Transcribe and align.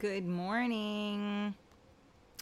Good 0.00 0.28
morning. 0.28 1.52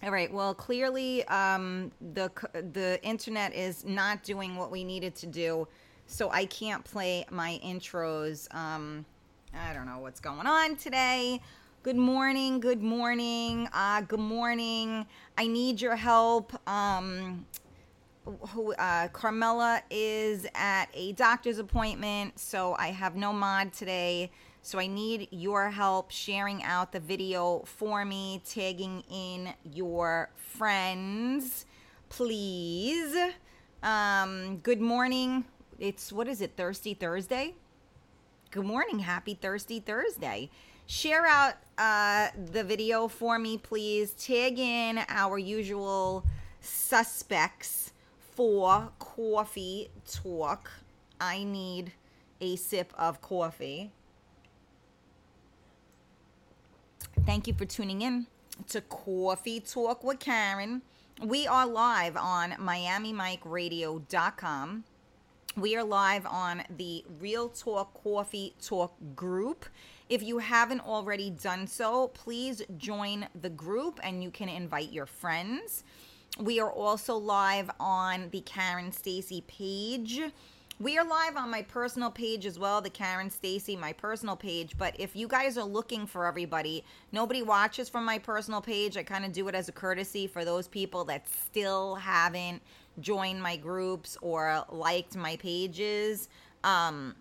All 0.03 0.11
right. 0.11 0.31
Well, 0.31 0.53
clearly, 0.53 1.25
um, 1.29 1.91
the 2.13 2.31
the 2.53 3.01
internet 3.03 3.55
is 3.55 3.83
not 3.83 4.23
doing 4.23 4.57
what 4.57 4.71
we 4.71 4.85
needed 4.85 5.15
to 5.17 5.27
do, 5.27 5.67
so 6.07 6.29
I 6.31 6.45
can't 6.45 6.85
play 6.85 7.25
my 7.31 7.59
intros. 7.65 8.55
Um, 8.55 9.07
I 9.55 9.73
don't 9.73 9.87
know 9.87 10.01
what's 10.01 10.21
going 10.21 10.47
on 10.47 10.77
today. 10.77 11.41
Good 11.83 11.97
morning. 11.97 12.61
Good 12.61 12.83
morning. 12.83 13.71
Uh, 13.73 14.03
good 14.03 14.21
morning. 14.21 15.07
I 15.39 15.47
need 15.47 15.81
your 15.81 15.97
help. 15.97 16.53
Um, 16.69 17.47
who 18.51 18.75
uh, 18.75 19.09
Carmela 19.09 19.81
is 19.91 20.47
at 20.55 20.91
a 20.93 21.13
doctor's 21.13 21.59
appointment, 21.59 22.39
so 22.39 22.75
I 22.75 22.89
have 22.89 23.17
no 23.17 23.33
mod 23.33 23.73
today. 23.73 24.31
So 24.67 24.81
I 24.81 24.89
need 24.89 25.29
your 25.31 25.71
help 25.71 26.11
sharing 26.11 26.61
out 26.65 26.91
the 26.91 26.99
video 26.99 27.63
for 27.67 28.05
me, 28.05 28.43
tagging 28.45 29.05
in 29.09 29.55
your 29.63 30.31
friends, 30.35 31.67
please. 32.09 33.17
Um, 33.85 34.57
good 34.65 34.81
morning. 34.81 35.45
It's 35.79 36.13
what 36.13 36.27
is 36.27 36.41
it? 36.41 36.57
Thirsty 36.57 36.95
Thursday. 36.95 37.55
Good 38.51 38.65
morning. 38.65 38.99
Happy 38.99 39.35
Thirsty 39.35 39.79
Thursday. 39.79 40.51
Share 40.87 41.25
out 41.27 41.55
uh, 41.79 42.31
the 42.51 42.65
video 42.65 43.07
for 43.07 43.39
me, 43.39 43.59
please. 43.59 44.15
Tag 44.15 44.59
in 44.59 44.99
our 45.09 45.39
usual 45.39 46.27
suspects 46.61 47.93
for 48.33 48.91
coffee 48.99 49.91
talk. 50.11 50.73
I 51.21 51.45
need 51.45 51.93
a 52.41 52.57
sip 52.57 52.93
of 52.99 53.21
coffee. 53.21 53.93
Thank 57.25 57.47
you 57.47 57.55
for 57.55 57.65
tuning 57.65 58.03
in 58.03 58.27
to 58.69 58.83
Coffee 58.83 59.61
Talk 59.61 60.05
with 60.05 60.21
Karen. 60.21 60.83
We 61.23 61.47
are 61.47 61.67
live 61.67 62.17
on 62.17 62.53
MiamiMikeRadio.com. 62.53 64.85
We 65.57 65.77
are 65.77 65.85
live 65.85 66.27
on 66.27 66.65
the 66.77 67.05
Real 67.19 67.49
Talk 67.49 68.03
Coffee 68.03 68.55
Talk 68.61 68.95
group. 69.15 69.65
If 70.09 70.23
you 70.23 70.39
haven't 70.39 70.81
already 70.81 71.31
done 71.31 71.67
so, 71.67 72.09
please 72.09 72.63
join 72.77 73.29
the 73.41 73.51
group 73.51 73.99
and 74.03 74.23
you 74.23 74.31
can 74.31 74.49
invite 74.49 74.93
your 74.93 75.07
friends. 75.07 75.85
We 76.39 76.61
are 76.61 76.71
also 76.71 77.17
live 77.17 77.71
on 77.81 78.29
the 78.31 78.43
Karen 78.43 78.93
Stacy 78.93 79.43
page. 79.49 80.21
We 80.79 80.99
are 80.99 81.07
live 81.07 81.39
on 81.39 81.51
my 81.51 81.63
personal 81.63 82.11
page 82.11 82.45
as 82.45 82.59
well, 82.59 82.83
the 82.83 82.91
Karen 82.91 83.31
Stacy, 83.31 83.77
my 83.77 83.95
personal 83.95 84.37
page. 84.37 84.77
But 84.77 84.95
if 85.01 85.17
you 85.17 85.27
guys 85.27 85.57
are 85.57 85.65
looking 85.65 86.07
for 86.07 86.27
everybody, 86.27 86.85
nobody 87.13 87.41
watches 87.41 87.89
from 87.89 88.05
my 88.05 88.19
personal 88.19 88.61
page. 88.61 88.99
I 88.99 89.03
kind 89.03 89.25
of 89.25 89.33
do 89.33 89.49
it 89.49 89.55
as 89.55 89.71
a 89.71 89.73
courtesy 89.73 90.27
for 90.27 90.45
those 90.45 90.69
people 90.69 91.03
that 91.07 91.27
still 91.31 91.95
haven't 91.95 92.61
joined 93.01 93.43
my 93.43 93.57
groups 93.57 94.19
or 94.21 94.67
liked 94.69 95.17
my 95.17 95.37
pages. 95.37 96.29
Um, 96.63 97.15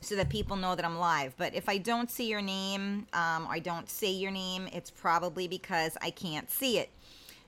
so 0.00 0.16
that 0.16 0.28
people 0.28 0.56
know 0.56 0.74
that 0.74 0.84
I'm 0.84 0.98
live. 0.98 1.34
But 1.36 1.54
if 1.54 1.68
I 1.68 1.78
don't 1.78 2.10
see 2.10 2.26
your 2.26 2.42
name, 2.42 3.06
um, 3.12 3.46
I 3.48 3.60
don't 3.62 3.88
say 3.88 4.10
your 4.10 4.30
name, 4.30 4.66
it's 4.72 4.90
probably 4.90 5.46
because 5.46 5.96
I 6.00 6.10
can't 6.10 6.50
see 6.50 6.78
it. 6.78 6.88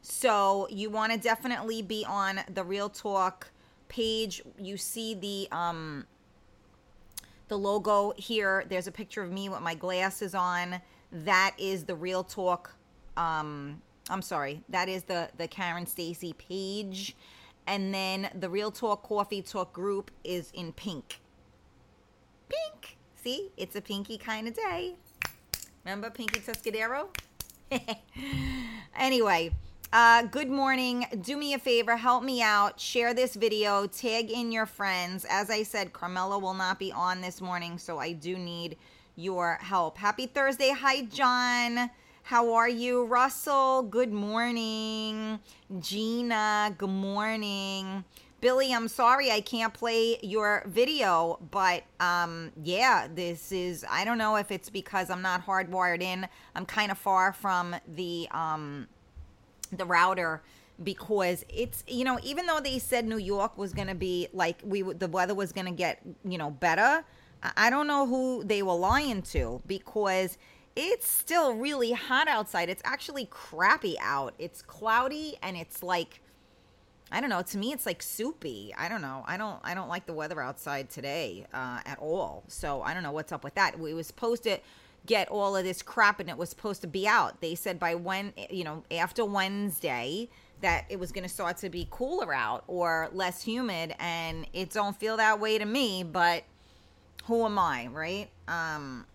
So 0.02 0.68
you 0.70 0.90
want 0.90 1.12
to 1.12 1.18
definitely 1.18 1.80
be 1.80 2.04
on 2.06 2.40
the 2.52 2.62
Real 2.62 2.90
Talk 2.90 3.48
page, 3.92 4.42
you 4.58 4.76
see 4.76 5.14
the 5.14 5.48
um 5.56 6.06
the 7.48 7.56
logo 7.56 8.14
here. 8.16 8.64
There's 8.68 8.86
a 8.86 8.92
picture 8.92 9.22
of 9.22 9.30
me 9.30 9.48
with 9.48 9.60
my 9.60 9.74
glasses 9.74 10.34
on. 10.34 10.80
That 11.12 11.54
is 11.58 11.84
the 11.84 11.94
Real 11.94 12.24
Talk 12.24 12.74
um 13.16 13.80
I'm 14.10 14.22
sorry. 14.22 14.62
That 14.68 14.88
is 14.88 15.04
the 15.04 15.28
the 15.36 15.46
Karen 15.46 15.86
Stacy 15.86 16.32
page. 16.32 17.14
And 17.66 17.94
then 17.94 18.28
the 18.40 18.48
Real 18.48 18.72
Talk 18.72 19.04
Coffee 19.04 19.42
Talk 19.42 19.72
group 19.72 20.10
is 20.24 20.50
in 20.54 20.72
pink. 20.72 21.20
Pink. 22.48 22.96
See? 23.22 23.50
It's 23.56 23.76
a 23.76 23.80
pinky 23.80 24.18
kind 24.18 24.48
of 24.48 24.54
day. 24.54 24.96
Remember 25.84 26.10
Pinky 26.10 26.40
Tuscadero? 26.40 27.08
anyway, 28.96 29.50
uh, 29.92 30.22
good 30.22 30.48
morning. 30.48 31.06
Do 31.20 31.36
me 31.36 31.52
a 31.52 31.58
favor, 31.58 31.96
help 31.96 32.24
me 32.24 32.40
out. 32.40 32.80
Share 32.80 33.12
this 33.12 33.34
video, 33.34 33.86
tag 33.86 34.30
in 34.30 34.50
your 34.50 34.64
friends. 34.64 35.26
As 35.28 35.50
I 35.50 35.62
said, 35.64 35.92
Carmela 35.92 36.38
will 36.38 36.54
not 36.54 36.78
be 36.78 36.90
on 36.90 37.20
this 37.20 37.42
morning, 37.42 37.76
so 37.76 37.98
I 37.98 38.12
do 38.12 38.38
need 38.38 38.78
your 39.16 39.58
help. 39.60 39.98
Happy 39.98 40.26
Thursday. 40.26 40.70
Hi, 40.70 41.02
John. 41.02 41.90
How 42.22 42.54
are 42.54 42.68
you? 42.68 43.04
Russell, 43.04 43.82
good 43.82 44.12
morning. 44.12 45.40
Gina, 45.80 46.74
good 46.78 46.88
morning. 46.88 48.04
Billy, 48.40 48.72
I'm 48.72 48.88
sorry 48.88 49.30
I 49.30 49.40
can't 49.40 49.74
play 49.74 50.18
your 50.22 50.64
video, 50.66 51.38
but 51.50 51.84
um, 52.00 52.50
yeah, 52.64 53.08
this 53.12 53.52
is, 53.52 53.84
I 53.88 54.04
don't 54.04 54.18
know 54.18 54.36
if 54.36 54.50
it's 54.50 54.70
because 54.70 55.10
I'm 55.10 55.22
not 55.22 55.44
hardwired 55.46 56.00
in. 56.00 56.26
I'm 56.56 56.64
kind 56.64 56.90
of 56.90 56.96
far 56.96 57.34
from 57.34 57.76
the. 57.86 58.26
Um, 58.30 58.88
the 59.72 59.84
router 59.84 60.42
because 60.82 61.44
it's 61.48 61.84
you 61.86 62.04
know 62.04 62.18
even 62.22 62.46
though 62.46 62.60
they 62.60 62.78
said 62.78 63.06
New 63.06 63.18
York 63.18 63.56
was 63.56 63.72
going 63.72 63.88
to 63.88 63.94
be 63.94 64.28
like 64.32 64.58
we 64.64 64.82
the 64.82 65.08
weather 65.08 65.34
was 65.34 65.52
going 65.52 65.66
to 65.66 65.72
get 65.72 66.00
you 66.24 66.38
know 66.38 66.50
better 66.50 67.04
I 67.56 67.70
don't 67.70 67.86
know 67.86 68.06
who 68.06 68.44
they 68.44 68.62
were 68.62 68.74
lying 68.74 69.22
to 69.22 69.62
because 69.66 70.38
it's 70.74 71.06
still 71.06 71.54
really 71.54 71.92
hot 71.92 72.28
outside 72.28 72.68
it's 72.68 72.82
actually 72.84 73.26
crappy 73.26 73.96
out 74.00 74.34
it's 74.38 74.62
cloudy 74.62 75.36
and 75.42 75.56
it's 75.56 75.82
like 75.82 76.20
I 77.14 77.20
don't 77.20 77.28
know. 77.28 77.42
To 77.42 77.58
me, 77.58 77.72
it's 77.72 77.84
like 77.84 78.02
soupy. 78.02 78.72
I 78.76 78.88
don't 78.88 79.02
know. 79.02 79.22
I 79.26 79.36
don't. 79.36 79.60
I 79.62 79.74
don't 79.74 79.88
like 79.88 80.06
the 80.06 80.14
weather 80.14 80.40
outside 80.40 80.88
today 80.88 81.46
uh, 81.52 81.80
at 81.84 81.98
all. 81.98 82.42
So 82.48 82.80
I 82.80 82.94
don't 82.94 83.02
know 83.02 83.12
what's 83.12 83.32
up 83.32 83.44
with 83.44 83.54
that. 83.56 83.78
We 83.78 83.92
was 83.92 84.06
supposed 84.06 84.44
to 84.44 84.58
get 85.06 85.28
all 85.28 85.56
of 85.56 85.64
this 85.64 85.82
crap 85.82 86.20
and 86.20 86.28
it 86.28 86.36
was 86.36 86.48
supposed 86.48 86.80
to 86.82 86.86
be 86.86 87.06
out. 87.06 87.40
They 87.40 87.54
said 87.54 87.78
by 87.78 87.94
when, 87.94 88.32
you 88.50 88.64
know, 88.64 88.84
after 88.90 89.24
Wednesday 89.24 90.28
that 90.60 90.84
it 90.88 90.98
was 90.98 91.10
going 91.10 91.24
to 91.24 91.28
start 91.28 91.56
to 91.58 91.68
be 91.68 91.88
cooler 91.90 92.32
out 92.32 92.62
or 92.68 93.08
less 93.12 93.42
humid 93.42 93.94
and 93.98 94.46
it 94.52 94.70
don't 94.70 94.96
feel 94.96 95.16
that 95.16 95.40
way 95.40 95.58
to 95.58 95.64
me, 95.64 96.04
but 96.04 96.44
who 97.24 97.44
am 97.44 97.58
I, 97.58 97.88
right? 97.88 98.28
Um 98.48 99.06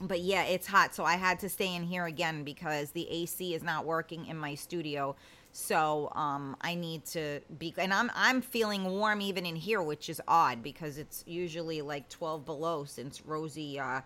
but 0.00 0.20
yeah, 0.20 0.44
it's 0.44 0.66
hot, 0.66 0.94
so 0.94 1.04
I 1.04 1.16
had 1.16 1.40
to 1.40 1.48
stay 1.48 1.74
in 1.74 1.82
here 1.82 2.06
again 2.06 2.42
because 2.42 2.90
the 2.92 3.06
AC 3.10 3.54
is 3.54 3.62
not 3.62 3.84
working 3.84 4.26
in 4.26 4.36
my 4.36 4.54
studio. 4.54 5.14
So 5.52 6.10
um, 6.14 6.56
I 6.60 6.74
need 6.74 7.04
to 7.06 7.40
be, 7.58 7.74
and 7.76 7.92
I'm 7.92 8.10
I'm 8.14 8.40
feeling 8.40 8.84
warm 8.84 9.20
even 9.20 9.44
in 9.44 9.56
here, 9.56 9.82
which 9.82 10.08
is 10.08 10.20
odd 10.26 10.62
because 10.62 10.96
it's 10.96 11.22
usually 11.26 11.82
like 11.82 12.08
12 12.08 12.46
below 12.46 12.84
since 12.84 13.20
Rosie 13.26 13.78
uh, 13.78 14.00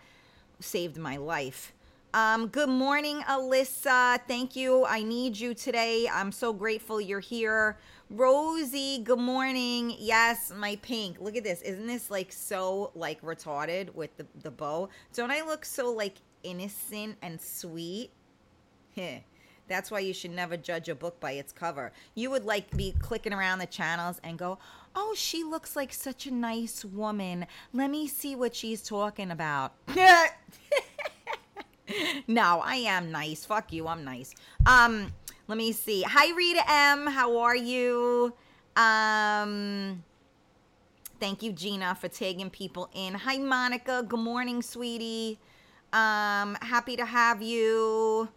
saved 0.60 0.96
my 0.96 1.16
life. 1.16 1.72
Um, 2.14 2.46
good 2.46 2.68
morning, 2.68 3.22
Alyssa. 3.22 4.20
Thank 4.28 4.54
you. 4.54 4.84
I 4.84 5.02
need 5.02 5.36
you 5.36 5.52
today. 5.52 6.08
I'm 6.08 6.30
so 6.30 6.52
grateful 6.52 7.00
you're 7.00 7.18
here. 7.18 7.76
Rosie, 8.08 9.00
good 9.02 9.18
morning. 9.18 9.96
Yes, 9.98 10.52
my 10.56 10.76
pink. 10.76 11.20
Look 11.20 11.34
at 11.34 11.42
this. 11.42 11.60
Isn't 11.62 11.88
this 11.88 12.12
like 12.12 12.30
so 12.30 12.92
like 12.94 13.20
retarded 13.22 13.92
with 13.94 14.16
the, 14.16 14.26
the 14.42 14.50
bow? 14.52 14.90
Don't 15.12 15.32
I 15.32 15.42
look 15.42 15.64
so 15.64 15.90
like 15.90 16.14
innocent 16.44 17.16
and 17.20 17.40
sweet? 17.40 18.10
That's 19.68 19.90
why 19.90 20.00
you 20.00 20.12
should 20.12 20.32
never 20.32 20.56
judge 20.56 20.88
a 20.88 20.94
book 20.94 21.20
by 21.20 21.32
its 21.32 21.52
cover. 21.52 21.92
You 22.14 22.30
would 22.30 22.44
like 22.44 22.76
be 22.76 22.94
clicking 22.98 23.32
around 23.32 23.58
the 23.58 23.66
channels 23.66 24.20
and 24.22 24.38
go, 24.38 24.58
"Oh, 24.94 25.14
she 25.16 25.42
looks 25.44 25.74
like 25.76 25.92
such 25.92 26.26
a 26.26 26.30
nice 26.30 26.84
woman. 26.84 27.46
Let 27.72 27.90
me 27.90 28.06
see 28.06 28.36
what 28.36 28.54
she's 28.54 28.82
talking 28.82 29.30
about." 29.30 29.72
no, 32.26 32.60
I 32.64 32.76
am 32.76 33.10
nice. 33.10 33.44
Fuck 33.44 33.72
you. 33.72 33.88
I'm 33.88 34.04
nice. 34.04 34.34
Um, 34.66 35.12
let 35.46 35.58
me 35.58 35.72
see. 35.72 36.02
Hi 36.02 36.34
Rita 36.34 36.62
M, 36.66 37.06
how 37.06 37.36
are 37.38 37.56
you? 37.56 38.32
Um 38.76 40.02
Thank 41.20 41.42
you 41.42 41.52
Gina 41.52 41.94
for 41.94 42.08
tagging 42.08 42.48
people 42.48 42.88
in. 42.94 43.12
Hi 43.14 43.36
Monica, 43.36 44.02
good 44.08 44.20
morning, 44.20 44.62
sweetie. 44.62 45.38
Um 45.92 46.56
happy 46.62 46.96
to 46.96 47.04
have 47.04 47.42
you 47.42 48.30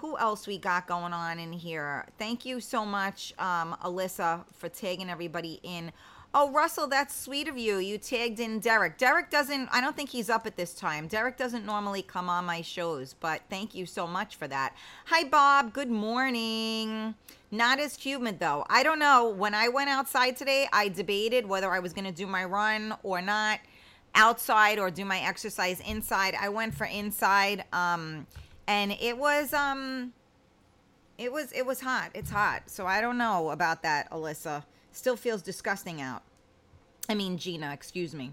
who 0.00 0.16
else 0.16 0.46
we 0.46 0.58
got 0.58 0.86
going 0.86 1.12
on 1.12 1.38
in 1.38 1.52
here? 1.52 2.06
Thank 2.18 2.44
you 2.46 2.60
so 2.60 2.86
much, 2.86 3.34
um, 3.38 3.76
Alyssa, 3.84 4.44
for 4.54 4.68
tagging 4.68 5.10
everybody 5.10 5.60
in. 5.62 5.92
Oh, 6.32 6.50
Russell, 6.52 6.86
that's 6.86 7.14
sweet 7.14 7.48
of 7.48 7.58
you. 7.58 7.78
You 7.78 7.98
tagged 7.98 8.40
in 8.40 8.60
Derek. 8.60 8.98
Derek 8.98 9.30
doesn't, 9.30 9.68
I 9.72 9.80
don't 9.80 9.96
think 9.96 10.10
he's 10.10 10.30
up 10.30 10.46
at 10.46 10.56
this 10.56 10.74
time. 10.74 11.08
Derek 11.08 11.36
doesn't 11.36 11.66
normally 11.66 12.02
come 12.02 12.30
on 12.30 12.44
my 12.44 12.62
shows, 12.62 13.14
but 13.14 13.42
thank 13.50 13.74
you 13.74 13.84
so 13.84 14.06
much 14.06 14.36
for 14.36 14.46
that. 14.48 14.74
Hi, 15.06 15.24
Bob. 15.24 15.72
Good 15.72 15.90
morning. 15.90 17.14
Not 17.50 17.80
as 17.80 17.96
humid, 17.96 18.38
though. 18.38 18.64
I 18.70 18.82
don't 18.84 19.00
know. 19.00 19.28
When 19.28 19.54
I 19.54 19.68
went 19.68 19.90
outside 19.90 20.36
today, 20.36 20.68
I 20.72 20.88
debated 20.88 21.46
whether 21.46 21.70
I 21.72 21.80
was 21.80 21.92
going 21.92 22.04
to 22.06 22.12
do 22.12 22.26
my 22.26 22.44
run 22.44 22.94
or 23.02 23.20
not 23.20 23.58
outside 24.14 24.78
or 24.78 24.90
do 24.90 25.04
my 25.04 25.20
exercise 25.20 25.80
inside. 25.80 26.36
I 26.40 26.48
went 26.48 26.74
for 26.74 26.84
inside. 26.86 27.64
Um, 27.72 28.26
and 28.70 28.96
it 29.00 29.18
was 29.18 29.52
um 29.52 30.12
it 31.18 31.32
was 31.32 31.50
it 31.52 31.66
was 31.66 31.80
hot. 31.80 32.10
It's 32.14 32.30
hot. 32.30 32.62
So 32.66 32.86
I 32.86 33.00
don't 33.00 33.18
know 33.18 33.50
about 33.50 33.82
that, 33.82 34.08
Alyssa. 34.10 34.62
Still 34.92 35.16
feels 35.16 35.42
disgusting 35.42 36.00
out. 36.00 36.22
I 37.08 37.14
mean 37.14 37.36
Gina, 37.36 37.72
excuse 37.72 38.14
me. 38.14 38.32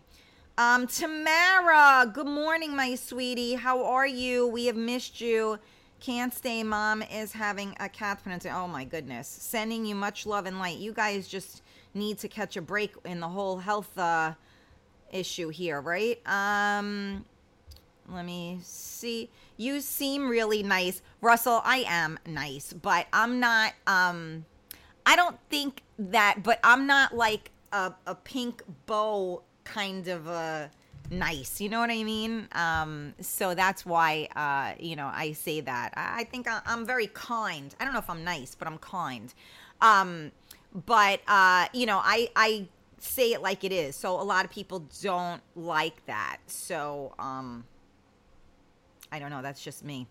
Um 0.60 0.86
Tamara, 0.86 2.10
good 2.14 2.28
morning, 2.28 2.76
my 2.76 2.94
sweetie. 2.94 3.56
How 3.56 3.84
are 3.84 4.06
you? 4.06 4.48
We 4.48 4.68
have 4.68 4.76
missed 4.76 5.20
you. 5.20 5.58
Can't 6.00 6.32
stay. 6.32 6.62
Mom 6.62 7.02
is 7.02 7.32
having 7.32 7.76
a 7.80 7.90
cat 7.90 8.22
pregnancy. 8.22 8.50
Oh 8.50 8.68
my 8.68 8.84
goodness. 8.84 9.28
Sending 9.28 9.88
you 9.88 9.96
much 9.96 10.28
love 10.28 10.46
and 10.46 10.60
light. 10.60 10.78
You 10.78 10.94
guys 10.94 11.28
just 11.28 11.64
need 11.96 12.20
to 12.20 12.28
catch 12.28 12.56
a 12.56 12.62
break 12.62 12.94
in 13.06 13.20
the 13.20 13.28
whole 13.28 13.58
health 13.58 13.98
uh, 13.98 14.34
issue 15.12 15.50
here, 15.50 15.82
right? 15.82 16.22
Um, 16.28 17.26
let 18.12 18.26
me 18.26 18.60
see. 18.64 19.30
You 19.58 19.82
seem 19.82 20.30
really 20.30 20.64
nice, 20.64 21.02
Russell. 21.22 21.62
I 21.64 21.86
am 21.88 22.18
nice, 22.26 22.74
but 22.74 23.08
I'm 23.12 23.40
not. 23.40 23.74
Um, 23.86 24.46
I 25.06 25.16
don't 25.16 25.38
think 25.50 25.84
that. 26.00 26.44
But 26.44 26.60
I'm 26.64 26.88
not 26.88 27.16
like 27.16 27.52
a, 27.72 27.94
a 28.06 28.16
pink 28.16 28.64
bow 28.86 29.44
kind 29.64 30.08
of 30.08 30.28
a 30.28 30.72
nice. 31.12 31.60
You 31.60 31.70
know 31.70 31.80
what 31.80 31.90
I 31.90 32.04
mean? 32.04 32.48
Um, 32.54 33.14
so 33.20 33.54
that's 33.54 33.86
why, 33.86 34.28
uh, 34.36 34.82
you 34.82 34.96
know, 34.96 35.10
I 35.14 35.34
say 35.34 35.62
that. 35.62 35.94
I, 35.96 36.22
I 36.22 36.24
think 36.24 36.48
I, 36.48 36.62
am 36.66 36.86
very 36.86 37.08
kind. 37.08 37.74
I 37.80 37.84
don't 37.84 37.94
know 37.94 38.00
if 38.00 38.10
I'm 38.10 38.24
nice, 38.24 38.56
but 38.56 38.68
I'm 38.68 38.78
kind. 38.78 39.34
Um, 39.82 40.32
but 40.86 41.22
uh, 41.28 41.68
you 41.74 41.86
know, 41.86 42.00
I 42.04 42.30
I 42.36 42.68
say 43.00 43.34
it 43.34 43.42
like 43.42 43.64
it 43.64 43.72
is. 43.72 43.96
So 43.96 44.20
a 44.20 44.24
lot 44.24 44.46
of 44.46 44.52
people 44.52 44.86
don't 45.02 45.42
like 45.56 46.06
that. 46.06 46.38
So 46.48 47.14
um, 47.20 47.66
I 49.12 49.20
don't 49.20 49.30
know. 49.30 49.42
That's 49.42 49.64
just 49.64 49.84
me. 49.84 50.08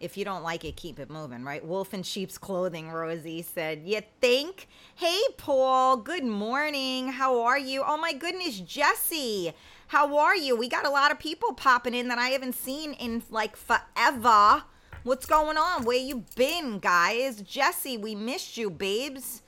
If 0.00 0.16
you 0.16 0.24
don't 0.24 0.42
like 0.42 0.64
it, 0.64 0.76
keep 0.76 0.98
it 0.98 1.08
moving, 1.08 1.44
right? 1.44 1.64
Wolf 1.64 1.94
in 1.94 2.02
sheep's 2.02 2.36
clothing, 2.36 2.90
Rosie 2.90 3.42
said. 3.42 3.82
You 3.84 4.02
think? 4.20 4.66
Hey, 4.94 5.18
Paul. 5.36 5.96
Good 5.96 6.24
morning. 6.24 7.08
How 7.08 7.42
are 7.42 7.58
you? 7.58 7.82
Oh 7.86 7.96
my 7.96 8.12
goodness, 8.12 8.60
Jesse. 8.60 9.54
How 9.88 10.16
are 10.18 10.36
you? 10.36 10.56
We 10.56 10.68
got 10.68 10.86
a 10.86 10.90
lot 10.90 11.12
of 11.12 11.18
people 11.18 11.54
popping 11.54 11.94
in 11.94 12.08
that 12.08 12.18
I 12.18 12.28
haven't 12.28 12.54
seen 12.54 12.92
in 12.94 13.22
like 13.30 13.56
forever. 13.56 14.64
What's 15.04 15.26
going 15.26 15.56
on? 15.56 15.84
Where 15.84 15.98
you 15.98 16.24
been, 16.34 16.80
guys? 16.80 17.40
Jesse, 17.42 17.96
we 17.96 18.14
missed 18.14 18.56
you, 18.56 18.70
babes. 18.70 19.42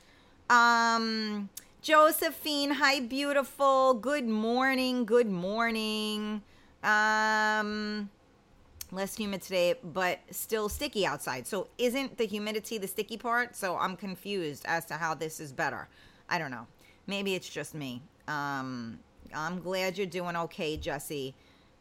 Um, 0.49 1.49
Josephine, 1.81 2.71
hi, 2.71 2.99
beautiful. 2.99 3.95
Good 3.95 4.27
morning. 4.27 5.03
Good 5.03 5.29
morning. 5.29 6.41
Um, 6.83 8.09
less 8.91 9.15
humid 9.15 9.41
today, 9.41 9.75
but 9.83 10.19
still 10.31 10.69
sticky 10.69 11.05
outside. 11.05 11.47
So, 11.47 11.67
isn't 11.77 12.17
the 12.17 12.25
humidity 12.25 12.77
the 12.77 12.87
sticky 12.87 13.17
part? 13.17 13.55
So, 13.55 13.77
I'm 13.77 13.95
confused 13.95 14.63
as 14.65 14.85
to 14.85 14.95
how 14.95 15.13
this 15.13 15.39
is 15.39 15.51
better. 15.51 15.87
I 16.29 16.37
don't 16.37 16.51
know. 16.51 16.67
Maybe 17.05 17.35
it's 17.35 17.49
just 17.49 17.73
me. 17.73 18.01
Um, 18.27 18.99
I'm 19.33 19.61
glad 19.61 19.97
you're 19.97 20.07
doing 20.07 20.35
okay, 20.35 20.77
Jesse. 20.77 21.33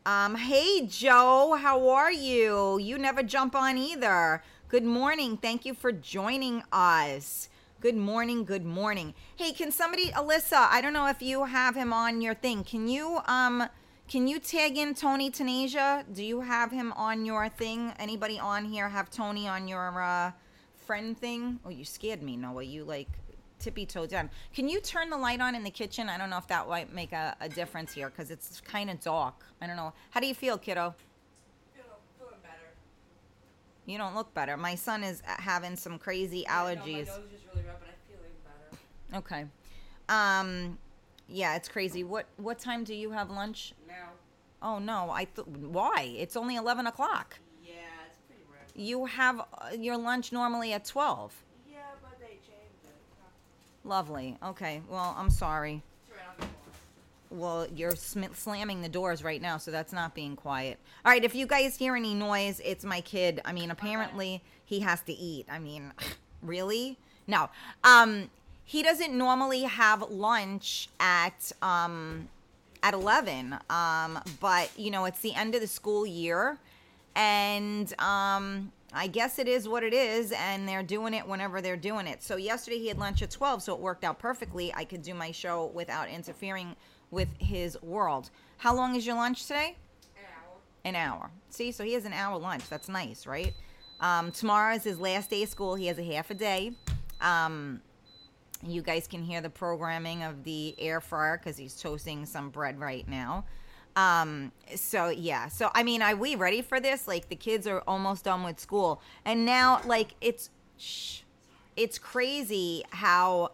Um, 0.05 0.37
hey, 0.37 0.87
Joe, 0.87 1.59
how 1.61 1.89
are 1.89 2.13
you? 2.13 2.79
You 2.79 2.97
never 2.97 3.23
jump 3.25 3.57
on 3.57 3.77
either. 3.77 4.43
Good 4.69 4.85
morning. 4.85 5.37
Thank 5.37 5.65
you 5.65 5.75
for 5.75 5.91
joining 5.91 6.63
us. 6.73 7.49
Good 7.81 7.97
morning. 7.97 8.45
Good 8.45 8.65
morning. 8.65 9.15
Hey, 9.35 9.53
can 9.53 9.71
somebody, 9.73 10.11
Alyssa? 10.11 10.69
I 10.71 10.81
don't 10.81 10.93
know 10.93 11.09
if 11.09 11.23
you 11.23 11.45
have 11.45 11.75
him 11.75 11.93
on 11.93 12.21
your 12.21 12.35
thing. 12.35 12.65
Can 12.65 12.89
you 12.89 13.19
um, 13.27 13.69
can 14.09 14.29
you 14.29 14.39
tag 14.39 14.77
in 14.79 14.95
Tony 14.95 15.31
Tanasia? 15.31 16.05
Do 16.13 16.25
you 16.25 16.41
have 16.41 16.71
him 16.71 16.93
on 16.93 17.25
your 17.25 17.49
thing? 17.49 17.93
Anybody 17.99 18.39
on 18.39 18.65
here 18.65 18.89
have 18.89 19.11
Tony 19.11 19.49
on 19.49 19.67
your 19.69 20.01
uh, 20.01 20.33
friend 20.87 21.19
thing? 21.19 21.59
Oh, 21.65 21.71
you 21.71 21.85
scared 21.85 22.23
me, 22.23 22.37
Noah. 22.37 22.63
You 22.63 22.85
like 22.85 23.09
tippy 23.59 23.87
toe 23.87 24.07
down. 24.07 24.31
Can 24.55 24.69
you 24.69 24.81
turn 24.81 25.11
the 25.11 25.17
light 25.17 25.41
on 25.41 25.55
in 25.55 25.65
the 25.65 25.71
kitchen? 25.71 26.09
I 26.09 26.19
don't 26.19 26.31
know 26.31 26.39
if 26.39 26.47
that 26.49 26.69
might 26.69 26.93
make 26.93 27.13
a, 27.13 27.37
a 27.41 27.49
difference 27.49 27.93
here 27.93 28.09
because 28.11 28.31
it's 28.31 28.61
kind 28.61 28.91
of 28.91 29.01
dark. 29.01 29.35
I 29.61 29.67
don't 29.67 29.77
know. 29.77 29.93
How 30.11 30.21
do 30.21 30.27
you 30.27 30.35
feel, 30.35 30.59
kiddo? 30.59 30.95
Feeling 32.19 32.33
better. 32.43 32.55
You 33.87 33.99
don't 33.99 34.15
look 34.15 34.33
better. 34.35 34.57
My 34.57 34.75
son 34.77 35.03
is 35.03 35.23
uh, 35.29 35.41
having 35.41 35.75
some 35.77 35.99
crazy 35.99 36.41
Yeah, 36.41 36.75
no, 36.75 36.81
allergies. 36.83 37.07
nose 37.07 37.19
is 37.25 37.31
just 37.33 37.45
really 37.53 37.67
red, 37.67 37.77
but 37.81 37.89
I'm 37.89 38.07
feeling 38.09 38.33
better 38.45 39.19
Okay. 39.19 39.45
Um 40.09 40.79
yeah, 41.29 41.57
it's 41.57 41.69
crazy. 41.69 42.05
What 42.05 42.27
what 42.37 42.59
time 42.61 42.85
do 42.85 42.95
you 42.95 43.11
have 43.11 43.31
lunch? 43.31 43.73
Oh 44.63 44.79
no, 44.79 45.11
I 45.11 45.25
th- 45.25 45.47
why? 45.47 46.15
It's 46.17 46.37
only 46.37 46.57
11 46.57 46.87
o'clock. 46.87 47.39
Yeah, 47.65 47.73
it's 48.09 48.19
pretty 48.27 48.43
red. 48.51 48.81
You 48.83 49.05
have 49.07 49.41
uh, 49.41 49.69
your 49.79 49.97
lunch 49.97 50.33
normally 50.33 50.73
at 50.73 50.85
12. 50.85 51.35
Yeah, 51.71 51.79
but 52.03 52.19
they 52.19 52.27
changed 52.37 52.85
it. 52.85 52.95
Lovely. 53.85 54.37
Okay. 54.43 54.81
Well, 54.91 55.15
I'm 55.19 55.31
sorry. 55.31 55.83
It's 56.09 56.17
right 56.17 56.27
on 56.29 56.35
the 56.39 56.47
corner. 56.47 57.43
Well, 57.43 57.67
you're 57.75 57.97
sm- 57.97 58.33
slamming 58.35 58.83
the 58.83 58.89
doors 58.89 59.23
right 59.23 59.41
now, 59.43 59.59
so 59.59 59.71
that's 59.71 59.93
not 59.93 60.15
being 60.15 60.37
quiet. 60.37 60.79
All 61.05 61.13
right, 61.13 61.25
if 61.25 61.35
you 61.35 61.47
guys 61.47 61.77
hear 61.77 61.95
any 61.97 62.15
noise, 62.15 62.61
it's 62.65 62.85
my 62.85 63.01
kid. 63.03 63.41
I 63.45 63.53
mean, 63.53 63.71
apparently 63.71 64.43
he 64.65 64.81
has 64.81 65.01
to 65.03 65.13
eat. 65.13 65.47
I 65.51 65.59
mean, 65.59 65.93
really? 66.43 66.99
No. 67.27 67.51
Um, 67.85 68.31
he 68.65 68.83
doesn't 68.83 69.13
normally 69.13 69.63
have 69.63 70.03
lunch 70.11 70.89
at 70.99 71.53
um 71.63 72.29
at 72.87 72.95
11. 72.95 73.59
Um, 73.69 74.21
but 74.41 74.71
you 74.79 74.91
know, 74.91 75.07
it's 75.07 75.21
the 75.21 75.35
end 75.35 75.55
of 75.55 75.61
the 75.61 75.67
school 75.67 76.07
year 76.07 76.59
and 77.17 77.99
um 78.01 78.71
I 78.95 79.09
guess 79.09 79.39
it 79.39 79.49
is 79.49 79.69
what 79.69 79.83
it 79.83 79.93
is, 79.93 80.33
and 80.33 80.67
they're 80.67 80.85
doing 80.85 81.13
it 81.13 81.27
whenever 81.27 81.61
they're 81.61 81.77
doing 81.77 82.07
it. 82.07 82.23
So 82.23 82.37
yesterday 82.37 82.79
he 82.79 82.89
had 82.89 82.99
lunch 82.99 83.21
at 83.21 83.31
twelve, 83.31 83.63
so 83.63 83.75
it 83.75 83.81
worked 83.81 84.05
out 84.05 84.19
perfectly. 84.19 84.73
I 84.75 84.85
could 84.85 85.03
do 85.03 85.13
my 85.13 85.33
show 85.33 85.67
without 85.75 86.09
interfering 86.09 86.77
with 87.11 87.29
his 87.39 87.77
world. 87.83 88.31
How 88.59 88.75
long 88.75 88.95
is 88.95 89.05
your 89.05 89.17
lunch 89.17 89.43
today? 89.43 89.77
An 90.17 90.25
hour. 90.25 90.59
An 90.85 90.95
hour. 90.95 91.31
See, 91.51 91.73
so 91.73 91.85
he 91.85 91.95
has 91.95 92.05
an 92.05 92.13
hour 92.13 92.39
lunch. 92.39 92.69
That's 92.71 92.89
nice, 92.89 93.27
right? 93.27 93.53
Um, 94.01 94.31
tomorrow 94.31 94.77
is 94.77 94.85
his 94.85 94.99
last 94.99 95.29
day 95.31 95.43
of 95.43 95.49
school. 95.49 95.75
He 95.75 95.89
has 95.89 95.99
a 95.99 96.05
half 96.05 96.31
a 96.31 96.35
day. 96.35 96.73
Um, 97.21 97.83
you 98.63 98.83
guys 98.83 99.07
can 99.07 99.23
hear 99.23 99.41
the 99.41 99.51
programming 99.51 100.23
of 100.23 100.45
the 100.45 100.75
air 100.79 101.01
fryer 101.01 101.39
because 101.39 101.57
he's 101.57 101.75
toasting 101.75 102.27
some 102.27 102.51
bread 102.51 102.79
right 102.81 103.07
now. 103.09 103.45
Um, 103.97 104.53
so 104.75 105.09
yeah, 105.09 105.49
so 105.49 105.71
I 105.75 105.83
mean, 105.83 106.03
are 106.03 106.15
we 106.15 106.35
ready 106.35 106.61
for 106.61 106.81
this? 106.81 107.09
Like 107.09 107.29
the 107.29 107.37
kids 107.37 107.67
are 107.67 107.83
almost 107.87 108.25
done 108.25 108.43
with 108.43 108.61
school, 108.61 109.01
and 109.25 109.47
now 109.47 109.81
like 109.87 110.15
it's, 110.21 110.51
shh, 110.77 111.21
it's 111.77 111.99
crazy 111.99 112.85
how, 112.91 113.53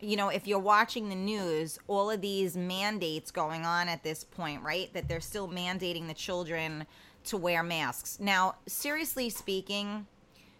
you 0.00 0.16
know, 0.16 0.28
if 0.28 0.46
you're 0.46 0.58
watching 0.58 1.08
the 1.08 1.14
news, 1.14 1.78
all 1.88 2.10
of 2.10 2.20
these 2.20 2.56
mandates 2.56 3.30
going 3.30 3.64
on 3.64 3.88
at 3.88 4.02
this 4.02 4.24
point, 4.24 4.62
right? 4.62 4.92
That 4.92 5.08
they're 5.08 5.20
still 5.20 5.48
mandating 5.48 6.06
the 6.06 6.14
children 6.14 6.86
to 7.24 7.36
wear 7.36 7.62
masks. 7.62 8.18
Now, 8.20 8.56
seriously 8.66 9.30
speaking, 9.30 10.06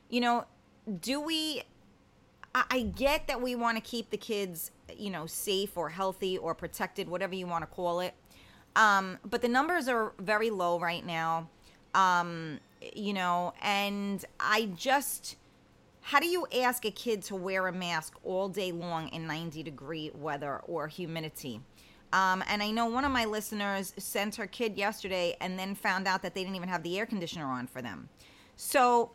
you 0.08 0.20
know, 0.20 0.46
do 1.00 1.20
we 1.20 1.62
I 2.70 2.82
get 2.82 3.26
that 3.28 3.40
we 3.40 3.54
want 3.54 3.76
to 3.76 3.82
keep 3.82 4.10
the 4.10 4.16
kids, 4.16 4.70
you 4.96 5.10
know, 5.10 5.26
safe 5.26 5.76
or 5.76 5.88
healthy 5.88 6.38
or 6.38 6.54
protected, 6.54 7.08
whatever 7.08 7.34
you 7.34 7.46
want 7.46 7.62
to 7.62 7.66
call 7.66 8.00
it. 8.00 8.14
Um, 8.76 9.18
but 9.28 9.42
the 9.42 9.48
numbers 9.48 9.88
are 9.88 10.12
very 10.18 10.50
low 10.50 10.78
right 10.78 11.04
now. 11.04 11.48
Um, 11.94 12.60
you 12.94 13.12
know, 13.12 13.54
and 13.60 14.24
I 14.38 14.66
just, 14.76 15.36
how 16.00 16.20
do 16.20 16.26
you 16.26 16.46
ask 16.62 16.84
a 16.84 16.90
kid 16.90 17.22
to 17.24 17.34
wear 17.34 17.66
a 17.66 17.72
mask 17.72 18.14
all 18.24 18.48
day 18.48 18.72
long 18.72 19.08
in 19.08 19.26
90 19.26 19.62
degree 19.62 20.10
weather 20.14 20.58
or 20.66 20.86
humidity? 20.86 21.60
Um, 22.12 22.42
and 22.48 22.62
I 22.62 22.70
know 22.70 22.86
one 22.86 23.04
of 23.04 23.12
my 23.12 23.24
listeners 23.24 23.92
sent 23.98 24.36
her 24.36 24.46
kid 24.46 24.78
yesterday 24.78 25.36
and 25.40 25.58
then 25.58 25.74
found 25.74 26.06
out 26.06 26.22
that 26.22 26.34
they 26.34 26.42
didn't 26.42 26.56
even 26.56 26.68
have 26.68 26.82
the 26.82 26.98
air 26.98 27.04
conditioner 27.04 27.44
on 27.44 27.66
for 27.66 27.82
them. 27.82 28.08
So, 28.56 29.10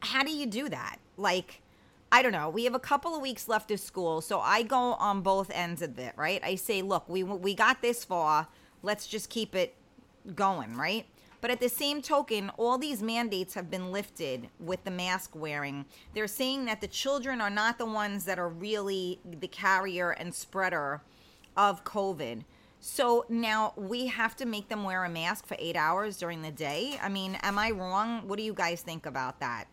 how 0.00 0.22
do 0.22 0.30
you 0.30 0.46
do 0.46 0.68
that? 0.68 0.96
Like, 1.16 1.60
I 2.12 2.22
don't 2.22 2.32
know. 2.32 2.48
We 2.48 2.64
have 2.64 2.74
a 2.74 2.80
couple 2.80 3.14
of 3.14 3.20
weeks 3.20 3.48
left 3.48 3.70
of 3.70 3.80
school, 3.80 4.20
so 4.20 4.40
I 4.40 4.62
go 4.62 4.94
on 4.94 5.22
both 5.22 5.50
ends 5.50 5.82
of 5.82 5.98
it, 5.98 6.14
right? 6.16 6.40
I 6.44 6.54
say, 6.54 6.82
look, 6.82 7.08
we 7.08 7.22
we 7.22 7.54
got 7.54 7.82
this 7.82 8.04
far. 8.04 8.48
Let's 8.82 9.06
just 9.06 9.28
keep 9.28 9.54
it 9.54 9.74
going, 10.34 10.76
right? 10.76 11.06
But 11.40 11.50
at 11.50 11.60
the 11.60 11.68
same 11.68 12.02
token, 12.02 12.50
all 12.56 12.78
these 12.78 13.02
mandates 13.02 13.54
have 13.54 13.70
been 13.70 13.92
lifted 13.92 14.48
with 14.58 14.82
the 14.84 14.90
mask 14.90 15.36
wearing. 15.36 15.84
They're 16.14 16.26
saying 16.26 16.64
that 16.64 16.80
the 16.80 16.88
children 16.88 17.40
are 17.40 17.50
not 17.50 17.78
the 17.78 17.86
ones 17.86 18.24
that 18.24 18.38
are 18.38 18.48
really 18.48 19.20
the 19.24 19.48
carrier 19.48 20.10
and 20.10 20.34
spreader 20.34 21.02
of 21.56 21.84
COVID. 21.84 22.44
So 22.80 23.26
now 23.28 23.74
we 23.76 24.06
have 24.06 24.36
to 24.36 24.46
make 24.46 24.68
them 24.68 24.84
wear 24.84 25.04
a 25.04 25.08
mask 25.08 25.46
for 25.46 25.56
eight 25.60 25.76
hours 25.76 26.16
during 26.16 26.42
the 26.42 26.50
day. 26.50 26.98
I 27.02 27.08
mean, 27.08 27.36
am 27.42 27.58
I 27.58 27.70
wrong? 27.70 28.26
What 28.26 28.38
do 28.38 28.42
you 28.42 28.54
guys 28.54 28.82
think 28.82 29.06
about 29.06 29.40
that? 29.40 29.66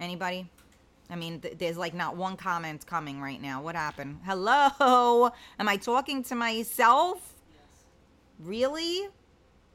Anybody? 0.00 0.48
I 1.10 1.16
mean, 1.16 1.40
th- 1.40 1.58
there's 1.58 1.76
like 1.76 1.92
not 1.94 2.16
one 2.16 2.36
comment 2.36 2.86
coming 2.86 3.20
right 3.20 3.40
now. 3.40 3.60
What 3.62 3.74
happened? 3.74 4.20
Hello? 4.24 5.30
Am 5.58 5.68
I 5.68 5.76
talking 5.76 6.22
to 6.24 6.34
myself? 6.34 7.34
Yes. 7.52 7.84
Really? 8.38 9.08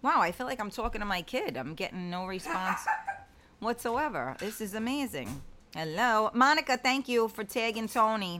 Wow, 0.01 0.21
I 0.21 0.31
feel 0.31 0.47
like 0.47 0.59
I'm 0.59 0.69
talking 0.71 0.99
to 1.01 1.05
my 1.05 1.21
kid. 1.21 1.57
I'm 1.57 1.73
getting 1.75 2.09
no 2.09 2.25
response 2.25 2.79
whatsoever. 3.59 4.35
This 4.39 4.61
is 4.61 4.73
amazing. 4.75 5.41
Hello, 5.75 6.31
Monica. 6.33 6.77
Thank 6.77 7.07
you 7.09 7.27
for 7.27 7.43
tagging 7.43 7.87
Tony. 7.87 8.37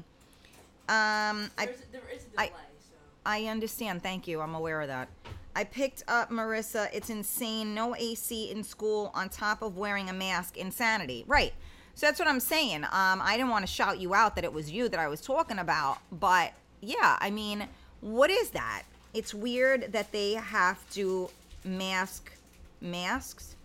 Um, 0.88 1.50
I 1.58 1.66
There's, 1.66 1.78
there 1.92 2.02
is 2.14 2.26
a 2.38 2.42
I- 2.42 2.46
delay, 2.48 2.60
so. 2.80 2.96
I 3.26 3.46
understand. 3.46 4.02
Thank 4.04 4.28
you. 4.28 4.40
I'm 4.42 4.56
aware 4.56 4.82
of 4.82 4.88
that. 4.88 5.10
I 5.58 5.64
picked 5.64 6.04
up 6.08 6.30
Marissa. 6.30 6.88
It's 6.94 7.10
insane. 7.10 7.74
No 7.74 7.96
AC 7.96 8.52
in 8.52 8.64
school 8.64 9.12
on 9.14 9.30
top 9.30 9.62
of 9.62 9.78
wearing 9.78 10.10
a 10.10 10.14
mask. 10.14 10.58
Insanity. 10.58 11.24
Right. 11.28 11.54
So 11.96 12.06
that's 12.08 12.20
what 12.20 12.28
I'm 12.28 12.42
saying. 12.42 12.84
Um, 12.84 13.22
I 13.22 13.36
didn't 13.38 13.50
want 13.50 13.66
to 13.66 13.72
shout 13.72 14.00
you 14.00 14.14
out 14.14 14.36
that 14.36 14.44
it 14.44 14.52
was 14.52 14.70
you 14.70 14.90
that 14.90 15.00
I 15.00 15.08
was 15.08 15.22
talking 15.22 15.60
about, 15.60 15.98
but 16.12 16.52
yeah, 16.82 17.18
I 17.22 17.32
mean, 17.32 17.68
what 18.02 18.30
is 18.30 18.50
that? 18.52 18.84
It's 19.14 19.34
weird 19.34 19.94
that 19.94 20.12
they 20.12 20.34
have 20.34 20.88
to 20.92 21.30
mask 21.64 22.32
masks. 22.82 23.56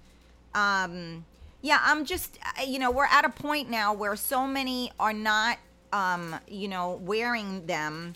Um, 0.55 1.25
yeah, 1.61 1.81
I'm 1.83 2.05
just, 2.05 2.39
you 2.65 2.79
know, 2.79 2.91
we're 2.91 3.05
at 3.07 3.25
a 3.25 3.29
point 3.29 3.69
now 3.69 3.93
where 3.93 4.15
so 4.15 4.47
many 4.47 4.93
are 4.99 5.13
not, 5.13 5.59
um, 5.93 6.37
you 6.49 6.69
know, 6.69 7.01
wearing 7.03 7.67
them, 7.67 8.15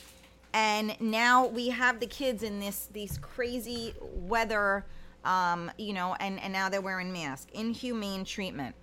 and 0.52 0.97
now 1.00 1.47
we 1.49 1.68
have 1.71 1.99
the 1.99 2.06
kids 2.06 2.44
in 2.44 2.61
this 2.61 2.88
these 2.92 3.18
crazy 3.18 3.94
weather, 4.00 4.85
um, 5.25 5.71
you 5.76 5.92
know, 5.92 6.14
and 6.21 6.40
and 6.40 6.52
now 6.52 6.68
they're 6.68 6.80
wearing 6.80 7.12
masks. 7.12 7.50
Inhumane 7.52 8.25
treatment. 8.25 8.76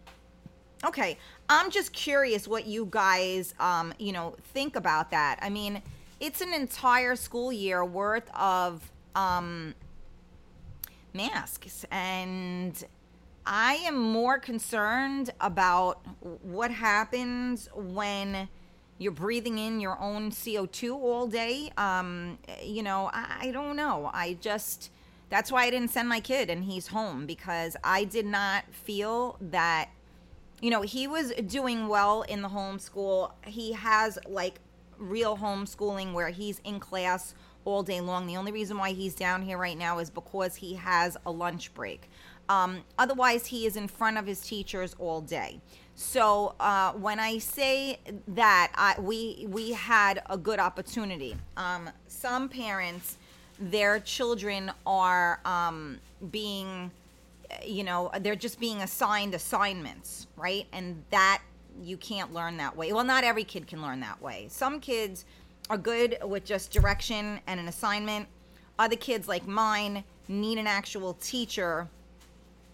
Okay, 0.83 1.19
I'm 1.47 1.69
just 1.69 1.93
curious 1.93 2.47
what 2.47 2.65
you 2.65 2.88
guys, 2.89 3.53
um, 3.59 3.93
you 4.00 4.11
know, 4.11 4.35
think 4.53 4.75
about 4.75 5.11
that. 5.11 5.38
I 5.39 5.50
mean, 5.50 5.81
it's 6.19 6.41
an 6.41 6.53
entire 6.53 7.15
school 7.15 7.53
year 7.53 7.85
worth 7.85 8.29
of 8.33 8.91
um, 9.13 9.75
masks, 11.13 11.85
and 11.91 12.83
I 13.45 13.75
am 13.75 14.00
more 14.00 14.39
concerned 14.39 15.31
about 15.39 16.03
what 16.19 16.71
happens 16.71 17.69
when 17.75 18.50
you're 18.97 19.11
breathing 19.11 19.59
in 19.59 19.79
your 19.79 20.00
own 20.00 20.31
CO2 20.31 20.93
all 20.93 21.27
day. 21.27 21.71
Um, 21.77 22.39
you 22.63 22.81
know, 22.81 23.11
I, 23.13 23.38
I 23.41 23.51
don't 23.51 23.75
know. 23.75 24.09
I 24.13 24.38
just, 24.41 24.91
that's 25.29 25.51
why 25.51 25.65
I 25.65 25.69
didn't 25.69 25.89
send 25.89 26.09
my 26.09 26.19
kid 26.19 26.50
and 26.50 26.63
he's 26.63 26.88
home 26.88 27.25
because 27.27 27.75
I 27.83 28.03
did 28.03 28.25
not 28.25 28.63
feel 28.71 29.38
that 29.41 29.89
you 30.62 30.70
know, 30.70 30.82
he 30.82 31.08
was 31.08 31.34
doing 31.48 31.88
well 31.88 32.22
in 32.22 32.41
the 32.41 32.50
homeschool. 32.50 33.32
He 33.46 33.74
has 33.74 34.20
like 34.27 34.60
real 34.98 35.38
homeschooling 35.38 36.13
where 36.13 36.30
he's 36.30 36.60
in 36.63 36.80
class 36.80 37.34
all 37.65 37.84
day 37.84 38.00
long. 38.00 38.27
The 38.27 38.38
only 38.38 38.51
reason 38.51 38.77
why 38.77 38.94
he's 38.94 39.15
down 39.15 39.41
here 39.41 39.58
right 39.58 39.77
now 39.77 40.00
is 40.00 40.10
because 40.10 40.56
he 40.56 40.75
has 40.75 41.18
a 41.25 41.32
lunch 41.32 41.74
break. 41.74 42.10
Um, 42.48 42.84
otherwise, 42.98 43.48
he 43.48 43.65
is 43.65 43.75
in 43.75 43.88
front 43.88 44.18
of 44.18 44.25
his 44.25 44.41
teachers 44.41 44.96
all 45.00 45.22
day. 45.22 45.62
So 45.96 46.56
uh, 46.60 46.94
when 46.94 47.20
I 47.20 47.38
say 47.38 48.00
that, 48.30 48.72
I, 48.75 49.00
we 49.00 49.46
we 49.50 49.72
had 49.72 50.22
a 50.30 50.38
good 50.38 50.60
opportunity. 50.60 51.38
Um, 51.56 51.89
some 52.08 52.50
parents, 52.50 53.18
their 53.60 54.00
children 54.00 54.72
are 54.86 55.39
um, 55.46 56.00
being 56.32 56.91
you 57.65 57.84
know 57.84 58.12
they're 58.22 58.36
just 58.36 58.60
being 58.60 58.81
assigned 58.81 59.34
assignments 59.34 60.27
right? 60.36 60.67
And 60.74 61.03
that 61.10 61.41
you 61.81 61.98
can't 61.98 62.34
learn 62.34 62.58
that 62.58 62.75
way. 62.75 62.91
Well 62.93 63.03
not 63.03 63.24
every 63.24 63.43
kid 63.43 63.67
can 63.67 63.81
learn 63.81 64.00
that 64.01 64.22
way. 64.22 64.48
Some 64.50 64.79
kids 64.79 65.25
are 65.70 65.77
good 65.77 66.17
with 66.24 66.43
just 66.46 66.72
direction 66.72 67.39
and 67.48 67.60
an 67.60 67.67
assignment. 67.67 68.27
Other 68.79 68.96
kids 68.96 69.27
like 69.27 69.48
mine 69.48 70.03
need 70.27 70.58
an 70.58 70.67
actual 70.67 71.13
teacher 71.15 71.88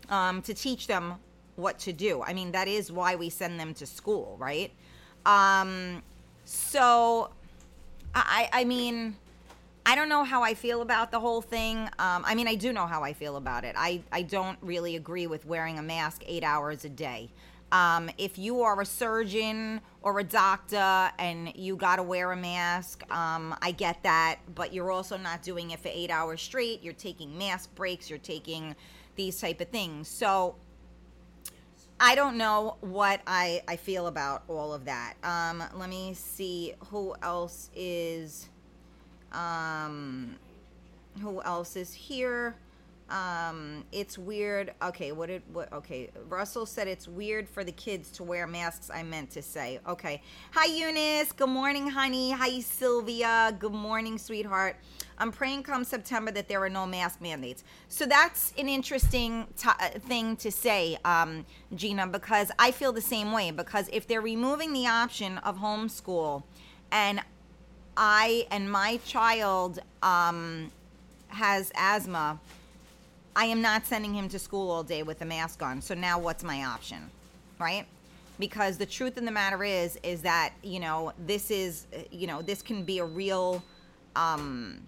um, 0.09 0.41
to 0.43 0.53
teach 0.53 0.87
them 0.87 1.15
what 1.55 1.79
to 1.79 1.93
do. 1.93 2.21
I 2.23 2.33
mean 2.33 2.51
that 2.51 2.67
is 2.67 2.91
why 2.91 3.15
we 3.15 3.29
send 3.29 3.59
them 3.59 3.73
to 3.75 3.85
school 3.85 4.37
right? 4.39 4.71
Um, 5.25 6.01
so 6.45 7.29
i 8.15 8.49
i 8.53 8.63
mean 8.63 9.15
I 9.89 9.95
don't 9.95 10.09
know 10.09 10.25
how 10.25 10.43
I 10.43 10.53
feel 10.53 10.81
about 10.81 11.11
the 11.11 11.19
whole 11.21 11.41
thing. 11.41 11.77
Um, 11.97 12.25
I 12.25 12.35
mean, 12.35 12.45
I 12.45 12.55
do 12.55 12.73
know 12.73 12.87
how 12.87 13.03
I 13.03 13.13
feel 13.13 13.37
about 13.37 13.63
it. 13.63 13.73
I, 13.77 14.01
I 14.11 14.21
don't 14.21 14.57
really 14.61 14.97
agree 14.97 15.27
with 15.27 15.45
wearing 15.45 15.79
a 15.79 15.81
mask 15.81 16.23
eight 16.25 16.43
hours 16.43 16.83
a 16.83 16.89
day. 16.89 17.31
Um, 17.71 18.09
if 18.17 18.37
you 18.37 18.63
are 18.63 18.81
a 18.81 18.85
surgeon 18.85 19.79
or 20.01 20.19
a 20.19 20.25
doctor 20.25 21.09
and 21.17 21.55
you 21.55 21.77
got 21.77 21.95
to 21.95 22.03
wear 22.03 22.33
a 22.33 22.35
mask, 22.35 23.09
um, 23.09 23.55
I 23.61 23.71
get 23.71 24.03
that, 24.03 24.39
but 24.55 24.73
you're 24.73 24.91
also 24.91 25.15
not 25.15 25.41
doing 25.41 25.71
it 25.71 25.79
for 25.79 25.87
eight 25.93 26.11
hours 26.11 26.41
straight. 26.41 26.83
You're 26.83 26.91
taking 26.91 27.37
mask 27.37 27.73
breaks, 27.73 28.09
you're 28.09 28.19
taking 28.19 28.75
these 29.15 29.39
type 29.39 29.61
of 29.61 29.69
things. 29.69 30.09
So 30.09 30.57
I 31.97 32.13
don't 32.13 32.37
know 32.37 32.75
what 32.81 33.21
I, 33.25 33.61
I 33.69 33.77
feel 33.77 34.07
about 34.07 34.43
all 34.49 34.73
of 34.73 34.83
that. 34.83 35.13
Um, 35.23 35.63
let 35.75 35.89
me 35.89 36.13
see 36.13 36.73
who 36.89 37.15
else 37.23 37.69
is 37.73 38.49
um 39.31 40.35
who 41.21 41.41
else 41.41 41.75
is 41.75 41.93
here? 41.93 42.55
Um 43.09 43.85
it's 43.93 44.17
weird. 44.17 44.73
Okay 44.81 45.11
what 45.13 45.27
did 45.27 45.41
what 45.53 45.71
okay 45.71 46.09
russell 46.27 46.65
said 46.65 46.87
it's 46.87 47.07
weird 47.07 47.47
for 47.47 47.63
the 47.63 47.71
kids 47.71 48.11
to 48.11 48.23
wear 48.23 48.45
masks 48.45 48.89
i 48.93 49.01
meant 49.01 49.31
to 49.31 49.41
say. 49.41 49.79
Okay. 49.87 50.21
Hi 50.51 50.65
eunice. 50.65 51.31
Good 51.31 51.49
morning 51.49 51.87
honey. 51.89 52.31
Hi 52.31 52.59
sylvia. 52.59 53.55
Good 53.57 53.73
morning 53.73 54.17
sweetheart. 54.17 54.75
I'm 55.17 55.31
praying 55.31 55.63
come 55.63 55.83
september 55.85 56.31
that 56.31 56.47
there 56.49 56.61
are 56.61 56.69
no 56.69 56.85
mask 56.85 57.21
mandates. 57.21 57.63
So 57.87 58.05
that's 58.05 58.53
an 58.57 58.67
interesting 58.69 59.47
t- 59.57 59.69
uh, 59.69 59.89
thing 59.99 60.35
to 60.37 60.51
say 60.51 60.97
um 61.05 61.45
gina 61.75 62.05
because 62.07 62.51
i 62.59 62.71
feel 62.71 62.91
the 62.91 63.01
same 63.01 63.31
way 63.31 63.51
because 63.51 63.89
if 63.93 64.05
they're 64.07 64.21
removing 64.21 64.73
the 64.73 64.85
option 64.87 65.37
of 65.39 65.57
homeschool 65.57 66.43
and 66.91 67.21
I 67.97 68.45
and 68.51 68.71
my 68.71 68.99
child 69.05 69.79
um, 70.03 70.71
has 71.29 71.71
asthma, 71.75 72.39
I 73.35 73.45
am 73.45 73.61
not 73.61 73.85
sending 73.85 74.13
him 74.13 74.29
to 74.29 74.39
school 74.39 74.69
all 74.69 74.83
day 74.83 75.03
with 75.03 75.21
a 75.21 75.25
mask 75.25 75.63
on. 75.63 75.81
So 75.81 75.95
now 75.95 76.19
what's 76.19 76.43
my 76.43 76.63
option? 76.63 77.09
Right? 77.59 77.85
Because 78.39 78.77
the 78.77 78.85
truth 78.85 79.17
of 79.17 79.25
the 79.25 79.31
matter 79.31 79.63
is, 79.63 79.99
is 80.03 80.21
that, 80.21 80.53
you 80.63 80.79
know, 80.79 81.11
this 81.25 81.49
is, 81.49 81.87
you 82.11 82.27
know, 82.27 82.43
this 82.43 82.61
can 82.61 82.83
be 82.83 82.99
a 82.99 83.05
real 83.05 83.63
um, 84.15 84.79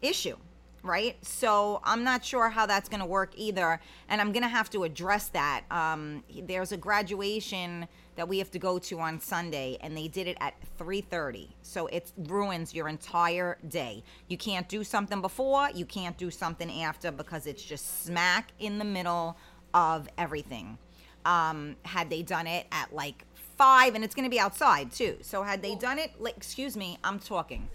issue. 0.00 0.36
Right? 0.84 1.16
So 1.24 1.80
I'm 1.84 2.02
not 2.02 2.24
sure 2.24 2.48
how 2.48 2.66
that's 2.66 2.88
going 2.88 3.00
to 3.00 3.06
work 3.06 3.32
either. 3.36 3.80
And 4.08 4.20
I'm 4.20 4.32
going 4.32 4.42
to 4.42 4.48
have 4.48 4.68
to 4.70 4.82
address 4.82 5.28
that. 5.28 5.62
Um, 5.70 6.24
there's 6.46 6.72
a 6.72 6.76
graduation 6.76 7.86
that 8.16 8.28
we 8.28 8.38
have 8.38 8.50
to 8.50 8.58
go 8.58 8.78
to 8.78 9.00
on 9.00 9.20
Sunday 9.20 9.78
and 9.80 9.96
they 9.96 10.08
did 10.08 10.26
it 10.26 10.36
at 10.40 10.54
3:30. 10.78 11.48
So 11.62 11.86
it 11.86 12.12
ruins 12.16 12.74
your 12.74 12.88
entire 12.88 13.58
day. 13.68 14.02
You 14.28 14.36
can't 14.36 14.68
do 14.68 14.84
something 14.84 15.20
before, 15.20 15.70
you 15.70 15.86
can't 15.86 16.16
do 16.16 16.30
something 16.30 16.82
after 16.82 17.10
because 17.10 17.46
it's 17.46 17.62
just 17.62 18.04
smack 18.04 18.52
in 18.58 18.78
the 18.78 18.84
middle 18.84 19.36
of 19.74 20.08
everything. 20.18 20.78
Um, 21.24 21.76
had 21.84 22.10
they 22.10 22.22
done 22.22 22.46
it 22.46 22.66
at 22.72 22.92
like 22.92 23.24
5 23.56 23.94
and 23.94 24.04
it's 24.04 24.14
going 24.14 24.24
to 24.24 24.30
be 24.30 24.40
outside 24.40 24.90
too. 24.90 25.18
So 25.22 25.42
had 25.42 25.62
they 25.62 25.74
done 25.74 25.98
it 25.98 26.20
like 26.20 26.36
excuse 26.36 26.76
me, 26.76 26.98
I'm 27.04 27.18
talking. 27.18 27.68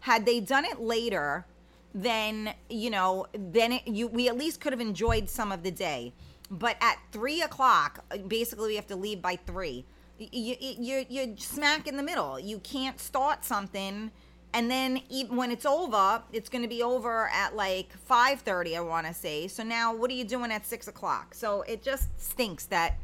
Had 0.00 0.26
they 0.26 0.40
done 0.40 0.64
it 0.64 0.80
later, 0.80 1.46
then 1.94 2.54
you 2.68 2.90
know, 2.90 3.26
then 3.32 3.72
it, 3.72 3.88
you 3.88 4.08
we 4.08 4.28
at 4.28 4.36
least 4.36 4.60
could 4.60 4.72
have 4.72 4.80
enjoyed 4.80 5.28
some 5.28 5.52
of 5.52 5.62
the 5.62 5.70
day 5.70 6.12
but 6.52 6.76
at 6.82 6.98
three 7.10 7.40
o'clock, 7.40 8.04
basically 8.28 8.68
we 8.68 8.76
have 8.76 8.86
to 8.88 8.96
leave 8.96 9.22
by 9.22 9.36
three. 9.36 9.86
You, 10.18 10.54
you, 10.60 10.76
you, 10.78 11.06
you're 11.08 11.36
smack 11.38 11.88
in 11.88 11.96
the 11.96 12.02
middle. 12.02 12.38
You 12.38 12.58
can't 12.58 13.00
start 13.00 13.44
something, 13.44 14.10
and 14.52 14.70
then 14.70 15.00
even 15.08 15.36
when 15.36 15.50
it's 15.50 15.64
over, 15.64 16.22
it's 16.30 16.50
going 16.50 16.60
to 16.60 16.68
be 16.68 16.82
over 16.82 17.28
at 17.32 17.56
like 17.56 17.96
five 17.96 18.42
thirty. 18.42 18.76
I 18.76 18.80
want 18.80 19.06
to 19.06 19.14
say. 19.14 19.48
So 19.48 19.64
now, 19.64 19.94
what 19.94 20.10
are 20.10 20.14
you 20.14 20.24
doing 20.24 20.52
at 20.52 20.66
six 20.66 20.86
o'clock? 20.86 21.34
So 21.34 21.62
it 21.62 21.82
just 21.82 22.08
stinks 22.20 22.66
that 22.66 22.98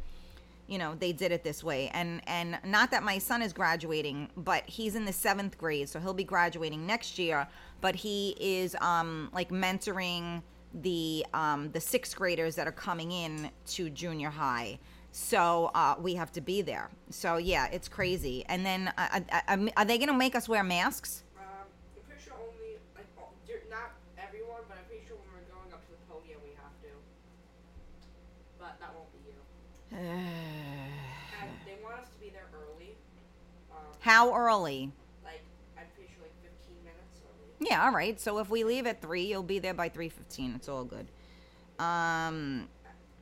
you 0.66 0.76
know 0.76 0.94
they 0.96 1.12
did 1.12 1.32
it 1.32 1.42
this 1.42 1.64
way 1.64 1.90
and 1.94 2.20
and 2.26 2.58
not 2.62 2.90
that 2.90 3.02
my 3.02 3.16
son 3.16 3.40
is 3.40 3.54
graduating 3.54 4.28
but 4.36 4.62
he's 4.66 4.94
in 4.94 5.06
the 5.06 5.12
seventh 5.14 5.56
grade 5.56 5.88
so 5.88 5.98
he'll 5.98 6.12
be 6.12 6.24
graduating 6.24 6.86
next 6.86 7.18
year 7.18 7.48
but 7.80 7.94
he 7.94 8.36
is 8.38 8.76
um 8.82 9.30
like 9.32 9.48
mentoring 9.48 10.42
the 10.74 11.24
um, 11.34 11.70
the 11.72 11.80
sixth 11.80 12.14
graders 12.16 12.54
that 12.56 12.66
are 12.66 12.72
coming 12.72 13.10
in 13.12 13.50
to 13.68 13.90
junior 13.90 14.30
high. 14.30 14.78
So 15.10 15.70
uh, 15.74 15.96
we 16.00 16.14
have 16.14 16.30
to 16.32 16.40
be 16.40 16.62
there. 16.62 16.90
So 17.10 17.38
yeah, 17.38 17.66
it's 17.72 17.88
crazy. 17.88 18.44
And 18.46 18.64
then 18.64 18.92
uh, 18.98 19.20
uh, 19.48 19.66
are 19.76 19.84
they 19.84 19.96
going 19.98 20.08
to 20.08 20.14
make 20.16 20.34
us 20.36 20.48
wear 20.48 20.62
masks? 20.62 21.24
Um, 21.38 21.42
I'm 21.96 22.02
pretty 22.06 22.22
sure 22.22 22.34
only, 22.38 22.76
like, 22.94 23.06
all- 23.18 23.32
not 23.70 23.92
everyone, 24.22 24.60
but 24.68 24.76
I'm 24.78 24.84
pretty 24.84 25.06
sure 25.08 25.16
when 25.16 25.28
we're 25.42 25.48
going 25.54 25.72
up 25.72 25.80
to 25.86 25.90
the 25.90 25.98
podium 26.12 26.38
we 26.44 26.52
have 26.60 26.76
to. 26.84 26.90
But 28.58 28.78
that 28.80 28.92
won't 28.94 29.10
be 29.12 29.32
you. 29.32 29.38
And 31.40 31.50
they 31.66 31.78
want 31.82 31.96
us 32.00 32.08
to 32.12 32.18
be 32.20 32.30
there 32.30 32.46
early. 32.54 32.94
Um, 33.72 33.78
How 34.00 34.34
early? 34.36 34.92
like, 35.24 35.42
I'm 35.78 35.86
pretty 35.96 36.12
sure 36.12 36.22
like 36.22 36.36
15 36.44 36.76
minutes 36.84 37.18
early. 37.24 37.48
Yeah, 37.68 37.84
all 37.84 37.92
right. 37.92 38.18
So 38.20 38.38
if 38.38 38.48
we 38.48 38.64
leave 38.64 38.86
at 38.86 39.02
three, 39.02 39.24
you'll 39.24 39.42
be 39.42 39.58
there 39.58 39.74
by 39.74 39.88
three 39.88 40.08
fifteen. 40.08 40.54
It's 40.54 40.68
all 40.68 40.84
good. 40.84 41.06
Um, 41.78 42.68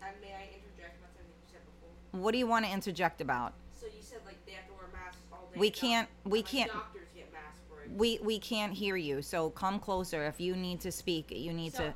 And 0.02 0.14
may 0.20 0.32
I 0.32 0.48
interject 0.54 0.98
about 0.98 1.10
something 1.14 1.26
you 1.26 1.48
said 1.50 1.60
before? 1.64 2.20
what 2.22 2.32
do 2.32 2.38
you 2.38 2.46
want 2.46 2.64
to 2.64 2.70
interject 2.72 3.20
about? 3.20 3.54
So 3.74 3.86
you 3.86 4.00
said 4.02 4.20
like 4.24 4.44
they 4.46 4.52
have 4.52 4.66
to 4.66 4.72
wear 4.74 4.88
masks 4.92 5.18
all 5.32 5.48
day. 5.52 5.58
We 5.58 5.70
can't- 5.70 6.08
we 6.24 6.38
like, 6.38 6.46
can't- 6.46 6.72
Doctors 6.72 7.08
get 7.14 7.32
mask 7.32 7.60
breaks. 7.68 7.90
We 7.96 8.18
we 8.22 8.38
can't 8.38 8.72
hear 8.72 8.96
you, 8.96 9.20
so 9.22 9.50
come 9.50 9.78
closer. 9.80 10.24
If 10.26 10.40
you 10.40 10.54
need 10.56 10.80
to 10.82 10.92
speak, 10.92 11.30
you 11.30 11.52
need 11.52 11.72
So, 11.74 11.84
to. 11.88 11.94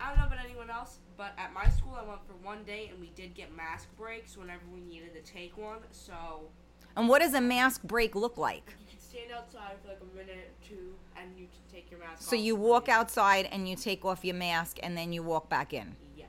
I 0.00 0.08
don't 0.08 0.18
know 0.18 0.26
about 0.26 0.42
anyone 0.44 0.70
else, 0.70 0.98
but 1.18 1.32
at 1.36 1.52
my 1.52 1.68
school 1.68 1.94
I 1.94 2.02
went 2.02 2.26
for 2.26 2.32
one 2.42 2.64
day 2.64 2.88
and 2.88 2.98
we 2.98 3.10
did 3.10 3.34
get 3.34 3.54
mask 3.54 3.88
breaks 3.98 4.36
whenever 4.38 4.62
we 4.72 4.80
needed 4.80 5.12
to 5.14 5.20
take 5.20 5.56
one. 5.58 5.80
So 5.92 6.48
And 6.96 7.08
what 7.08 7.20
does 7.20 7.34
a 7.34 7.40
mask 7.40 7.82
break 7.82 8.14
look 8.14 8.38
like? 8.38 8.74
Stand 9.10 9.32
outside 9.32 9.72
for 9.82 9.88
like 9.88 9.98
a 10.00 10.16
minute 10.16 10.36
or 10.50 10.68
two 10.68 10.94
and 11.20 11.28
you 11.36 11.46
take 11.72 11.90
your 11.90 11.98
mask 12.00 12.22
So 12.22 12.36
off. 12.36 12.42
you 12.42 12.54
walk 12.56 12.88
outside 12.88 13.48
and 13.50 13.68
you 13.68 13.74
take 13.76 14.04
off 14.04 14.24
your 14.24 14.36
mask 14.36 14.78
and 14.82 14.96
then 14.96 15.12
you 15.12 15.22
walk 15.22 15.48
back 15.48 15.72
in. 15.72 15.96
Yes. 16.16 16.28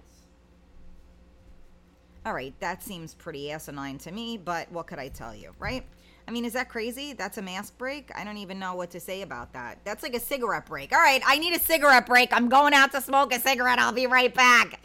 All 2.25 2.33
right, 2.33 2.53
that 2.59 2.81
seems 2.83 3.13
pretty 3.13 3.51
asinine 3.51 3.97
to 3.99 4.11
me, 4.11 4.37
but 4.37 4.71
what 4.71 4.87
could 4.87 4.99
I 4.99 5.09
tell 5.09 5.35
you, 5.35 5.51
right? 5.59 5.85
I 6.27 6.31
mean, 6.31 6.45
is 6.45 6.53
that 6.53 6.69
crazy? 6.69 7.13
That's 7.13 7.37
a 7.37 7.41
mask 7.41 7.77
break? 7.77 8.09
I 8.15 8.23
don't 8.23 8.37
even 8.37 8.57
know 8.59 8.75
what 8.75 8.91
to 8.91 8.99
say 8.99 9.21
about 9.23 9.53
that. 9.53 9.79
That's 9.83 10.01
like 10.03 10.13
a 10.15 10.19
cigarette 10.19 10.65
break. 10.65 10.93
All 10.93 10.99
right, 10.99 11.21
I 11.25 11.37
need 11.37 11.55
a 11.55 11.59
cigarette 11.59 12.05
break. 12.05 12.29
I'm 12.31 12.47
going 12.49 12.73
out 12.73 12.91
to 12.93 13.01
smoke 13.01 13.33
a 13.33 13.39
cigarette. 13.39 13.79
I'll 13.79 13.91
be 13.91 14.07
right 14.07 14.33
back. 14.33 14.81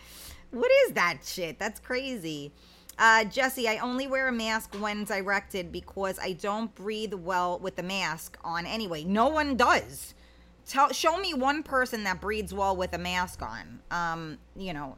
What 0.50 0.70
is 0.86 0.92
that 0.94 1.18
shit? 1.24 1.58
That's 1.58 1.78
crazy. 1.80 2.52
Uh, 2.98 3.24
Jesse, 3.24 3.68
I 3.68 3.78
only 3.78 4.06
wear 4.06 4.28
a 4.28 4.32
mask 4.32 4.74
when 4.80 5.04
directed 5.04 5.70
because 5.70 6.18
I 6.18 6.32
don't 6.32 6.74
breathe 6.74 7.12
well 7.12 7.58
with 7.58 7.76
the 7.76 7.82
mask 7.82 8.38
on 8.42 8.64
anyway. 8.64 9.04
No 9.04 9.28
one 9.28 9.56
does. 9.56 10.14
Tell, 10.66 10.90
show 10.92 11.18
me 11.18 11.34
one 11.34 11.62
person 11.62 12.04
that 12.04 12.20
breathes 12.20 12.54
well 12.54 12.74
with 12.74 12.92
a 12.94 12.98
mask 12.98 13.42
on. 13.42 13.80
Um, 13.90 14.38
you 14.56 14.72
know, 14.72 14.96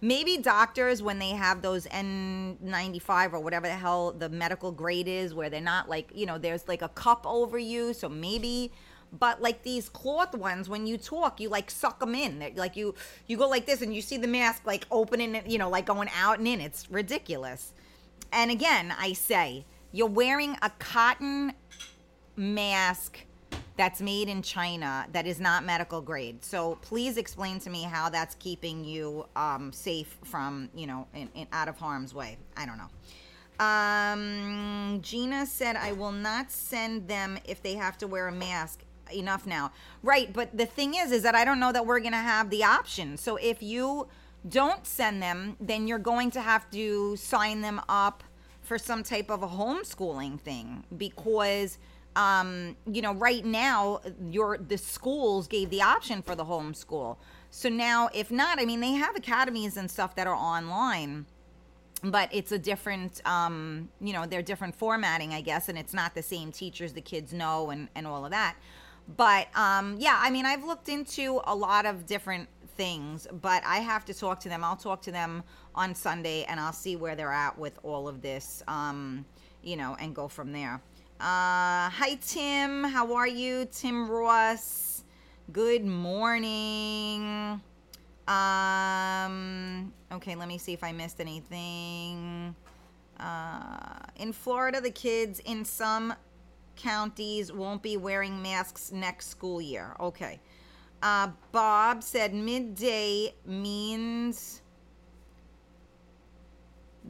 maybe 0.00 0.38
doctors 0.38 1.02
when 1.02 1.18
they 1.18 1.30
have 1.30 1.60
those 1.60 1.86
N95 1.86 3.32
or 3.32 3.40
whatever 3.40 3.66
the 3.66 3.74
hell 3.74 4.12
the 4.12 4.28
medical 4.28 4.70
grade 4.70 5.08
is, 5.08 5.34
where 5.34 5.50
they're 5.50 5.60
not 5.60 5.88
like, 5.88 6.10
you 6.14 6.24
know, 6.24 6.38
there's 6.38 6.68
like 6.68 6.82
a 6.82 6.88
cup 6.88 7.24
over 7.26 7.58
you, 7.58 7.92
so 7.94 8.08
maybe. 8.08 8.70
But 9.18 9.42
like 9.42 9.62
these 9.62 9.88
cloth 9.88 10.34
ones, 10.34 10.68
when 10.68 10.86
you 10.86 10.96
talk, 10.96 11.38
you 11.40 11.48
like 11.48 11.70
suck 11.70 12.00
them 12.00 12.14
in. 12.14 12.38
They're, 12.38 12.52
Like 12.56 12.76
you, 12.76 12.94
you 13.26 13.36
go 13.36 13.48
like 13.48 13.66
this, 13.66 13.82
and 13.82 13.94
you 13.94 14.00
see 14.00 14.16
the 14.16 14.28
mask 14.28 14.62
like 14.66 14.86
opening, 14.90 15.42
you 15.46 15.58
know, 15.58 15.68
like 15.68 15.86
going 15.86 16.08
out 16.16 16.38
and 16.38 16.48
in. 16.48 16.60
It's 16.60 16.90
ridiculous. 16.90 17.72
And 18.32 18.50
again, 18.50 18.94
I 18.98 19.12
say 19.12 19.66
you're 19.92 20.06
wearing 20.06 20.56
a 20.62 20.70
cotton 20.78 21.52
mask 22.36 23.18
that's 23.76 24.00
made 24.00 24.28
in 24.28 24.42
China 24.42 25.06
that 25.12 25.26
is 25.26 25.40
not 25.40 25.64
medical 25.64 26.00
grade. 26.00 26.44
So 26.44 26.78
please 26.82 27.16
explain 27.16 27.58
to 27.60 27.70
me 27.70 27.82
how 27.82 28.08
that's 28.08 28.34
keeping 28.36 28.84
you 28.84 29.26
um, 29.36 29.72
safe 29.72 30.18
from, 30.24 30.68
you 30.74 30.86
know, 30.86 31.06
in, 31.14 31.28
in, 31.34 31.46
out 31.52 31.68
of 31.68 31.78
harm's 31.78 32.14
way. 32.14 32.36
I 32.56 32.66
don't 32.66 32.78
know. 32.78 32.90
Um, 33.64 35.00
Gina 35.02 35.46
said, 35.46 35.76
I 35.76 35.92
will 35.92 36.12
not 36.12 36.50
send 36.50 37.08
them 37.08 37.38
if 37.44 37.62
they 37.62 37.74
have 37.74 37.96
to 37.98 38.06
wear 38.06 38.28
a 38.28 38.32
mask. 38.32 38.84
Enough 39.12 39.46
now. 39.46 39.72
Right. 40.02 40.32
But 40.32 40.56
the 40.56 40.66
thing 40.66 40.94
is, 40.94 41.12
is 41.12 41.22
that 41.22 41.34
I 41.34 41.44
don't 41.44 41.60
know 41.60 41.72
that 41.72 41.86
we're 41.86 42.00
going 42.00 42.12
to 42.12 42.18
have 42.18 42.50
the 42.50 42.64
option. 42.64 43.16
So 43.16 43.36
if 43.36 43.62
you 43.62 44.08
don't 44.48 44.86
send 44.86 45.22
them, 45.22 45.56
then 45.60 45.86
you're 45.86 45.98
going 45.98 46.30
to 46.32 46.40
have 46.40 46.70
to 46.70 47.16
sign 47.16 47.60
them 47.60 47.80
up 47.88 48.24
for 48.60 48.78
some 48.78 49.02
type 49.02 49.30
of 49.30 49.42
a 49.42 49.48
homeschooling 49.48 50.40
thing 50.40 50.84
because 50.96 51.78
um, 52.14 52.76
you 52.90 53.00
know, 53.00 53.14
right 53.14 53.44
now 53.44 54.00
your 54.30 54.58
the 54.58 54.76
schools 54.76 55.48
gave 55.48 55.70
the 55.70 55.82
option 55.82 56.22
for 56.22 56.34
the 56.34 56.44
homeschool. 56.44 57.16
So 57.50 57.68
now 57.68 58.10
if 58.14 58.30
not, 58.30 58.60
I 58.60 58.64
mean 58.64 58.80
they 58.80 58.92
have 58.92 59.16
academies 59.16 59.76
and 59.76 59.90
stuff 59.90 60.14
that 60.16 60.26
are 60.26 60.34
online, 60.34 61.26
but 62.04 62.28
it's 62.32 62.52
a 62.52 62.58
different 62.58 63.26
um, 63.26 63.88
you 64.00 64.12
know, 64.12 64.26
they're 64.26 64.42
different 64.42 64.74
formatting, 64.74 65.32
I 65.32 65.40
guess, 65.40 65.68
and 65.68 65.78
it's 65.78 65.94
not 65.94 66.14
the 66.14 66.22
same 66.22 66.52
teachers 66.52 66.92
the 66.92 67.00
kids 67.00 67.32
know 67.32 67.70
and, 67.70 67.88
and 67.94 68.06
all 68.06 68.24
of 68.24 68.30
that. 68.30 68.56
But 69.16 69.48
um, 69.56 69.96
yeah, 69.98 70.18
I 70.20 70.30
mean 70.30 70.46
I've 70.46 70.64
looked 70.64 70.88
into 70.88 71.40
a 71.44 71.54
lot 71.54 71.86
of 71.86 72.06
different 72.06 72.48
things, 72.76 73.26
but 73.40 73.62
I 73.66 73.78
have 73.78 74.04
to 74.06 74.14
talk 74.14 74.40
to 74.40 74.48
them. 74.48 74.64
I'll 74.64 74.76
talk 74.76 75.02
to 75.02 75.12
them 75.12 75.42
on 75.74 75.94
Sunday 75.94 76.44
and 76.44 76.58
I'll 76.58 76.72
see 76.72 76.96
where 76.96 77.14
they're 77.14 77.32
at 77.32 77.58
with 77.58 77.78
all 77.82 78.08
of 78.08 78.22
this, 78.22 78.62
um, 78.68 79.24
you 79.62 79.76
know, 79.76 79.96
and 80.00 80.14
go 80.14 80.28
from 80.28 80.52
there. 80.52 80.80
Uh, 81.20 81.88
hi, 81.90 82.18
Tim. 82.20 82.84
How 82.84 83.14
are 83.14 83.28
you? 83.28 83.68
Tim 83.70 84.10
Ross. 84.10 85.04
Good 85.52 85.84
morning. 85.84 87.60
Um, 88.26 89.92
okay, 90.10 90.34
let 90.34 90.48
me 90.48 90.58
see 90.58 90.72
if 90.72 90.82
I 90.82 90.92
missed 90.92 91.20
anything. 91.20 92.54
Uh, 93.20 93.98
in 94.16 94.32
Florida, 94.32 94.80
the 94.80 94.90
kids 94.90 95.40
in 95.40 95.64
some 95.64 96.14
counties 96.76 97.52
won't 97.52 97.82
be 97.82 97.96
wearing 97.96 98.42
masks 98.42 98.92
next 98.92 99.28
school 99.28 99.60
year. 99.60 99.94
Okay. 100.00 100.40
Uh, 101.02 101.28
Bob 101.50 102.02
said 102.02 102.32
midday 102.32 103.34
means 103.44 104.62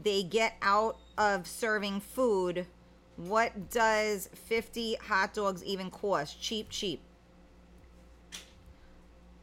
they 0.03 0.23
get 0.23 0.57
out 0.63 0.97
of 1.19 1.47
serving 1.47 2.01
food. 2.01 2.67
What 3.17 3.71
does 3.71 4.31
50 4.33 4.95
hot 4.95 5.35
dogs 5.35 5.63
even 5.65 5.91
cost? 5.91 6.41
Cheap, 6.41 6.71
cheap. 6.71 7.03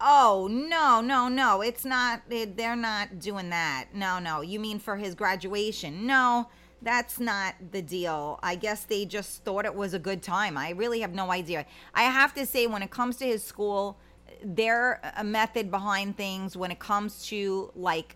Oh, 0.01 0.47
no, 0.49 1.01
no, 1.01 1.27
no. 1.27 1.61
It's 1.61 1.85
not, 1.85 2.21
they're 2.29 2.75
not 2.75 3.19
doing 3.19 3.49
that. 3.49 3.89
No, 3.93 4.17
no. 4.17 4.41
You 4.41 4.59
mean 4.59 4.79
for 4.79 4.95
his 4.95 5.13
graduation? 5.13 6.07
No, 6.07 6.47
that's 6.81 7.19
not 7.19 7.55
the 7.71 7.81
deal. 7.81 8.39
I 8.41 8.55
guess 8.55 8.83
they 8.83 9.05
just 9.05 9.43
thought 9.43 9.65
it 9.65 9.75
was 9.75 9.93
a 9.93 9.99
good 9.99 10.21
time. 10.21 10.57
I 10.57 10.71
really 10.71 11.01
have 11.01 11.13
no 11.13 11.31
idea. 11.31 11.65
I 11.93 12.03
have 12.03 12.33
to 12.35 12.45
say, 12.45 12.67
when 12.67 12.81
it 12.81 12.89
comes 12.89 13.17
to 13.17 13.25
his 13.25 13.43
school, 13.43 13.97
their 14.43 15.01
a 15.17 15.23
method 15.23 15.69
behind 15.71 16.17
things 16.17 16.55
when 16.55 16.71
it 16.71 16.79
comes 16.79 17.25
to 17.27 17.71
like 17.75 18.15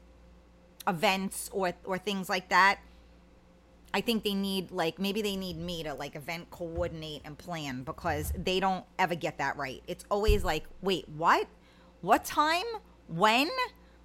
events 0.88 1.50
or 1.54 1.74
or 1.84 1.98
things 1.98 2.30
like 2.30 2.50
that 2.50 2.80
i 3.94 4.02
think 4.02 4.24
they 4.24 4.34
need 4.34 4.72
like 4.72 5.00
maybe 5.00 5.22
they 5.22 5.36
need 5.36 5.58
me 5.58 5.84
to 5.84 5.94
like 5.94 6.16
event 6.16 6.50
coordinate 6.50 7.22
and 7.26 7.38
plan 7.38 7.84
because 7.84 8.32
they 8.38 8.60
don't 8.60 8.86
ever 9.00 9.16
get 9.16 9.38
that 9.38 9.56
right 9.58 9.82
it's 9.88 10.06
always 10.10 10.44
like 10.44 10.66
wait 10.82 11.08
what 11.10 11.48
what 12.02 12.24
time 12.26 12.66
when 13.08 13.50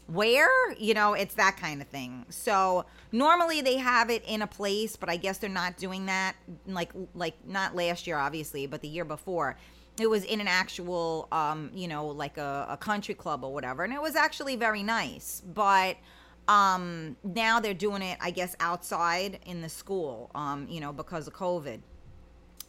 where 0.09 0.49
you 0.79 0.94
know 0.94 1.12
it's 1.14 1.35
that 1.35 1.57
kind 1.57 1.81
of 1.83 1.88
thing. 1.88 2.27
So 2.31 2.87
normally 3.12 3.61
they 3.61 3.77
have 3.77 4.11
it 4.11 4.23
in 4.27 4.42
a 4.42 4.47
place 4.47 4.97
but 4.97 5.09
i 5.09 5.16
guess 5.16 5.38
they're 5.38 5.49
not 5.51 5.77
doing 5.79 6.07
that 6.07 6.35
like 6.66 6.92
like 7.14 7.35
not 7.47 7.75
last 7.75 8.07
year 8.07 8.16
obviously 8.18 8.66
but 8.66 8.81
the 8.83 8.88
year 8.88 9.05
before. 9.05 9.57
It 10.01 10.09
was 10.09 10.25
in 10.25 10.40
an 10.40 10.49
actual 10.49 11.29
um 11.33 11.71
you 11.75 11.88
know 11.88 12.07
like 12.07 12.38
a, 12.38 12.66
a 12.71 12.77
country 12.77 13.14
club 13.14 13.44
or 13.44 13.53
whatever 13.53 13.85
and 13.85 13.92
it 13.92 14.01
was 14.03 14.14
actually 14.16 14.57
very 14.57 14.83
nice 14.83 15.42
but 15.55 15.97
um 16.49 17.16
now 17.25 17.61
they're 17.61 17.75
doing 17.75 18.03
it 18.03 18.16
i 18.21 18.31
guess 18.31 18.57
outside 18.61 19.38
in 19.44 19.61
the 19.61 19.68
school 19.68 20.31
um 20.35 20.66
you 20.71 20.81
know 20.81 20.92
because 20.92 21.27
of 21.27 21.35
covid. 21.35 21.81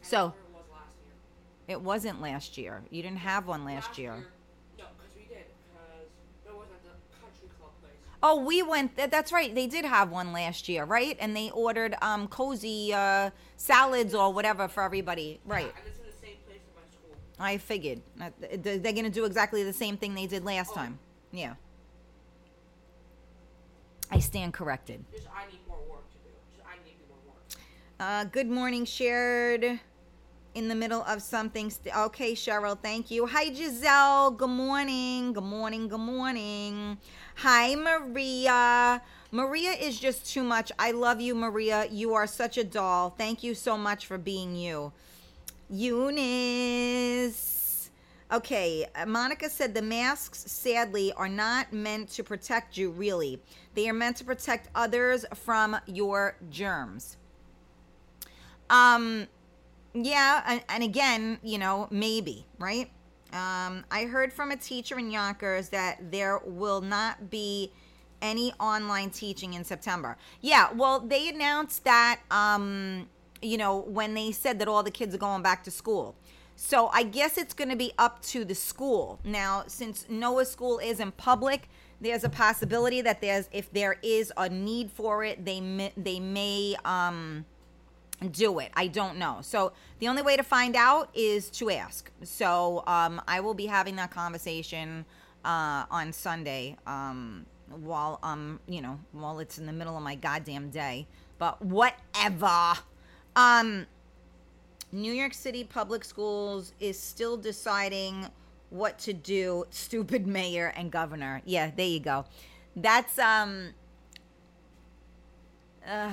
So 0.02 0.18
it 0.18 0.54
was 0.54 0.66
last 0.72 0.96
year. 1.06 1.14
it 1.68 1.82
wasn't 1.82 2.22
last 2.22 2.58
year. 2.58 2.82
You 2.90 3.02
didn't 3.04 3.20
have 3.20 3.48
one 3.48 3.66
last 3.66 3.98
year. 3.98 4.14
No, 4.78 4.86
because 4.98 5.14
we 5.16 5.24
did. 5.24 5.46
Because 5.68 6.08
it 6.48 6.56
wasn't 6.56 6.80
at 6.88 6.98
the 7.12 7.18
country 7.20 7.50
club 7.60 7.72
place. 7.82 8.00
Oh, 8.22 8.42
we 8.44 8.62
went. 8.64 8.98
th- 8.98 9.10
That's 9.10 9.32
right. 9.32 9.54
They 9.56 9.68
did 9.68 9.86
have 9.86 10.10
one 10.12 10.34
last 10.34 10.68
year, 10.68 10.84
right? 10.84 11.16
And 11.20 11.36
they 11.36 11.50
ordered 11.52 11.96
um 12.02 12.28
cozy 12.28 12.94
uh 12.94 13.30
salads 13.58 14.14
or 14.14 14.34
whatever 14.34 14.68
for 14.68 14.84
everybody, 14.84 15.40
right? 15.46 15.66
And 15.78 15.88
it's 15.88 16.00
in 16.00 16.06
the 16.06 16.12
same 16.28 16.36
place 16.46 16.60
at 16.68 16.76
my 16.76 16.90
school. 16.92 17.16
I 17.40 17.58
figured 17.58 18.02
Uh, 18.22 18.30
th- 18.64 18.82
they're 18.82 18.94
gonna 18.94 19.10
do 19.10 19.26
exactly 19.26 19.64
the 19.64 19.74
same 19.74 19.96
thing 19.98 20.16
they 20.16 20.28
did 20.28 20.44
last 20.44 20.72
Oh. 20.72 20.76
time. 20.76 21.00
Yeah. 21.32 21.56
I 24.12 24.20
stand 24.20 24.54
corrected. 24.54 25.06
Just 25.12 25.28
I 25.34 25.46
need 25.52 25.60
more 25.68 25.78
work 25.90 26.10
to 26.12 26.18
do. 26.18 26.30
Just 26.56 26.68
I 26.68 26.76
need 26.84 26.94
to 26.94 27.04
do 27.06 27.10
more 27.10 27.34
work. 27.36 27.60
Uh, 28.00 28.24
good 28.26 28.50
morning, 28.50 28.84
shared 28.86 29.80
in 30.56 30.68
the 30.68 30.74
middle 30.76 31.04
of 31.04 31.22
something. 31.22 31.70
St- 31.70 31.96
okay, 31.96 32.34
Cheryl, 32.34 32.78
thank 32.82 33.12
you. 33.12 33.28
Hi, 33.28 33.54
Giselle. 33.54 34.32
Good 34.32 34.50
morning. 34.50 35.32
Good 35.34 35.44
morning. 35.44 35.88
Good 35.88 36.00
morning. 36.00 36.98
Hi, 37.44 37.74
Maria. 37.74 39.02
Maria 39.32 39.72
is 39.72 39.98
just 39.98 40.30
too 40.30 40.44
much. 40.44 40.74
I 40.78 40.92
love 40.92 41.22
you, 41.22 41.34
Maria. 41.34 41.88
You 41.90 42.14
are 42.14 42.28
such 42.28 42.58
a 42.58 42.66
doll. 42.66 43.12
Thank 43.12 43.44
you 43.44 43.56
so 43.56 43.78
much 43.78 44.08
for 44.08 44.18
being 44.18 44.58
you. 44.58 44.92
Eunice. 45.70 46.82
Okay, 48.30 48.86
uh, 48.94 49.06
Monica 49.06 49.50
said 49.50 49.74
the 49.74 49.82
masks, 49.82 50.52
sadly, 50.52 51.14
are 51.14 51.30
not 51.30 51.72
meant 51.72 52.10
to 52.10 52.26
protect 52.26 52.76
you, 52.76 52.92
really. 52.92 53.42
They 53.74 53.88
are 53.88 53.94
meant 53.94 54.18
to 54.18 54.26
protect 54.26 54.68
others 54.76 55.26
from 55.34 55.78
your 55.86 56.36
germs. 56.50 57.16
Um, 58.70 59.28
yeah, 59.94 60.44
and, 60.46 60.62
and 60.68 60.84
again, 60.84 61.40
you 61.42 61.58
know, 61.58 61.88
maybe, 61.90 62.46
right? 62.58 62.92
Um, 63.32 63.86
I 63.92 64.06
heard 64.06 64.34
from 64.34 64.52
a 64.52 64.58
teacher 64.58 64.98
in 64.98 65.12
Yonkers 65.12 65.70
that 65.70 66.12
there 66.12 66.40
will 66.46 66.82
not 66.82 67.30
be 67.30 67.72
any 68.22 68.54
online 68.60 69.12
teaching 69.12 69.54
in 69.54 69.64
September. 69.64 70.18
Yeah, 70.42 70.72
well, 70.74 71.00
they 71.00 71.30
announced 71.30 71.84
that, 71.84 72.22
um, 72.32 73.08
you 73.42 73.58
know, 73.58 73.80
when 73.82 74.14
they 74.14 74.32
said 74.32 74.60
that 74.60 74.68
all 74.68 74.84
the 74.84 74.92
kids 74.92 75.16
are 75.16 75.20
going 75.20 75.42
back 75.42 75.64
to 75.66 75.72
school. 75.72 76.16
So 76.56 76.90
I 76.92 77.04
guess 77.04 77.38
it's 77.38 77.54
going 77.54 77.70
to 77.70 77.78
be 77.78 77.94
up 77.98 78.22
to 78.24 78.44
the 78.44 78.56
school. 78.56 79.20
Now, 79.24 79.64
since 79.68 80.06
Noah 80.10 80.46
School 80.46 80.80
is 80.80 81.00
in 81.00 81.12
public, 81.14 81.70
there's 82.02 82.26
a 82.26 82.30
possibility 82.30 83.02
that 83.02 83.22
there's 83.22 83.48
if 83.52 83.72
there 83.72 83.98
is 84.04 84.34
a 84.36 84.50
need 84.50 84.92
for 84.92 85.24
it, 85.24 85.46
they 85.46 85.62
may, 85.62 85.94
they 85.96 86.20
may 86.20 86.76
um 86.84 87.46
do 88.28 88.60
it. 88.60 88.72
I 88.76 88.88
don't 88.88 89.18
know. 89.18 89.38
So 89.42 89.72
the 90.00 90.08
only 90.08 90.22
way 90.22 90.36
to 90.36 90.44
find 90.44 90.76
out 90.76 91.10
is 91.14 91.50
to 91.52 91.70
ask. 91.72 92.12
So 92.24 92.84
um, 92.86 93.22
I 93.28 93.40
will 93.40 93.54
be 93.54 93.66
having 93.66 93.96
that 93.96 94.12
conversation 94.12 95.06
uh, 95.46 95.86
on 95.90 96.12
Sunday 96.12 96.76
um, 96.86 97.46
while 97.70 98.20
um 98.24 98.60
you 98.68 98.82
know 98.82 99.00
while 99.12 99.38
it's 99.38 99.60
in 99.60 99.68
the 99.68 99.72
middle 99.72 99.96
of 99.96 100.04
my 100.04 100.16
goddamn 100.16 100.70
day. 100.70 101.08
But 101.38 101.62
whatever. 101.62 102.74
Um, 103.36 103.86
New 104.92 105.14
York 105.14 105.34
City 105.34 105.64
Public 105.64 106.04
Schools 106.04 106.74
is 106.80 107.00
still 107.00 107.38
deciding 107.38 108.28
what 108.72 108.98
to 109.00 109.14
do. 109.14 109.66
Stupid 109.70 110.28
mayor 110.28 110.74
and 110.76 110.92
governor. 110.92 111.42
Yeah, 111.46 111.72
there 111.76 111.88
you 111.88 112.00
go. 112.00 112.26
That's 112.76 113.18
um. 113.18 113.70
Uh, 115.88 116.12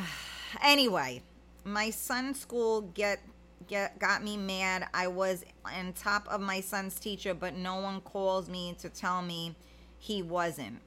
anyway 0.62 1.20
my 1.66 1.90
son's 1.90 2.38
school 2.40 2.82
get 2.94 3.20
get 3.66 3.98
got 3.98 4.22
me 4.22 4.36
mad. 4.36 4.88
I 4.94 5.08
was 5.08 5.44
on 5.64 5.92
top 5.92 6.26
of 6.28 6.40
my 6.40 6.60
son's 6.60 6.98
teacher, 6.98 7.34
but 7.34 7.54
no 7.54 7.76
one 7.80 8.00
calls 8.00 8.48
me 8.48 8.76
to 8.80 8.88
tell 8.88 9.20
me 9.20 9.56
he 9.98 10.22
wasn't. 10.22 10.80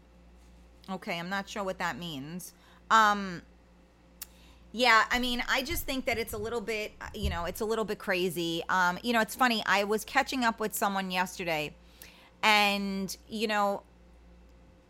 Okay, 0.90 1.20
I'm 1.20 1.30
not 1.30 1.50
sure 1.50 1.64
what 1.64 1.78
that 1.80 2.00
means. 2.00 2.54
Um 2.90 3.42
yeah, 4.72 5.06
I 5.10 5.18
mean, 5.20 5.44
I 5.50 5.64
just 5.64 5.86
think 5.86 6.06
that 6.06 6.20
it's 6.20 6.34
a 6.34 6.38
little 6.38 6.62
bit, 6.62 6.92
you 7.16 7.32
know, 7.32 7.46
it's 7.46 7.62
a 7.62 7.66
little 7.66 7.86
bit 7.86 7.98
crazy. 7.98 8.64
Um, 8.70 9.00
you 9.02 9.14
know, 9.14 9.20
it's 9.20 9.34
funny. 9.34 9.64
I 9.66 9.84
was 9.84 10.06
catching 10.06 10.46
up 10.46 10.60
with 10.60 10.76
someone 10.76 11.10
yesterday, 11.10 11.74
and 12.44 13.16
you 13.28 13.48
know, 13.48 13.82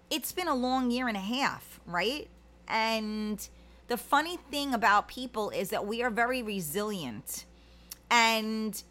it's 0.10 0.34
been 0.34 0.50
a 0.50 0.56
long 0.56 0.92
year 0.92 1.08
and 1.08 1.16
a 1.16 1.22
half, 1.22 1.80
right? 1.86 2.28
And 2.68 3.48
the 3.90 3.98
funny 3.98 4.38
thing 4.52 4.74
about 4.74 5.08
people 5.08 5.50
is 5.50 5.72
that 5.72 5.86
we 5.86 6.04
are 6.04 6.12
very 6.12 6.44
resilient 6.44 7.46
and 8.10 8.84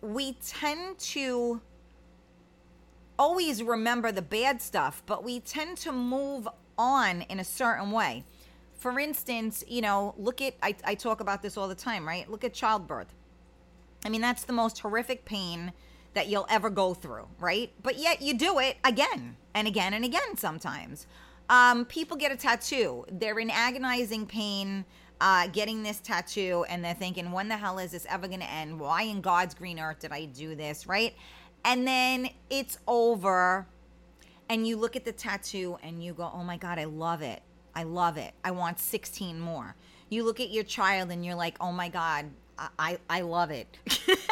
we 0.00 0.32
tend 0.44 0.98
to 0.98 1.60
always 3.18 3.62
remember 3.62 4.10
the 4.10 4.22
bad 4.22 4.62
stuff, 4.62 5.02
but 5.04 5.22
we 5.22 5.40
tend 5.40 5.76
to 5.76 5.92
move 5.92 6.48
on 6.78 7.22
in 7.22 7.40
a 7.40 7.44
certain 7.44 7.90
way. 7.90 8.24
For 8.78 8.98
instance, 8.98 9.62
you 9.68 9.82
know, 9.82 10.14
look 10.16 10.40
at, 10.40 10.54
I, 10.62 10.74
I 10.84 10.94
talk 10.94 11.20
about 11.20 11.42
this 11.42 11.56
all 11.56 11.68
the 11.68 11.74
time, 11.74 12.06
right? 12.06 12.30
Look 12.30 12.44
at 12.44 12.54
childbirth. 12.54 13.12
I 14.04 14.08
mean, 14.08 14.20
that's 14.22 14.44
the 14.44 14.52
most 14.52 14.78
horrific 14.78 15.24
pain 15.24 15.72
that 16.14 16.28
you'll 16.28 16.46
ever 16.48 16.70
go 16.70 16.94
through, 16.94 17.26
right? 17.38 17.70
But 17.82 17.98
yet 17.98 18.22
you 18.22 18.34
do 18.34 18.60
it 18.60 18.78
again 18.82 19.36
and 19.52 19.68
again 19.68 19.92
and 19.92 20.04
again 20.04 20.36
sometimes. 20.36 21.06
Um, 21.48 21.84
people 21.86 22.16
get 22.16 22.32
a 22.32 22.36
tattoo. 22.36 23.04
They're 23.10 23.38
in 23.38 23.50
agonizing 23.50 24.26
pain 24.26 24.84
uh, 25.20 25.48
getting 25.48 25.82
this 25.82 26.00
tattoo, 26.00 26.64
and 26.68 26.84
they're 26.84 26.94
thinking, 26.94 27.32
when 27.32 27.48
the 27.48 27.56
hell 27.56 27.78
is 27.78 27.90
this 27.90 28.06
ever 28.08 28.28
going 28.28 28.40
to 28.40 28.50
end? 28.50 28.78
Why 28.78 29.02
in 29.02 29.20
God's 29.20 29.54
green 29.54 29.80
earth 29.80 30.00
did 30.00 30.12
I 30.12 30.26
do 30.26 30.54
this, 30.54 30.86
right? 30.86 31.14
And 31.64 31.86
then 31.86 32.30
it's 32.50 32.78
over, 32.86 33.66
and 34.48 34.66
you 34.66 34.76
look 34.76 34.96
at 34.96 35.04
the 35.04 35.12
tattoo 35.12 35.78
and 35.82 36.02
you 36.02 36.14
go, 36.14 36.30
oh 36.32 36.42
my 36.42 36.56
God, 36.56 36.78
I 36.78 36.84
love 36.84 37.22
it. 37.22 37.42
I 37.74 37.82
love 37.82 38.16
it. 38.16 38.32
I 38.44 38.50
want 38.50 38.78
16 38.78 39.38
more. 39.38 39.76
You 40.08 40.24
look 40.24 40.40
at 40.40 40.50
your 40.50 40.64
child 40.64 41.10
and 41.10 41.24
you're 41.24 41.34
like, 41.34 41.56
oh 41.60 41.70
my 41.70 41.88
God, 41.88 42.26
I, 42.58 42.68
I, 42.78 42.98
I 43.10 43.20
love 43.20 43.50
it. 43.50 43.76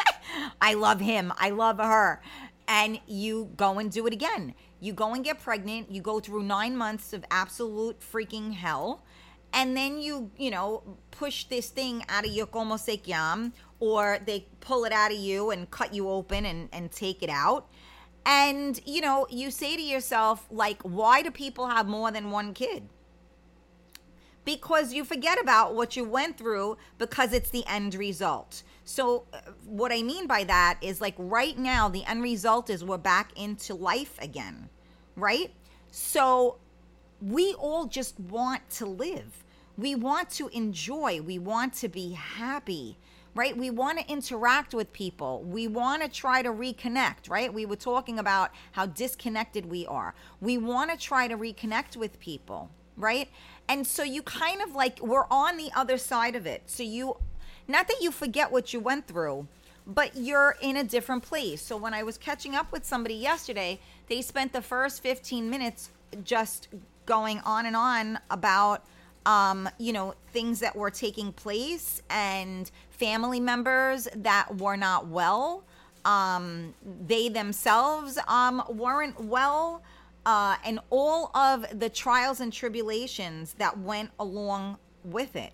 I 0.61 0.73
love 0.73 0.99
him. 0.99 1.31
I 1.37 1.51
love 1.51 1.77
her. 1.77 2.21
And 2.67 2.99
you 3.07 3.51
go 3.55 3.77
and 3.77 3.91
do 3.91 4.07
it 4.07 4.13
again 4.13 4.55
you 4.79 4.93
go 4.93 5.13
and 5.13 5.23
get 5.23 5.41
pregnant, 5.41 5.91
you 5.91 6.01
go 6.01 6.19
through 6.19 6.43
nine 6.43 6.75
months 6.75 7.13
of 7.13 7.25
absolute 7.31 7.99
freaking 7.99 8.53
hell, 8.53 9.03
and 9.53 9.75
then 9.75 9.99
you, 9.99 10.29
you 10.37 10.51
know, 10.51 10.83
push 11.11 11.45
this 11.45 11.69
thing 11.69 12.03
out 12.09 12.25
of 12.25 12.31
your 12.31 12.45
como 12.45 12.75
sekyam, 12.75 13.53
or 13.79 14.19
they 14.25 14.45
pull 14.59 14.85
it 14.85 14.91
out 14.91 15.11
of 15.11 15.17
you 15.17 15.51
and 15.51 15.69
cut 15.71 15.93
you 15.93 16.09
open 16.09 16.45
and, 16.45 16.69
and 16.71 16.91
take 16.91 17.23
it 17.23 17.29
out. 17.29 17.69
And, 18.25 18.79
you 18.85 18.99
know, 18.99 19.25
you 19.29 19.51
say 19.51 19.77
to 19.77 19.81
yourself, 19.81 20.45
like, 20.51 20.81
why 20.81 21.21
do 21.21 21.31
people 21.31 21.67
have 21.67 21.87
more 21.87 22.11
than 22.11 22.29
one 22.29 22.53
kid? 22.53 22.89
Because 24.47 24.93
you 24.93 25.03
forget 25.03 25.41
about 25.41 25.75
what 25.75 25.97
you 25.97 26.05
went 26.05 26.37
through 26.37 26.77
because 26.97 27.33
it's 27.33 27.49
the 27.49 27.65
end 27.67 27.95
result. 27.95 28.63
So, 28.85 29.25
uh, 29.33 29.39
what 29.65 29.91
I 29.91 30.01
mean 30.01 30.25
by 30.25 30.45
that 30.45 30.77
is 30.81 31.01
like 31.01 31.15
right 31.17 31.57
now, 31.59 31.89
the 31.89 32.05
end 32.05 32.23
result 32.23 32.69
is 32.69 32.81
we're 32.81 32.97
back 32.97 33.37
into 33.37 33.75
life 33.75 34.17
again, 34.21 34.69
right? 35.17 35.51
So, 35.91 36.59
we 37.21 37.55
all 37.55 37.87
just 37.87 38.17
want 38.21 38.61
to 38.79 38.85
live. 38.85 39.43
We 39.77 39.95
want 39.95 40.29
to 40.39 40.47
enjoy. 40.53 41.19
We 41.21 41.39
want 41.39 41.73
to 41.81 41.89
be 41.89 42.13
happy, 42.13 42.97
right? 43.35 43.57
We 43.57 43.69
want 43.69 43.99
to 43.99 44.09
interact 44.09 44.73
with 44.73 44.93
people. 44.93 45.43
We 45.43 45.67
want 45.67 46.03
to 46.03 46.07
try 46.07 46.41
to 46.41 46.51
reconnect, 46.51 47.29
right? 47.29 47.53
We 47.53 47.65
were 47.65 47.75
talking 47.75 48.17
about 48.17 48.51
how 48.71 48.85
disconnected 48.85 49.65
we 49.65 49.85
are. 49.87 50.15
We 50.39 50.57
want 50.57 50.89
to 50.91 50.97
try 50.97 51.27
to 51.27 51.37
reconnect 51.37 51.97
with 51.97 52.17
people, 52.21 52.69
right? 52.95 53.29
And 53.69 53.85
so 53.85 54.03
you 54.03 54.21
kind 54.21 54.61
of 54.61 54.73
like, 54.73 55.01
we're 55.01 55.27
on 55.29 55.57
the 55.57 55.69
other 55.75 55.97
side 55.97 56.35
of 56.35 56.45
it. 56.45 56.63
So 56.67 56.83
you 56.83 57.17
not 57.67 57.87
that 57.87 57.97
you 58.01 58.11
forget 58.11 58.51
what 58.51 58.71
you 58.73 58.79
went 58.79 59.07
through, 59.07 59.47
but 59.85 60.15
you're 60.15 60.55
in 60.61 60.77
a 60.77 60.83
different 60.83 61.23
place. 61.23 61.61
So 61.61 61.75
when 61.75 61.93
I 61.93 62.03
was 62.03 62.17
catching 62.17 62.55
up 62.55 62.71
with 62.71 62.85
somebody 62.85 63.15
yesterday, 63.15 63.79
they 64.07 64.21
spent 64.21 64.53
the 64.53 64.61
first 64.61 65.03
15 65.03 65.49
minutes 65.49 65.89
just 66.23 66.69
going 67.05 67.39
on 67.39 67.65
and 67.65 67.75
on 67.75 68.19
about 68.31 68.85
um, 69.25 69.67
you 69.77 69.91
know, 69.91 70.13
things 70.31 70.61
that 70.61 70.73
were 70.73 70.89
taking 70.89 71.33
place 71.33 72.01
and 72.09 72.71
family 72.91 73.41
members 73.41 74.07
that 74.15 74.57
were 74.57 74.77
not 74.77 75.07
well. 75.07 75.65
Um, 76.05 76.73
they 77.05 77.27
themselves 77.27 78.17
um, 78.29 78.63
weren't 78.69 79.19
well, 79.19 79.83
uh, 80.27 80.57
and 80.65 80.77
all 80.89 81.31
of 81.33 81.65
the 81.79 81.89
trials 81.89 82.41
and 82.41 82.51
tribulations 82.51 83.53
that 83.53 83.79
went 83.79 84.11
along 84.19 84.77
with 85.05 85.37
it. 85.37 85.53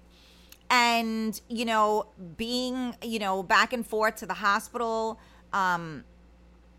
And 0.70 1.40
you 1.48 1.66
know 1.66 2.08
being 2.36 2.96
you 3.04 3.20
know 3.20 3.44
back 3.44 3.72
and 3.72 3.86
forth 3.86 4.16
to 4.18 4.26
the 4.26 4.34
hospital 4.34 5.20
um 5.52 6.04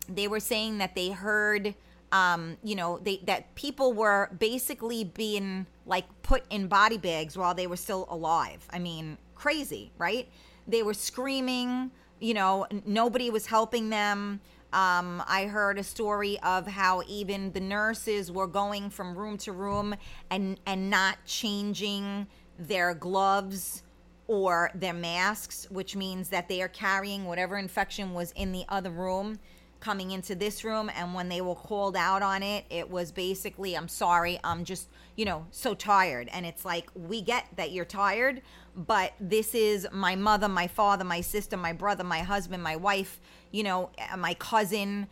they 0.09 0.27
were 0.27 0.41
saying 0.41 0.79
that 0.79 0.95
they 0.95 1.11
heard 1.11 1.73
um 2.11 2.57
you 2.61 2.75
know 2.75 2.99
they 2.99 3.21
that 3.25 3.55
people 3.55 3.93
were 3.93 4.29
basically 4.37 5.05
being 5.05 5.65
like 5.85 6.03
put 6.23 6.43
in 6.49 6.67
body 6.67 6.97
bags 6.97 7.37
while 7.37 7.53
they 7.53 7.67
were 7.67 7.77
still 7.77 8.05
alive. 8.09 8.67
I 8.73 8.79
mean 8.79 9.17
crazy 9.35 9.93
right? 9.97 10.27
They 10.67 10.83
were 10.83 10.93
screaming 10.93 11.91
you 12.19 12.33
know 12.33 12.67
nobody 12.85 13.29
was 13.29 13.45
helping 13.45 13.89
them 13.89 14.41
um, 14.75 15.23
I 15.25 15.45
heard 15.45 15.79
a 15.79 15.83
story 15.83 16.37
of 16.43 16.67
how 16.67 17.01
even 17.07 17.53
the 17.53 17.61
nurses 17.61 18.29
were 18.29 18.45
going 18.45 18.89
from 18.89 19.17
room 19.17 19.37
to 19.39 19.53
room 19.53 19.95
and 20.29 20.59
and 20.65 20.89
not 20.89 21.17
changing 21.25 22.27
their 22.59 22.93
gloves 22.93 23.83
or 24.27 24.71
their 24.75 24.93
masks, 24.93 25.65
which 25.69 25.95
means 25.95 26.27
that 26.29 26.49
they 26.49 26.61
are 26.61 26.67
carrying 26.67 27.23
whatever 27.23 27.57
infection 27.57 28.13
was 28.13 28.33
in 28.33 28.51
the 28.51 28.65
other 28.67 28.89
room 28.89 29.39
coming 29.79 30.11
into 30.11 30.35
this 30.35 30.63
room. 30.63 30.89
And 30.95 31.13
when 31.13 31.29
they 31.29 31.41
were 31.41 31.55
called 31.55 31.95
out 31.95 32.21
on 32.21 32.43
it, 32.43 32.65
it 32.69 32.89
was 32.89 33.11
basically, 33.11 33.75
I'm 33.75 33.87
sorry, 33.87 34.39
I'm 34.43 34.63
just, 34.63 34.89
you 35.15 35.25
know, 35.25 35.45
so 35.51 35.73
tired. 35.73 36.29
And 36.31 36.45
it's 36.45 36.65
like, 36.65 36.89
we 36.95 37.21
get 37.21 37.45
that 37.55 37.71
you're 37.71 37.85
tired, 37.85 38.41
but 38.75 39.13
this 39.19 39.53
is 39.55 39.87
my 39.91 40.15
mother, 40.15 40.47
my 40.47 40.67
father, 40.67 41.03
my 41.03 41.21
sister, 41.21 41.57
my 41.57 41.73
brother, 41.73 42.03
my 42.03 42.19
husband, 42.19 42.63
my 42.63 42.75
wife, 42.75 43.19
you 43.51 43.63
know, 43.63 43.91
uh, 44.11 44.17
my 44.17 44.33
cousin. 44.35 45.07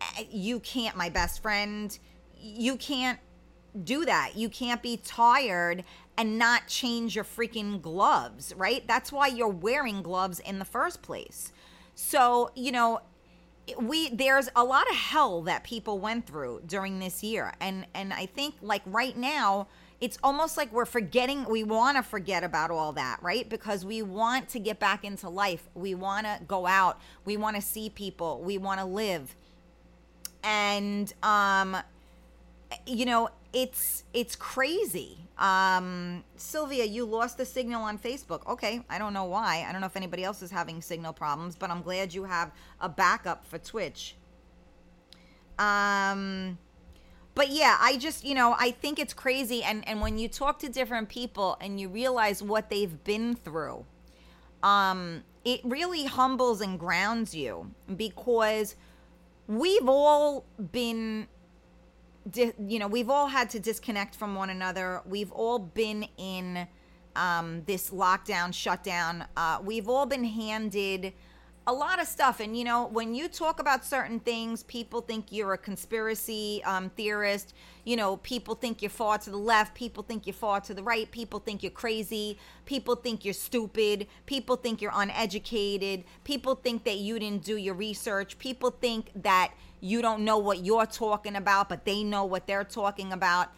Uh, 0.00 0.24
you 0.30 0.60
can't, 0.60 0.96
my 0.96 1.08
best 1.08 1.40
friend, 1.40 1.98
you 2.38 2.76
can't 2.76 3.18
do 3.84 4.04
that. 4.04 4.32
You 4.36 4.48
can't 4.48 4.82
be 4.82 4.96
tired 4.98 5.84
and 6.18 6.38
not 6.38 6.66
change 6.66 7.14
your 7.14 7.24
freaking 7.24 7.80
gloves, 7.80 8.54
right? 8.56 8.86
That's 8.86 9.12
why 9.12 9.28
you're 9.28 9.48
wearing 9.48 10.02
gloves 10.02 10.40
in 10.40 10.58
the 10.58 10.64
first 10.64 11.02
place. 11.02 11.52
So, 11.94 12.50
you 12.54 12.72
know, 12.72 13.00
we 13.80 14.10
there's 14.10 14.48
a 14.54 14.64
lot 14.64 14.88
of 14.88 14.96
hell 14.96 15.42
that 15.42 15.64
people 15.64 15.98
went 15.98 16.26
through 16.26 16.62
during 16.66 16.98
this 16.98 17.22
year. 17.22 17.52
And 17.60 17.86
and 17.94 18.12
i 18.12 18.26
think 18.26 18.54
like 18.62 18.82
right 18.86 19.16
now 19.16 19.68
it's 20.00 20.18
almost 20.22 20.56
like 20.56 20.70
we're 20.72 20.84
forgetting 20.84 21.46
we 21.48 21.64
want 21.64 21.96
to 21.96 22.02
forget 22.02 22.44
about 22.44 22.70
all 22.70 22.92
that 22.92 23.18
right? 23.22 23.48
Because 23.48 23.84
we 23.84 24.02
want 24.02 24.48
to 24.50 24.58
get 24.58 24.78
back 24.78 25.04
into 25.04 25.28
life. 25.28 25.68
We 25.74 25.94
want 25.94 26.26
to 26.26 26.38
go 26.46 26.66
out. 26.66 27.00
We 27.24 27.36
want 27.36 27.56
to 27.56 27.62
see 27.62 27.88
people. 27.88 28.42
We 28.42 28.58
want 28.58 28.80
to 28.80 28.86
live. 28.86 29.34
And 30.44 31.12
um 31.22 31.76
you 32.86 33.04
know 33.04 33.30
it's 33.52 34.04
it's 34.12 34.36
crazy 34.36 35.25
um 35.38 36.24
sylvia 36.36 36.84
you 36.84 37.04
lost 37.04 37.36
the 37.36 37.44
signal 37.44 37.82
on 37.82 37.98
facebook. 37.98 38.46
Okay 38.46 38.80
i 38.88 38.98
don't 38.98 39.12
know 39.12 39.24
why. 39.24 39.66
I 39.68 39.72
don't 39.72 39.80
know 39.80 39.86
if 39.86 39.96
anybody 39.96 40.24
else 40.24 40.40
is 40.42 40.50
having 40.50 40.80
signal 40.80 41.12
problems 41.12 41.56
but 41.56 41.70
i'm 41.70 41.82
glad 41.82 42.14
you 42.14 42.24
have 42.24 42.52
a 42.80 42.88
backup 42.88 43.44
for 43.44 43.58
twitch. 43.58 44.16
Um 45.58 46.58
but 47.34 47.50
yeah 47.50 47.76
i 47.80 47.96
just 47.98 48.24
you 48.24 48.34
know 48.34 48.56
i 48.58 48.70
think 48.70 48.98
it's 48.98 49.14
crazy. 49.14 49.62
And 49.62 49.86
and 49.88 50.00
when 50.00 50.18
you 50.18 50.28
talk 50.28 50.58
to 50.60 50.68
different 50.68 51.08
people 51.08 51.58
and 51.60 51.78
you 51.78 51.88
realize 51.88 52.42
what 52.42 52.70
they've 52.70 53.04
been 53.04 53.34
through 53.34 53.84
um 54.62 55.22
it 55.44 55.60
really 55.62 56.06
humbles 56.06 56.60
and 56.60 56.78
grounds 56.78 57.34
you 57.34 57.70
because 57.94 58.74
we've 59.46 59.88
all 59.88 60.44
been 60.72 61.28
di- 62.30 62.52
you 62.58 62.78
know 62.78 62.86
we've 62.88 63.10
all 63.10 63.28
had 63.28 63.50
to 63.50 63.60
disconnect 63.60 64.14
from 64.14 64.34
one 64.34 64.50
another. 64.50 65.02
We've 65.06 65.32
all 65.32 65.58
been 65.58 66.08
in 66.16 66.66
um, 67.14 67.62
this 67.66 67.90
lockdown 67.90 68.52
shutdown. 68.52 69.24
Uh, 69.36 69.58
we've 69.62 69.88
all 69.88 70.06
been 70.06 70.24
handed 70.24 71.12
a 71.68 71.72
lot 71.72 72.00
of 72.00 72.06
stuff 72.06 72.38
and 72.38 72.56
you 72.56 72.62
know 72.62 72.86
when 72.86 73.14
you 73.14 73.28
talk 73.28 73.58
about 73.58 73.84
certain 73.84 74.20
things 74.20 74.62
people 74.62 75.00
think 75.00 75.26
you're 75.30 75.52
a 75.52 75.58
conspiracy 75.58 76.62
um, 76.64 76.90
theorist 76.90 77.54
you 77.84 77.96
know 77.96 78.18
people 78.18 78.54
think 78.54 78.80
you're 78.80 78.88
far 78.88 79.18
to 79.18 79.30
the 79.30 79.36
left 79.36 79.74
people 79.74 80.02
think 80.02 80.26
you're 80.26 80.34
far 80.34 80.60
to 80.60 80.72
the 80.72 80.82
right 80.82 81.10
people 81.10 81.40
think 81.40 81.62
you're 81.64 81.72
crazy 81.72 82.38
people 82.66 82.94
think 82.94 83.24
you're 83.24 83.34
stupid 83.34 84.06
people 84.26 84.54
think 84.54 84.80
you're 84.80 84.92
uneducated 84.94 86.04
people 86.22 86.54
think 86.54 86.84
that 86.84 86.98
you 86.98 87.18
didn't 87.18 87.44
do 87.44 87.56
your 87.56 87.74
research 87.74 88.38
people 88.38 88.70
think 88.70 89.10
that 89.14 89.52
you 89.80 90.02
don't 90.02 90.24
know 90.24 90.38
what 90.38 90.64
you're 90.64 90.86
talking 90.86 91.36
about 91.36 91.68
but 91.68 91.84
they 91.84 92.02
know 92.02 92.24
what 92.24 92.46
they're 92.46 92.64
talking 92.64 93.12
about. 93.12 93.52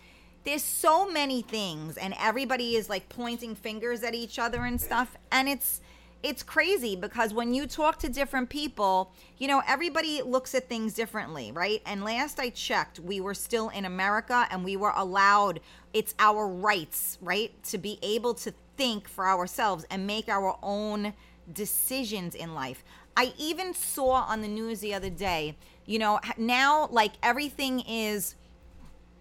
There's 0.44 0.62
so 0.62 1.09
many 1.09 1.42
things 1.42 1.97
and 1.97 2.14
everybody 2.18 2.77
is 2.77 2.88
like 2.88 3.09
pointing 3.09 3.55
fingers 3.55 4.03
at 4.03 4.14
each 4.14 4.38
other 4.38 4.64
and 4.64 4.81
stuff 4.81 5.16
and 5.31 5.49
it's 5.49 5.81
it's 6.22 6.42
crazy 6.42 6.96
because 6.96 7.33
when 7.33 7.54
you 7.54 7.66
talk 7.66 7.98
to 8.00 8.09
different 8.09 8.48
people, 8.48 9.12
you 9.38 9.46
know, 9.46 9.62
everybody 9.68 10.20
looks 10.22 10.54
at 10.54 10.68
things 10.68 10.94
differently, 10.94 11.52
right? 11.52 11.81
And 11.87 12.02
last 12.02 12.40
I 12.40 12.50
checked, 12.50 12.98
we 12.98 13.20
were 13.20 13.35
still 13.35 13.68
in 13.68 13.85
America 13.85 14.46
and 14.50 14.64
we 14.64 14.76
were 14.76 14.92
allowed, 14.96 15.61
it's 15.92 16.14
our 16.18 16.48
rights, 16.48 17.18
right? 17.22 17.62
To 17.64 17.78
be 17.78 17.98
able 18.02 18.35
to 18.35 18.52
think 18.76 19.09
for 19.09 19.28
ourselves 19.28 19.87
and 19.90 20.07
make 20.07 20.28
our 20.28 20.59
own 20.62 21.14
decisions 21.52 22.35
in 22.35 22.52
life. 22.54 22.85
I 23.16 23.33
even 23.38 23.72
saw 23.72 24.24
on 24.28 24.42
the 24.42 24.48
news 24.48 24.81
the 24.81 24.94
other 24.94 25.11
day, 25.11 25.57
you 25.87 26.00
know, 26.00 26.18
now 26.37 26.88
like 26.90 27.12
everything 27.22 27.81
is, 27.81 28.35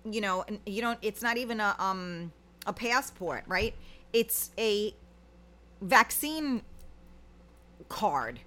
you 0.03 0.21
know, 0.21 0.45
you 0.65 0.81
don't, 0.81 0.97
it's 1.03 1.21
not 1.21 1.38
even 1.38 1.60
a, 1.60 1.75
um, 1.77 2.31
a 2.65 2.73
passport, 2.73 3.43
right? 3.47 3.75
It's 4.13 4.49
a 4.57 4.95
vaccine 5.81 6.63
card. 7.89 8.39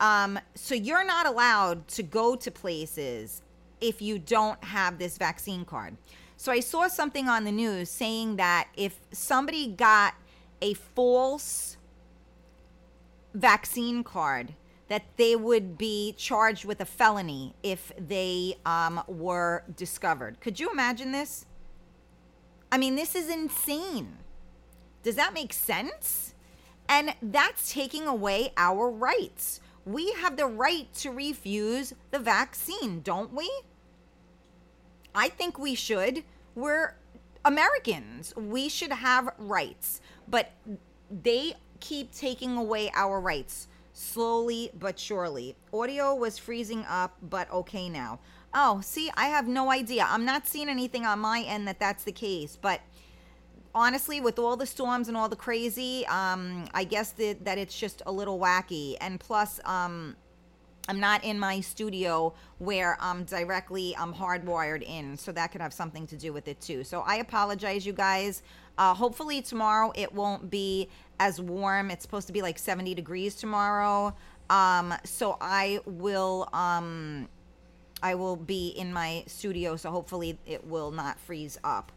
Um, 0.00 0.38
so 0.54 0.74
you're 0.74 1.04
not 1.04 1.26
allowed 1.26 1.88
to 1.88 2.02
go 2.02 2.36
to 2.36 2.50
places 2.50 3.42
if 3.80 4.02
you 4.02 4.18
don't 4.18 4.62
have 4.64 4.98
this 4.98 5.18
vaccine 5.18 5.64
card. 5.64 5.96
So 6.36 6.52
I 6.52 6.60
saw 6.60 6.88
something 6.88 7.28
on 7.28 7.44
the 7.44 7.52
news 7.52 7.90
saying 7.90 8.36
that 8.36 8.68
if 8.76 9.00
somebody 9.10 9.68
got 9.68 10.14
a 10.60 10.74
false 10.74 11.76
vaccine 13.34 14.04
card, 14.04 14.54
that 14.88 15.04
they 15.16 15.34
would 15.34 15.76
be 15.76 16.14
charged 16.16 16.64
with 16.64 16.80
a 16.80 16.84
felony 16.84 17.54
if 17.62 17.92
they 17.98 18.56
um, 18.64 19.02
were 19.08 19.64
discovered. 19.76 20.40
Could 20.40 20.60
you 20.60 20.70
imagine 20.70 21.12
this? 21.12 21.44
I 22.70 22.78
mean, 22.78 22.96
this 22.96 23.14
is 23.14 23.28
insane. 23.28 24.18
Does 25.02 25.16
that 25.16 25.34
make 25.34 25.52
sense? 25.52 26.34
And 26.88 27.14
that's 27.20 27.72
taking 27.72 28.06
away 28.06 28.52
our 28.56 28.90
rights. 28.90 29.60
We 29.84 30.12
have 30.12 30.36
the 30.36 30.46
right 30.46 30.92
to 30.94 31.10
refuse 31.10 31.94
the 32.10 32.18
vaccine, 32.18 33.00
don't 33.02 33.32
we? 33.32 33.50
I 35.14 35.28
think 35.28 35.58
we 35.58 35.74
should. 35.74 36.24
We're 36.54 36.94
Americans. 37.44 38.34
We 38.36 38.68
should 38.68 38.92
have 38.92 39.30
rights. 39.38 40.00
But 40.28 40.52
they 41.10 41.54
keep 41.80 42.12
taking 42.12 42.56
away 42.56 42.90
our 42.94 43.20
rights 43.20 43.68
slowly 43.96 44.70
but 44.78 44.98
surely. 44.98 45.56
Audio 45.72 46.14
was 46.14 46.36
freezing 46.36 46.84
up, 46.86 47.16
but 47.22 47.50
okay 47.50 47.88
now. 47.88 48.18
Oh, 48.52 48.80
see, 48.82 49.10
I 49.16 49.26
have 49.26 49.48
no 49.48 49.70
idea. 49.70 50.06
I'm 50.08 50.24
not 50.24 50.46
seeing 50.46 50.68
anything 50.68 51.06
on 51.06 51.18
my 51.20 51.40
end 51.40 51.66
that 51.66 51.80
that's 51.80 52.04
the 52.04 52.12
case, 52.12 52.58
but 52.60 52.80
honestly, 53.76 54.22
with 54.22 54.38
all 54.38 54.56
the 54.56 54.66
storms 54.66 55.06
and 55.06 55.16
all 55.16 55.28
the 55.28 55.36
crazy, 55.36 56.06
um, 56.06 56.66
I 56.72 56.82
guess 56.82 57.12
that, 57.12 57.44
that 57.44 57.58
it's 57.58 57.78
just 57.78 58.02
a 58.06 58.10
little 58.10 58.40
wacky. 58.40 58.96
And 59.02 59.20
plus, 59.20 59.60
um, 59.66 60.16
I'm 60.88 60.98
not 60.98 61.22
in 61.24 61.38
my 61.38 61.60
studio 61.60 62.32
where 62.58 62.96
I'm 63.00 63.24
directly 63.24 63.94
I'm 63.98 64.14
hardwired 64.14 64.82
in, 64.82 65.16
so 65.18 65.30
that 65.32 65.52
could 65.52 65.60
have 65.60 65.74
something 65.74 66.06
to 66.06 66.16
do 66.16 66.32
with 66.32 66.48
it 66.48 66.60
too. 66.60 66.84
So 66.84 67.02
I 67.02 67.16
apologize, 67.16 67.84
you 67.84 67.92
guys. 67.92 68.42
Uh, 68.78 68.94
hopefully 68.94 69.42
tomorrow 69.42 69.92
it 69.94 70.12
won't 70.12 70.50
be 70.50 70.88
as 71.20 71.40
warm. 71.40 71.90
It's 71.90 72.02
supposed 72.02 72.26
to 72.28 72.32
be 72.32 72.42
like 72.42 72.58
70 72.58 72.94
degrees 72.94 73.34
tomorrow. 73.34 74.14
Um, 74.48 74.94
so 75.04 75.36
I 75.40 75.80
will 75.84 76.48
um, 76.52 77.28
I 78.02 78.14
will 78.14 78.36
be 78.36 78.68
in 78.68 78.92
my 78.92 79.24
studio, 79.26 79.76
so 79.76 79.90
hopefully 79.90 80.38
it 80.46 80.66
will 80.66 80.90
not 80.90 81.18
freeze 81.18 81.58
up. 81.64 81.92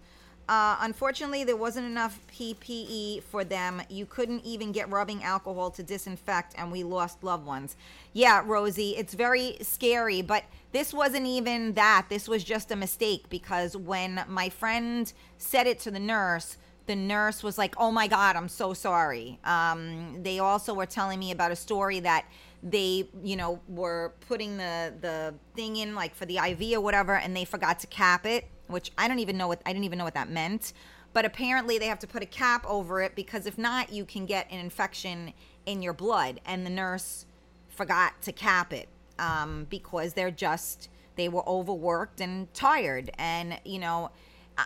Uh, 0.49 0.77
unfortunately, 0.81 1.43
there 1.43 1.55
wasn't 1.55 1.85
enough 1.85 2.19
PPE 2.33 3.21
for 3.21 3.43
them. 3.43 3.83
You 3.88 4.07
couldn't 4.07 4.43
even 4.43 4.71
get 4.71 4.89
rubbing 4.89 5.23
alcohol 5.23 5.69
to 5.69 5.83
disinfect, 5.83 6.55
and 6.57 6.71
we 6.71 6.81
lost 6.81 7.23
loved 7.23 7.45
ones. 7.45 7.75
Yeah, 8.13 8.41
Rosie, 8.43 8.95
it's 8.97 9.13
very 9.13 9.57
scary, 9.62 10.23
but 10.23 10.43
this 10.71 10.91
wasn't 10.91 11.27
even 11.27 11.73
that. 11.75 12.07
This 12.09 12.27
was 12.27 12.43
just 12.43 12.71
a 12.71 12.75
mistake 12.75 13.29
because 13.29 13.77
when 13.77 14.23
my 14.27 14.49
friend 14.49 15.13
said 15.38 15.67
it 15.67 15.77
to 15.81 15.91
the 15.91 15.99
nurse, 15.99 16.57
the 16.88 16.95
nurse 16.95 17.43
was 17.43 17.59
like, 17.59 17.75
"Oh 17.77 17.91
my 17.91 18.07
God, 18.07 18.35
I'm 18.35 18.49
so 18.49 18.73
sorry." 18.73 19.38
Um, 19.43 20.23
they 20.23 20.39
also 20.39 20.73
were 20.73 20.88
telling 20.88 21.19
me 21.19 21.29
about 21.29 21.51
a 21.51 21.55
story 21.55 21.99
that 21.99 22.25
they, 22.63 23.07
you 23.23 23.35
know, 23.35 23.59
were 23.67 24.15
putting 24.27 24.57
the 24.57 24.95
the 24.99 25.35
thing 25.55 25.77
in 25.77 25.93
like 25.93 26.15
for 26.15 26.25
the 26.25 26.38
IV 26.38 26.79
or 26.79 26.81
whatever, 26.81 27.15
and 27.15 27.35
they 27.35 27.45
forgot 27.45 27.79
to 27.81 27.88
cap 27.88 28.25
it 28.25 28.45
which 28.69 28.91
I 28.97 29.08
don't 29.08 29.19
even 29.19 29.38
know 29.38 29.47
what 29.47 29.62
I 29.65 29.73
didn't 29.73 29.86
even 29.86 29.97
know 29.97 30.05
what 30.05 30.13
that 30.13 30.29
meant. 30.29 30.73
But 31.12 31.25
apparently 31.25 31.79
they 31.79 31.88
have 31.88 31.99
to 31.99 32.08
put 32.08 32.21
a 32.21 32.27
cap 32.27 32.65
over 32.67 33.01
it 33.01 33.15
because 33.15 33.45
if 33.45 33.58
not, 33.58 33.91
you 33.91 34.05
can 34.05 34.25
get 34.25 34.49
an 34.51 34.60
infection 34.60 35.34
in 35.65 35.82
your 35.82 35.93
blood. 35.93 36.39
And 36.45 36.65
the 36.65 36.69
nurse 36.69 37.25
forgot 37.69 38.21
to 38.23 38.32
cap 38.32 38.71
it 38.73 38.88
um, 39.17 39.65
because 39.69 40.13
they're 40.13 40.32
just 40.32 40.89
they 41.15 41.27
were 41.27 41.47
overworked 41.47 42.21
and 42.21 42.51
tired. 42.53 43.12
And 43.17 43.60
you 43.65 43.79
know, 43.79 44.12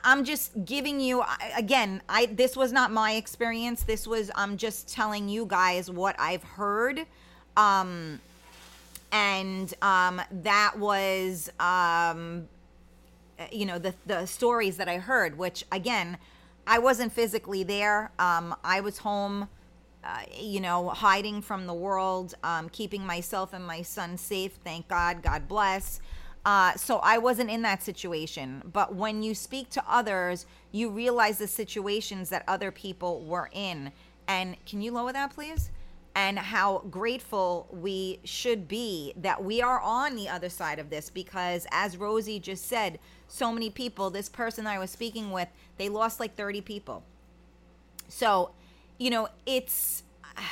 I'm 0.04 0.24
just 0.24 0.66
giving 0.66 1.00
you 1.00 1.24
again. 1.56 2.02
I 2.10 2.28
this 2.28 2.56
was 2.56 2.72
not 2.72 2.92
my 2.92 3.14
experience. 3.14 3.84
This 3.84 4.08
was 4.08 4.32
I'm 4.36 4.58
just 4.58 4.88
telling 4.88 5.30
you 5.30 5.46
guys 5.46 5.90
what 5.90 6.16
I've 6.20 6.44
heard. 6.44 7.06
Um, 7.58 8.20
and 9.12 9.72
um, 9.84 10.22
that 10.32 10.74
was 10.78 11.52
um, 11.60 12.48
you 13.52 13.66
know 13.66 13.80
the 13.80 13.94
the 14.06 14.26
stories 14.26 14.78
that 14.78 14.90
I 14.90 14.98
heard, 14.98 15.38
which 15.38 15.66
again, 15.72 16.18
I 16.66 16.80
wasn't 16.80 17.12
physically 17.12 17.64
there. 17.64 18.12
Um, 18.20 18.56
I 18.64 18.80
was 18.82 19.00
home, 19.00 19.50
uh, 20.04 20.24
you 20.38 20.60
know, 20.60 20.90
hiding 20.90 21.42
from 21.42 21.68
the 21.68 21.74
world, 21.74 22.36
um, 22.44 22.70
keeping 22.70 23.06
myself 23.06 23.54
and 23.54 23.66
my 23.66 23.82
son 23.82 24.18
safe. 24.18 24.54
Thank 24.64 24.88
God. 24.88 25.22
God 25.22 25.48
bless. 25.48 26.00
Uh, 26.46 26.74
so 26.76 26.98
I 26.98 27.18
wasn't 27.18 27.50
in 27.50 27.62
that 27.62 27.84
situation. 27.84 28.62
But 28.72 28.96
when 28.96 29.24
you 29.24 29.34
speak 29.34 29.70
to 29.72 29.84
others, 29.88 30.46
you 30.72 30.90
realize 30.90 31.38
the 31.38 31.48
situations 31.48 32.30
that 32.30 32.44
other 32.48 32.72
people 32.72 33.22
were 33.22 33.50
in. 33.54 33.92
And 34.28 34.58
can 34.66 34.82
you 34.82 34.92
lower 34.92 35.14
that, 35.14 35.34
please? 35.34 35.70
And 36.16 36.38
how 36.38 36.80
grateful 36.92 37.68
we 37.72 38.20
should 38.24 38.68
be 38.68 39.14
that 39.18 39.44
we 39.44 39.62
are 39.62 39.80
on 39.82 40.16
the 40.16 40.30
other 40.30 40.50
side 40.50 40.78
of 40.78 40.90
this 40.90 41.10
because 41.10 41.66
as 41.72 41.98
Rosie 41.98 42.40
just 42.40 42.66
said, 42.66 43.00
so 43.28 43.52
many 43.52 43.70
people, 43.70 44.12
this 44.12 44.30
person 44.30 44.68
I 44.68 44.78
was 44.78 44.92
speaking 44.92 45.32
with, 45.32 45.48
they 45.78 45.90
lost 45.90 46.20
like 46.20 46.36
30 46.36 46.62
people. 46.62 47.04
So, 48.10 48.52
you 49.00 49.10
know, 49.10 49.28
it's 49.46 50.04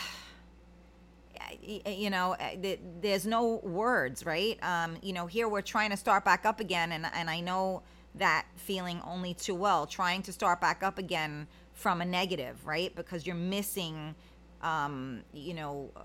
you 1.61 2.09
know, 2.09 2.33
uh, 2.33 2.75
there's 3.01 3.25
no 3.25 3.59
words, 3.63 4.25
right? 4.25 4.57
Um, 4.63 4.97
you 5.01 5.13
know, 5.13 5.27
here 5.27 5.47
we're 5.47 5.61
trying 5.61 5.91
to 5.91 5.97
start 5.97 6.25
back 6.25 6.45
up 6.45 6.59
again, 6.59 6.91
and 6.91 7.05
and 7.13 7.29
I 7.29 7.39
know 7.39 7.83
that 8.15 8.45
feeling 8.55 9.01
only 9.05 9.33
too 9.33 9.55
well, 9.55 9.85
trying 9.85 10.21
to 10.23 10.33
start 10.33 10.59
back 10.59 10.83
up 10.83 10.97
again 10.97 11.47
from 11.73 12.01
a 12.01 12.05
negative, 12.05 12.65
right? 12.65 12.93
Because 12.95 13.25
you're 13.25 13.35
missing, 13.35 14.15
um, 14.61 15.21
you 15.33 15.53
know, 15.53 15.91
uh, 15.95 16.01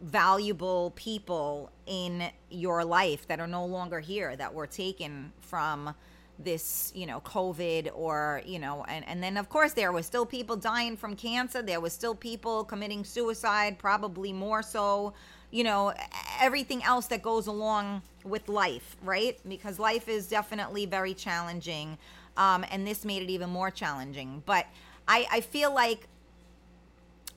valuable 0.00 0.92
people 0.96 1.70
in 1.86 2.24
your 2.50 2.84
life 2.84 3.26
that 3.28 3.40
are 3.40 3.46
no 3.46 3.64
longer 3.64 4.00
here, 4.00 4.36
that 4.36 4.52
were 4.52 4.66
taken 4.66 5.32
from 5.40 5.94
this 6.38 6.92
you 6.94 7.06
know 7.06 7.20
covid 7.20 7.88
or 7.94 8.42
you 8.44 8.58
know 8.58 8.84
and 8.88 9.08
and 9.08 9.22
then 9.22 9.38
of 9.38 9.48
course 9.48 9.72
there 9.72 9.90
was 9.90 10.04
still 10.04 10.26
people 10.26 10.56
dying 10.56 10.96
from 10.96 11.16
cancer. 11.16 11.62
There 11.62 11.80
was 11.80 11.92
still 11.92 12.14
people 12.14 12.64
committing 12.64 13.04
suicide 13.04 13.78
probably 13.78 14.32
more 14.32 14.62
so 14.62 15.14
you 15.50 15.64
know 15.64 15.94
everything 16.40 16.82
else 16.84 17.06
that 17.06 17.22
goes 17.22 17.46
along 17.46 18.02
with 18.24 18.48
life 18.48 18.96
right? 19.02 19.38
Because 19.48 19.78
life 19.78 20.08
is 20.08 20.26
definitely 20.26 20.84
very 20.86 21.14
challenging 21.14 21.96
um, 22.36 22.66
and 22.70 22.86
this 22.86 23.04
made 23.04 23.22
it 23.22 23.30
even 23.30 23.48
more 23.48 23.70
challenging. 23.70 24.42
But 24.44 24.66
i 25.08 25.26
i 25.30 25.40
feel 25.40 25.72
like 25.72 26.08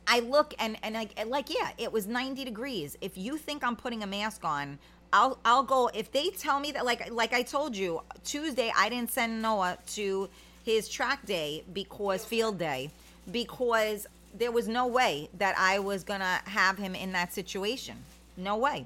I 0.10 0.22
look 0.22 0.56
and 0.58 0.76
and 0.82 0.95
like 0.95 1.24
like 1.28 1.54
yeah, 1.54 1.69
it 1.78 1.93
was 1.93 2.08
90 2.08 2.43
degrees. 2.43 2.98
If 3.00 3.15
you 3.17 3.38
think 3.38 3.63
I'm 3.63 3.76
putting 3.76 4.02
a 4.02 4.08
mask 4.08 4.43
on, 4.43 4.80
I'll 5.13 5.39
I'll 5.45 5.63
go 5.63 5.89
if 5.93 6.12
they 6.12 6.32
tell 6.32 6.60
me 6.60 6.72
that 6.72 6.84
like 6.84 7.12
like 7.12 7.32
I 7.32 7.43
told 7.43 7.78
you 7.78 8.02
Tuesday 8.24 8.74
I 8.76 8.89
didn't 8.89 9.12
send 9.12 9.41
Noah 9.41 9.78
to 9.93 10.28
his 10.63 10.89
track 10.89 11.26
day 11.28 11.63
because 11.74 12.26
field 12.26 12.58
day 12.58 12.89
because 13.32 14.08
there 14.34 14.52
was 14.52 14.67
no 14.67 14.88
way 14.88 15.30
that 15.38 15.58
I 15.58 15.80
was 15.80 16.04
going 16.04 16.19
to 16.19 16.41
have 16.45 16.78
him 16.78 16.93
in 16.93 17.12
that 17.13 17.34
situation. 17.34 17.98
No 18.38 18.58
way. 18.58 18.86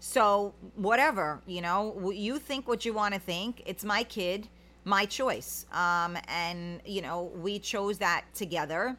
So 0.00 0.54
whatever, 0.76 1.40
you 1.46 1.60
know, 1.60 2.10
you 2.10 2.38
think 2.38 2.68
what 2.68 2.84
you 2.84 2.92
want 2.92 3.14
to 3.14 3.20
think. 3.20 3.62
It's 3.66 3.84
my 3.84 4.02
kid, 4.02 4.48
my 4.84 5.06
choice. 5.06 5.64
Um 5.72 6.18
and 6.28 6.80
you 6.84 7.00
know, 7.00 7.30
we 7.34 7.58
chose 7.58 7.98
that 7.98 8.24
together. 8.34 8.96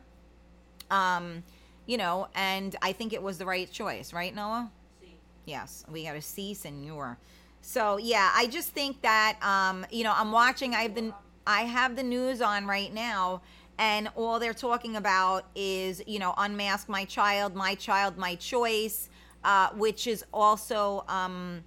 Um 0.89 1.43
you 1.89 1.97
know, 1.97 2.27
and 2.35 2.75
I 2.83 2.91
think 2.91 3.13
it 3.13 3.23
was 3.23 3.39
the 3.39 3.47
right 3.47 3.69
choice, 3.69 4.13
right, 4.13 4.35
Noah? 4.35 4.69
Yes, 5.45 5.83
we 5.91 6.03
got 6.03 6.15
a 6.15 6.21
C, 6.21 6.53
senor. 6.53 7.17
So 7.61 7.97
yeah, 7.97 8.29
I 8.35 8.45
just 8.45 8.69
think 8.69 9.01
that 9.01 9.39
um, 9.41 9.83
you 9.89 10.03
know 10.03 10.13
I'm 10.15 10.31
watching. 10.31 10.75
I 10.75 10.83
have 10.83 10.93
the 10.93 11.11
I 11.47 11.61
have 11.61 11.95
the 11.95 12.03
news 12.03 12.43
on 12.43 12.67
right 12.67 12.93
now, 12.93 13.41
and 13.79 14.07
all 14.15 14.37
they're 14.37 14.53
talking 14.53 14.97
about 14.97 15.45
is 15.55 16.03
you 16.05 16.19
know 16.19 16.35
unmask 16.37 16.87
my 16.89 17.05
child, 17.05 17.55
my 17.55 17.73
child, 17.73 18.19
my 18.19 18.35
choice, 18.35 19.09
uh, 19.43 19.69
which 19.71 20.05
is 20.05 20.23
also 20.31 21.03
um, 21.07 21.63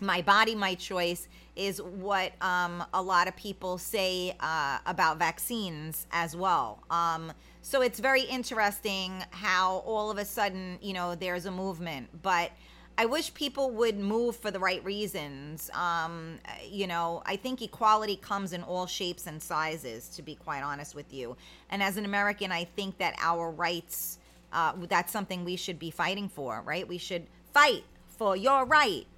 my 0.00 0.20
body, 0.20 0.54
my 0.54 0.74
choice 0.74 1.28
is 1.56 1.80
what 1.80 2.32
um, 2.42 2.84
a 2.92 3.00
lot 3.00 3.26
of 3.26 3.34
people 3.36 3.78
say 3.78 4.36
uh, 4.40 4.80
about 4.84 5.18
vaccines 5.18 6.06
as 6.12 6.36
well. 6.36 6.82
Um, 6.90 7.32
so 7.66 7.82
it's 7.82 7.98
very 7.98 8.22
interesting 8.22 9.24
how 9.30 9.78
all 9.78 10.08
of 10.08 10.18
a 10.18 10.24
sudden 10.24 10.78
you 10.80 10.92
know 10.92 11.16
there's 11.16 11.46
a 11.46 11.50
movement, 11.50 12.22
but 12.22 12.52
I 12.96 13.06
wish 13.06 13.34
people 13.34 13.72
would 13.72 13.98
move 13.98 14.36
for 14.36 14.52
the 14.52 14.60
right 14.60 14.84
reasons. 14.84 15.68
Um, 15.74 16.38
you 16.70 16.86
know, 16.86 17.24
I 17.26 17.34
think 17.34 17.62
equality 17.62 18.18
comes 18.18 18.52
in 18.52 18.62
all 18.62 18.86
shapes 18.86 19.26
and 19.26 19.42
sizes, 19.42 20.08
to 20.10 20.22
be 20.22 20.36
quite 20.36 20.62
honest 20.62 20.94
with 20.94 21.12
you. 21.12 21.36
And 21.68 21.82
as 21.82 21.96
an 21.96 22.04
American, 22.04 22.52
I 22.52 22.62
think 22.62 22.98
that 22.98 23.16
our 23.18 23.50
rights, 23.50 24.20
uh, 24.52 24.74
that's 24.88 25.12
something 25.12 25.44
we 25.44 25.56
should 25.56 25.80
be 25.80 25.90
fighting 25.90 26.28
for, 26.28 26.62
right? 26.64 26.86
We 26.86 26.98
should 26.98 27.26
fight 27.52 27.82
for 28.06 28.36
your 28.36 28.64
right 28.64 29.08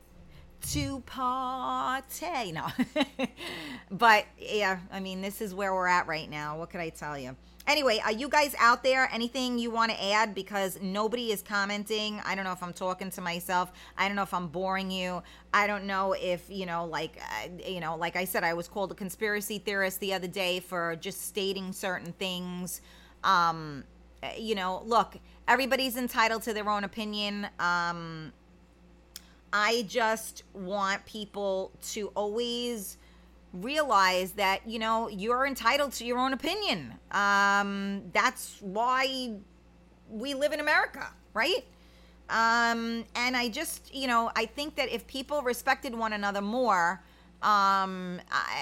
to 0.70 1.00
party. 1.00 2.52
No. 2.52 2.66
but 3.90 4.24
yeah, 4.38 4.78
I 4.90 5.00
mean, 5.00 5.20
this 5.20 5.42
is 5.42 5.54
where 5.54 5.74
we're 5.74 5.86
at 5.86 6.06
right 6.06 6.30
now. 6.30 6.58
What 6.58 6.70
could 6.70 6.80
I 6.80 6.88
tell 6.88 7.18
you? 7.18 7.36
Anyway, 7.68 8.00
are 8.02 8.12
you 8.12 8.30
guys 8.30 8.54
out 8.58 8.82
there? 8.82 9.10
Anything 9.12 9.58
you 9.58 9.70
want 9.70 9.92
to 9.92 10.02
add? 10.02 10.34
Because 10.34 10.78
nobody 10.80 11.32
is 11.32 11.42
commenting. 11.42 12.18
I 12.24 12.34
don't 12.34 12.44
know 12.44 12.52
if 12.52 12.62
I'm 12.62 12.72
talking 12.72 13.10
to 13.10 13.20
myself. 13.20 13.70
I 13.98 14.08
don't 14.08 14.16
know 14.16 14.22
if 14.22 14.32
I'm 14.32 14.48
boring 14.48 14.90
you. 14.90 15.22
I 15.52 15.66
don't 15.66 15.84
know 15.84 16.14
if, 16.14 16.48
you 16.48 16.64
know, 16.64 16.86
like, 16.86 17.20
uh, 17.20 17.48
you 17.66 17.80
know, 17.80 17.94
like 17.94 18.16
I 18.16 18.24
said, 18.24 18.42
I 18.42 18.54
was 18.54 18.68
called 18.68 18.90
a 18.92 18.94
conspiracy 18.94 19.58
theorist 19.58 20.00
the 20.00 20.14
other 20.14 20.26
day 20.26 20.60
for 20.60 20.96
just 20.96 21.26
stating 21.26 21.74
certain 21.74 22.12
things. 22.14 22.80
Um, 23.22 23.84
you 24.38 24.54
know, 24.54 24.82
look, 24.86 25.18
everybody's 25.46 25.98
entitled 25.98 26.44
to 26.44 26.54
their 26.54 26.70
own 26.70 26.84
opinion. 26.84 27.48
Um, 27.60 28.32
I 29.52 29.84
just 29.86 30.42
want 30.54 31.04
people 31.04 31.72
to 31.90 32.08
always 32.14 32.96
realize 33.52 34.32
that 34.32 34.66
you 34.68 34.78
know 34.78 35.08
you're 35.08 35.46
entitled 35.46 35.92
to 35.92 36.04
your 36.04 36.18
own 36.18 36.32
opinion. 36.32 36.94
Um 37.10 38.02
that's 38.12 38.58
why 38.60 39.32
we 40.10 40.34
live 40.34 40.52
in 40.52 40.60
america 40.60 41.06
right? 41.34 41.64
Um 42.28 43.04
and 43.14 43.36
i 43.36 43.48
just 43.48 43.94
you 43.94 44.06
know 44.06 44.30
i 44.36 44.44
think 44.44 44.76
that 44.76 44.90
if 44.90 45.06
people 45.06 45.42
respected 45.42 45.94
one 45.94 46.12
another 46.12 46.42
more 46.42 47.02
um 47.42 48.20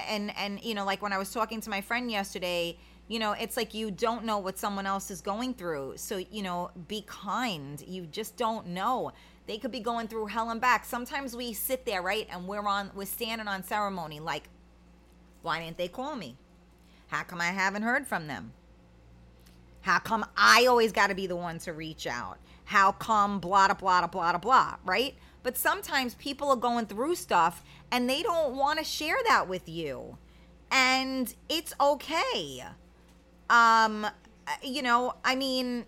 and 0.08 0.36
and 0.36 0.62
you 0.62 0.74
know 0.74 0.84
like 0.84 1.02
when 1.02 1.12
i 1.12 1.18
was 1.18 1.32
talking 1.32 1.60
to 1.62 1.70
my 1.70 1.80
friend 1.80 2.10
yesterday 2.10 2.76
you 3.08 3.18
know 3.18 3.32
it's 3.32 3.56
like 3.56 3.74
you 3.74 3.90
don't 3.90 4.24
know 4.24 4.38
what 4.38 4.58
someone 4.58 4.86
else 4.86 5.10
is 5.10 5.20
going 5.20 5.54
through. 5.54 5.94
So 5.96 6.18
you 6.30 6.42
know 6.42 6.70
be 6.88 7.04
kind. 7.06 7.82
You 7.86 8.06
just 8.06 8.36
don't 8.36 8.68
know. 8.68 9.12
They 9.46 9.58
could 9.58 9.70
be 9.70 9.80
going 9.80 10.08
through 10.08 10.26
hell 10.26 10.50
and 10.50 10.60
back. 10.60 10.84
Sometimes 10.84 11.36
we 11.36 11.52
sit 11.52 11.86
there 11.86 12.02
right 12.02 12.26
and 12.30 12.48
we're 12.48 12.66
on 12.66 12.90
we're 12.94 13.04
standing 13.06 13.46
on 13.46 13.62
ceremony 13.62 14.18
like 14.20 14.48
why 15.46 15.60
didn't 15.60 15.78
they 15.78 15.86
call 15.86 16.16
me? 16.16 16.36
How 17.06 17.22
come 17.22 17.40
I 17.40 17.52
haven't 17.52 17.82
heard 17.82 18.04
from 18.04 18.26
them? 18.26 18.52
How 19.82 20.00
come 20.00 20.26
I 20.36 20.66
always 20.66 20.90
got 20.90 21.06
to 21.06 21.14
be 21.14 21.28
the 21.28 21.36
one 21.36 21.60
to 21.60 21.72
reach 21.72 22.08
out? 22.08 22.38
How 22.64 22.90
come 22.90 23.38
blah, 23.38 23.72
blah, 23.72 23.74
blah, 23.74 24.08
blah, 24.08 24.38
blah, 24.38 24.74
right? 24.84 25.14
But 25.44 25.56
sometimes 25.56 26.16
people 26.16 26.50
are 26.50 26.56
going 26.56 26.86
through 26.86 27.14
stuff 27.14 27.62
and 27.92 28.10
they 28.10 28.24
don't 28.24 28.56
want 28.56 28.80
to 28.80 28.84
share 28.84 29.18
that 29.28 29.48
with 29.48 29.68
you. 29.68 30.18
And 30.72 31.32
it's 31.48 31.72
okay. 31.80 32.64
Um, 33.48 34.04
you 34.64 34.82
know, 34.82 35.14
I 35.24 35.36
mean, 35.36 35.86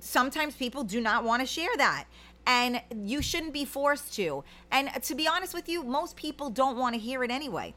sometimes 0.00 0.56
people 0.56 0.82
do 0.82 1.00
not 1.00 1.22
want 1.22 1.40
to 1.40 1.46
share 1.46 1.76
that 1.76 2.06
and 2.48 2.82
you 2.96 3.22
shouldn't 3.22 3.52
be 3.52 3.64
forced 3.64 4.12
to. 4.14 4.42
And 4.72 4.90
to 5.04 5.14
be 5.14 5.28
honest 5.28 5.54
with 5.54 5.68
you, 5.68 5.84
most 5.84 6.16
people 6.16 6.50
don't 6.50 6.76
want 6.76 6.96
to 6.96 7.00
hear 7.00 7.22
it 7.22 7.30
anyway 7.30 7.72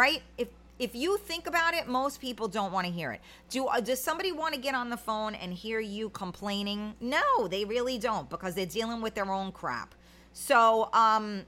right? 0.00 0.22
If 0.38 0.48
if 0.78 0.94
you 0.94 1.18
think 1.18 1.46
about 1.46 1.74
it, 1.74 1.86
most 1.86 2.22
people 2.22 2.48
don't 2.48 2.72
want 2.72 2.86
to 2.86 2.92
hear 2.92 3.12
it. 3.12 3.20
Do 3.50 3.66
uh, 3.66 3.80
does 3.80 4.02
somebody 4.02 4.32
want 4.32 4.54
to 4.54 4.60
get 4.60 4.74
on 4.74 4.88
the 4.88 4.96
phone 4.96 5.34
and 5.34 5.52
hear 5.52 5.78
you 5.80 6.08
complaining? 6.10 6.94
No, 7.00 7.48
they 7.48 7.66
really 7.66 7.98
don't 7.98 8.28
because 8.30 8.54
they're 8.54 8.64
dealing 8.80 9.02
with 9.02 9.14
their 9.14 9.30
own 9.30 9.52
crap. 9.52 9.94
So, 10.32 10.88
um 10.94 11.44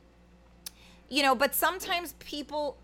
you 1.09 1.23
know, 1.23 1.35
but 1.35 1.55
sometimes 1.55 2.15
people 2.19 2.77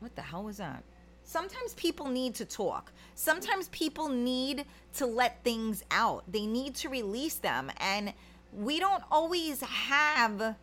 What 0.00 0.14
the 0.16 0.22
hell 0.22 0.44
was 0.44 0.58
that? 0.58 0.84
Sometimes 1.24 1.74
people 1.74 2.08
need 2.08 2.34
to 2.36 2.44
talk. 2.44 2.92
Sometimes 3.14 3.68
people 3.68 4.08
need 4.08 4.64
to 4.94 5.06
let 5.06 5.44
things 5.44 5.82
out. 5.90 6.24
They 6.30 6.46
need 6.46 6.74
to 6.76 6.88
release 6.88 7.36
them 7.36 7.70
and 7.78 8.12
we 8.52 8.80
don't 8.80 9.04
always 9.10 9.60
have 9.62 10.56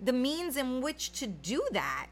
the 0.00 0.12
means 0.12 0.56
in 0.56 0.80
which 0.82 1.12
to 1.20 1.26
do 1.26 1.62
that 1.72 2.08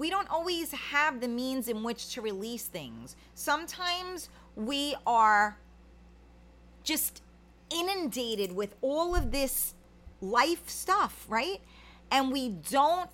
we 0.00 0.08
don't 0.08 0.30
always 0.30 0.72
have 0.72 1.20
the 1.20 1.28
means 1.28 1.68
in 1.68 1.82
which 1.82 2.14
to 2.14 2.22
release 2.22 2.64
things. 2.64 3.16
Sometimes 3.34 4.30
we 4.56 4.96
are 5.06 5.58
just 6.82 7.22
inundated 7.68 8.50
with 8.50 8.74
all 8.80 9.14
of 9.14 9.30
this 9.30 9.74
life 10.22 10.66
stuff, 10.70 11.26
right? 11.28 11.60
And 12.10 12.32
we 12.32 12.48
don't 12.48 13.10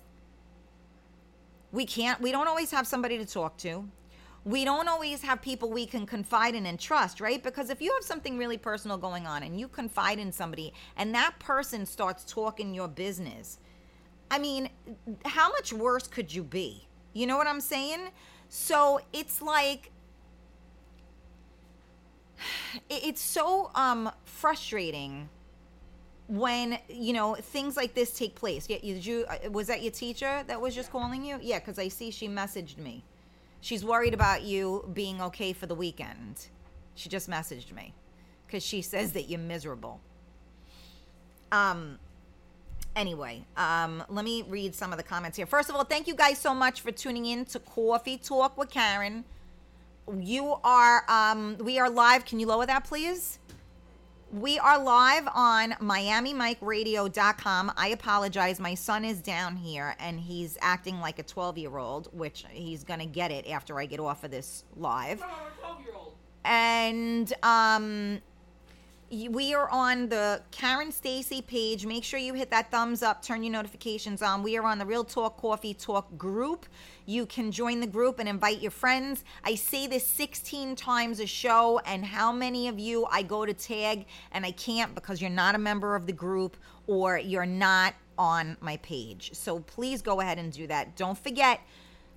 we 1.73 1.85
can't 1.85 2.21
we 2.21 2.31
don't 2.31 2.47
always 2.47 2.71
have 2.71 2.87
somebody 2.87 3.17
to 3.17 3.25
talk 3.25 3.57
to. 3.57 3.85
We 4.45 4.63
don't 4.63 4.87
always 4.87 5.21
have 5.23 5.41
people 5.41 5.69
we 5.69 5.85
can 5.85 6.05
confide 6.05 6.55
in 6.55 6.65
and 6.65 6.79
trust, 6.79 7.19
right? 7.19 7.43
Because 7.43 7.69
if 7.69 7.81
you 7.81 7.91
have 7.95 8.05
something 8.05 8.37
really 8.37 8.57
personal 8.57 8.97
going 8.97 9.27
on 9.27 9.43
and 9.43 9.59
you 9.59 9.67
confide 9.67 10.19
in 10.19 10.31
somebody 10.31 10.73
and 10.95 11.13
that 11.13 11.37
person 11.37 11.85
starts 11.85 12.23
talking 12.23 12.73
your 12.73 12.87
business, 12.87 13.59
I 14.29 14.39
mean, 14.39 14.69
how 15.25 15.49
much 15.49 15.71
worse 15.73 16.07
could 16.07 16.33
you 16.33 16.43
be? 16.43 16.87
You 17.13 17.27
know 17.27 17.37
what 17.37 17.47
I'm 17.47 17.61
saying? 17.61 18.09
So 18.49 19.01
it's 19.13 19.41
like 19.41 19.91
it's 22.89 23.21
so 23.21 23.71
um 23.75 24.11
frustrating 24.25 25.29
when 26.27 26.77
you 26.89 27.13
know 27.13 27.35
things 27.35 27.77
like 27.77 27.93
this 27.93 28.11
take 28.11 28.35
place. 28.35 28.69
Yeah, 28.69 28.79
did 28.79 29.05
you 29.05 29.25
uh, 29.29 29.49
was 29.49 29.67
that 29.67 29.81
your 29.81 29.91
teacher 29.91 30.43
that 30.47 30.59
was 30.59 30.75
just 30.75 30.91
calling 30.91 31.23
you? 31.23 31.39
Yeah, 31.41 31.59
because 31.59 31.79
I 31.79 31.87
see 31.87 32.11
she 32.11 32.27
messaged 32.27 32.77
me. 32.77 33.03
She's 33.61 33.83
worried 33.83 34.13
about 34.13 34.43
you 34.43 34.89
being 34.93 35.21
okay 35.21 35.53
for 35.53 35.65
the 35.65 35.75
weekend. 35.75 36.47
She 36.95 37.09
just 37.09 37.29
messaged 37.29 37.73
me 37.73 37.93
because 38.45 38.63
she 38.63 38.81
says 38.81 39.13
that 39.13 39.29
you're 39.29 39.39
miserable. 39.39 39.99
Um, 41.51 41.97
anyway, 42.97 43.45
um, 43.55 44.03
let 44.09 44.25
me 44.25 44.43
read 44.49 44.75
some 44.75 44.91
of 44.91 44.97
the 44.97 45.03
comments 45.03 45.37
here. 45.37 45.45
First 45.45 45.69
of 45.69 45.75
all, 45.75 45.85
thank 45.85 46.07
you 46.07 46.15
guys 46.15 46.39
so 46.39 46.53
much 46.53 46.81
for 46.81 46.91
tuning 46.91 47.27
in 47.27 47.45
to 47.45 47.59
Coffee 47.59 48.17
Talk 48.17 48.57
with 48.57 48.69
Karen. 48.69 49.23
You 50.19 50.55
are, 50.63 51.03
um, 51.07 51.57
we 51.59 51.79
are 51.79 51.89
live. 51.89 52.25
Can 52.25 52.39
you 52.39 52.47
lower 52.47 52.65
that, 52.65 52.83
please? 52.85 53.39
We 54.31 54.59
are 54.59 54.81
live 54.81 55.27
on 55.33 55.71
MiamiMikeRadio.com. 55.73 57.71
I 57.77 57.89
apologize. 57.89 58.59
My 58.59 58.73
son 58.73 59.05
is 59.05 59.21
down 59.21 59.55
here 59.55 59.95
and 59.99 60.19
he's 60.19 60.57
acting 60.59 60.99
like 60.99 61.19
a 61.19 61.23
12 61.23 61.57
year 61.57 61.77
old, 61.77 62.09
which 62.11 62.45
he's 62.49 62.83
going 62.83 62.99
to 62.99 63.05
get 63.05 63.31
it 63.31 63.49
after 63.49 63.79
I 63.79 63.85
get 63.85 64.01
off 64.01 64.25
of 64.25 64.31
this 64.31 64.65
live. 64.75 65.19
No, 65.19 65.27
I'm 65.27 65.31
12 65.59 65.81
year 65.81 65.93
old. 65.95 66.13
And 66.43 67.31
um, 67.43 68.19
we 69.09 69.53
are 69.53 69.69
on 69.69 70.09
the 70.09 70.41
Karen 70.51 70.91
Stacy 70.91 71.41
page. 71.41 71.85
Make 71.85 72.03
sure 72.03 72.19
you 72.19 72.33
hit 72.33 72.49
that 72.49 72.69
thumbs 72.71 73.01
up, 73.01 73.21
turn 73.21 73.41
your 73.41 73.53
notifications 73.53 74.21
on. 74.21 74.43
We 74.43 74.57
are 74.57 74.65
on 74.65 74.79
the 74.79 74.85
Real 74.85 75.03
Talk 75.03 75.37
Coffee 75.37 75.73
Talk 75.73 76.17
group. 76.17 76.65
You 77.05 77.25
can 77.25 77.51
join 77.51 77.79
the 77.79 77.87
group 77.87 78.19
and 78.19 78.27
invite 78.27 78.59
your 78.59 78.71
friends. 78.71 79.23
I 79.43 79.55
say 79.55 79.87
this 79.87 80.05
16 80.05 80.75
times 80.75 81.21
a 81.21 81.25
show, 81.25 81.79
and 81.85 82.03
how 82.03 82.33
many 82.33 82.67
of 82.67 82.79
you 82.79 83.05
I 83.09 83.21
go 83.21 83.45
to 83.45 83.53
tag 83.53 84.05
and 84.31 84.45
I 84.45 84.51
can't 84.51 84.93
because 84.93 85.21
you're 85.21 85.29
not 85.29 85.55
a 85.55 85.59
member 85.59 85.95
of 85.95 86.05
the 86.05 86.13
group 86.13 86.57
or 86.85 87.17
you're 87.17 87.45
not 87.45 87.93
on 88.17 88.57
my 88.59 88.77
page. 88.77 89.31
So 89.33 89.59
please 89.59 90.01
go 90.01 90.19
ahead 90.19 90.37
and 90.37 90.51
do 90.51 90.67
that. 90.67 90.97
Don't 90.97 91.17
forget, 91.17 91.61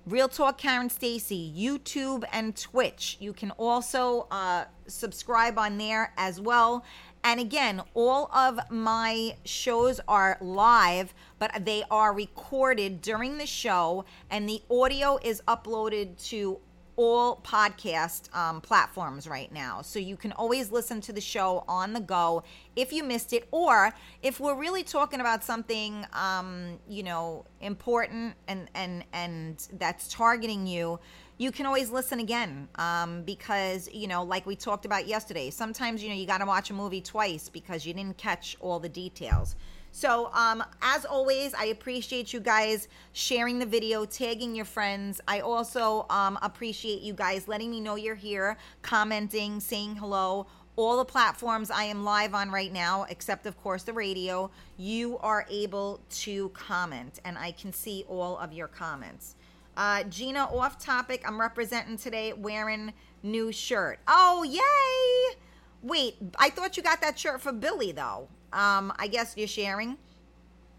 Real 0.07 0.27
Talk 0.27 0.57
Karen 0.57 0.89
Stacy, 0.89 1.53
YouTube 1.55 2.23
and 2.33 2.55
Twitch. 2.55 3.17
You 3.19 3.33
can 3.33 3.51
also 3.51 4.25
uh, 4.31 4.65
subscribe 4.87 5.59
on 5.59 5.77
there 5.77 6.11
as 6.17 6.41
well. 6.41 6.83
And 7.23 7.39
again, 7.39 7.83
all 7.93 8.31
of 8.33 8.59
my 8.71 9.35
shows 9.45 10.01
are 10.07 10.39
live, 10.41 11.13
but 11.37 11.65
they 11.65 11.83
are 11.91 12.13
recorded 12.13 13.03
during 13.03 13.37
the 13.37 13.45
show, 13.45 14.05
and 14.31 14.49
the 14.49 14.63
audio 14.71 15.19
is 15.21 15.43
uploaded 15.47 16.17
to 16.29 16.59
all 16.95 17.37
podcast 17.37 18.33
um, 18.35 18.61
platforms 18.61 19.27
right 19.27 19.51
now. 19.51 19.81
So 19.81 19.99
you 19.99 20.17
can 20.17 20.31
always 20.33 20.71
listen 20.71 21.01
to 21.01 21.13
the 21.13 21.21
show 21.21 21.63
on 21.67 21.93
the 21.93 21.99
go 21.99 22.43
if 22.75 22.93
you 22.93 23.03
missed 23.03 23.33
it, 23.33 23.47
or 23.51 23.93
if 24.21 24.39
we're 24.39 24.55
really 24.55 24.83
talking 24.83 25.19
about 25.19 25.43
something, 25.43 26.05
um, 26.13 26.79
you 26.87 27.03
know, 27.03 27.45
important 27.59 28.35
and 28.47 28.69
and 28.75 29.03
and 29.13 29.67
that's 29.73 30.07
targeting 30.07 30.67
you. 30.67 30.99
You 31.37 31.51
can 31.51 31.65
always 31.65 31.89
listen 31.89 32.19
again 32.19 32.67
um, 32.75 33.23
because 33.23 33.89
you 33.91 34.07
know, 34.07 34.23
like 34.23 34.45
we 34.45 34.55
talked 34.55 34.85
about 34.85 35.07
yesterday. 35.07 35.49
Sometimes 35.49 36.03
you 36.03 36.09
know 36.09 36.15
you 36.15 36.27
got 36.27 36.37
to 36.37 36.45
watch 36.45 36.69
a 36.69 36.73
movie 36.73 37.01
twice 37.01 37.49
because 37.49 37.85
you 37.85 37.93
didn't 37.93 38.17
catch 38.17 38.55
all 38.59 38.79
the 38.79 38.89
details. 38.89 39.55
So, 39.91 40.31
um, 40.33 40.63
as 40.81 41.05
always, 41.05 41.53
I 41.53 41.65
appreciate 41.65 42.31
you 42.31 42.39
guys 42.39 42.87
sharing 43.11 43.59
the 43.59 43.65
video, 43.65 44.05
tagging 44.05 44.55
your 44.55 44.65
friends. 44.65 45.19
I 45.27 45.41
also 45.41 46.05
um, 46.09 46.39
appreciate 46.41 47.01
you 47.01 47.13
guys 47.13 47.47
letting 47.47 47.69
me 47.69 47.81
know 47.81 47.95
you're 47.95 48.15
here, 48.15 48.57
commenting, 48.81 49.59
saying 49.59 49.97
hello. 49.97 50.47
All 50.77 50.97
the 50.97 51.05
platforms 51.05 51.69
I 51.69 51.83
am 51.83 52.05
live 52.05 52.33
on 52.33 52.49
right 52.49 52.71
now, 52.71 53.05
except 53.09 53.45
of 53.45 53.61
course 53.61 53.83
the 53.83 53.91
radio, 53.91 54.49
you 54.77 55.17
are 55.17 55.45
able 55.49 55.99
to 56.11 56.49
comment, 56.49 57.19
and 57.25 57.37
I 57.37 57.51
can 57.51 57.73
see 57.73 58.05
all 58.07 58.37
of 58.37 58.53
your 58.53 58.67
comments. 58.67 59.35
Uh, 59.75 60.03
Gina, 60.03 60.45
off 60.45 60.79
topic, 60.79 61.21
I'm 61.27 61.39
representing 61.39 61.97
today 61.97 62.31
wearing 62.31 62.93
new 63.23 63.51
shirt. 63.51 63.99
Oh, 64.07 64.43
yay! 64.43 65.37
Wait, 65.81 66.15
I 66.37 66.49
thought 66.49 66.77
you 66.77 66.83
got 66.83 67.01
that 67.01 67.17
shirt 67.17 67.41
for 67.41 67.51
Billy 67.51 67.91
though. 67.91 68.27
Um, 68.53 68.93
I 68.97 69.07
guess 69.07 69.33
you're 69.35 69.47
sharing. 69.47 69.97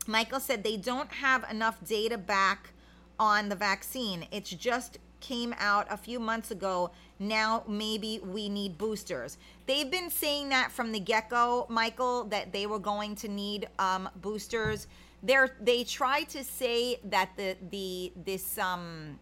Michael 0.07 0.41
said 0.41 0.63
they 0.63 0.77
don't 0.77 1.11
have 1.13 1.49
enough 1.51 1.79
data 1.87 2.19
back 2.19 2.71
on 3.19 3.49
the 3.49 3.55
vaccine. 3.55 4.27
It's 4.31 4.51
just 4.51 4.99
came 5.21 5.55
out 5.59 5.87
a 5.91 5.97
few 5.97 6.19
months 6.19 6.51
ago. 6.51 6.91
Now 7.19 7.63
maybe 7.69 8.21
we 8.25 8.49
need 8.49 8.77
boosters. 8.77 9.39
They've 9.67 9.91
been 9.91 10.11
saying 10.11 10.49
that 10.51 10.73
from 10.73 10.93
the 10.93 11.01
get 11.01 11.31
go, 11.31 11.67
Michael, 11.69 12.25
that 12.25 12.53
they 12.53 12.67
were 12.67 12.81
going 12.81 13.15
to 13.17 13.29
need 13.29 13.69
um, 13.79 14.09
boosters. 14.17 14.89
They're, 15.23 15.57
they 15.61 15.85
tried 15.85 16.29
to 16.31 16.43
say 16.43 16.99
that 17.05 17.31
the 17.37 17.57
the 17.71 18.13
this 18.25 18.59
um 18.59 19.21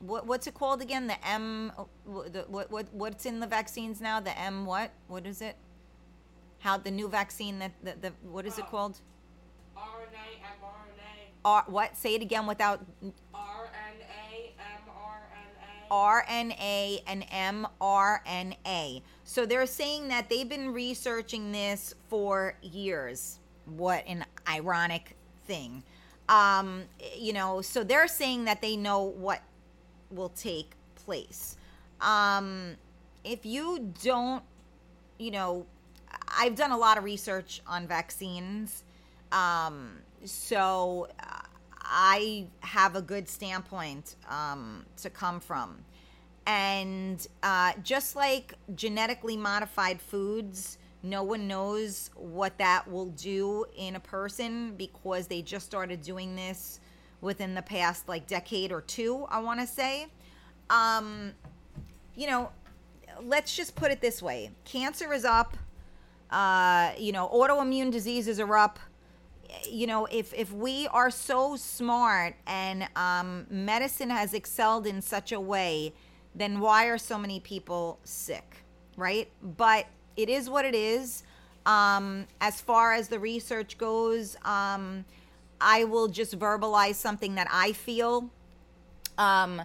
what 0.00 0.26
what's 0.26 0.46
it 0.46 0.54
called 0.54 0.82
again? 0.82 1.06
The 1.06 1.26
M 1.26 1.72
the, 2.06 2.44
what 2.48 2.70
what 2.70 2.92
what's 2.92 3.26
in 3.26 3.40
the 3.40 3.46
vaccines 3.46 4.00
now? 4.00 4.18
The 4.20 4.38
M 4.38 4.66
what? 4.66 4.90
What 5.08 5.26
is 5.26 5.40
it? 5.40 5.56
How 6.58 6.76
the 6.76 6.90
new 6.90 7.08
vaccine 7.08 7.58
that 7.58 7.72
the, 7.82 7.94
the 8.00 8.12
what 8.22 8.46
is 8.46 8.58
it 8.58 8.66
called? 8.66 9.00
RNA, 9.76 10.40
mRNA, 10.60 11.30
R 11.44 11.64
what? 11.68 11.96
Say 11.96 12.14
it 12.14 12.22
again 12.22 12.46
without 12.46 12.84
RNA, 13.02 14.52
mRNA. 15.90 15.90
RNA 15.90 17.02
and 17.06 17.26
mRNA. 17.80 19.02
So 19.24 19.46
they're 19.46 19.66
saying 19.66 20.08
that 20.08 20.28
they've 20.28 20.48
been 20.48 20.72
researching 20.72 21.52
this 21.52 21.94
for 22.08 22.56
years. 22.62 23.38
What 23.66 24.04
an 24.06 24.24
ironic 24.48 25.16
thing. 25.44 25.82
Um, 26.28 26.84
you 27.16 27.32
know, 27.32 27.60
so 27.60 27.82
they're 27.82 28.08
saying 28.08 28.44
that 28.44 28.62
they 28.62 28.76
know 28.76 29.02
what 29.02 29.42
will 30.10 30.30
take 30.30 30.72
place. 30.94 31.56
Um, 32.00 32.76
if 33.24 33.44
you 33.44 33.92
don't, 34.02 34.42
you 35.18 35.30
know, 35.30 35.66
I've 36.28 36.54
done 36.54 36.70
a 36.70 36.78
lot 36.78 36.98
of 36.98 37.04
research 37.04 37.60
on 37.66 37.86
vaccines. 37.86 38.84
Um, 39.32 39.98
so 40.24 41.08
uh, 41.20 41.42
I 41.82 42.46
have 42.60 42.96
a 42.96 43.02
good 43.02 43.28
standpoint 43.28 44.16
um, 44.28 44.84
to 44.98 45.10
come 45.10 45.40
from. 45.40 45.78
And 46.46 47.24
uh, 47.42 47.72
just 47.82 48.16
like 48.16 48.54
genetically 48.74 49.36
modified 49.36 50.00
foods, 50.00 50.78
no 51.02 51.22
one 51.22 51.46
knows 51.46 52.10
what 52.14 52.58
that 52.58 52.90
will 52.90 53.06
do 53.06 53.64
in 53.76 53.96
a 53.96 54.00
person 54.00 54.74
because 54.76 55.26
they 55.26 55.42
just 55.42 55.66
started 55.66 56.02
doing 56.02 56.36
this 56.36 56.79
within 57.20 57.54
the 57.54 57.62
past 57.62 58.08
like 58.08 58.26
decade 58.26 58.72
or 58.72 58.80
two, 58.80 59.26
I 59.28 59.40
want 59.40 59.60
to 59.60 59.66
say. 59.66 60.06
Um, 60.68 61.32
you 62.14 62.26
know, 62.26 62.50
let's 63.22 63.56
just 63.56 63.74
put 63.74 63.90
it 63.90 64.00
this 64.00 64.22
way. 64.22 64.50
Cancer 64.64 65.12
is 65.12 65.24
up, 65.24 65.56
uh, 66.30 66.92
you 66.98 67.12
know, 67.12 67.28
autoimmune 67.28 67.90
diseases 67.90 68.40
are 68.40 68.56
up. 68.56 68.78
You 69.68 69.88
know 69.88 70.06
if 70.06 70.32
if 70.32 70.52
we 70.52 70.86
are 70.88 71.10
so 71.10 71.56
smart 71.56 72.36
and 72.46 72.88
um, 72.94 73.46
medicine 73.50 74.08
has 74.08 74.32
excelled 74.32 74.86
in 74.86 75.02
such 75.02 75.32
a 75.32 75.40
way 75.40 75.92
then 76.36 76.60
why 76.60 76.84
are 76.84 76.98
so 76.98 77.18
many 77.18 77.40
people 77.40 77.98
sick 78.04 78.60
right? 79.00 79.28
But 79.42 79.86
it 80.16 80.28
is 80.28 80.48
what 80.48 80.64
it 80.64 80.74
is. 80.74 81.24
Um, 81.66 82.26
as 82.40 82.60
far 82.60 82.92
as 82.92 83.08
the 83.08 83.18
research 83.18 83.78
goes 83.78 84.36
um, 84.44 85.04
i 85.60 85.84
will 85.84 86.08
just 86.08 86.38
verbalize 86.38 86.94
something 86.94 87.34
that 87.34 87.48
i 87.50 87.72
feel 87.72 88.30
um, 89.18 89.62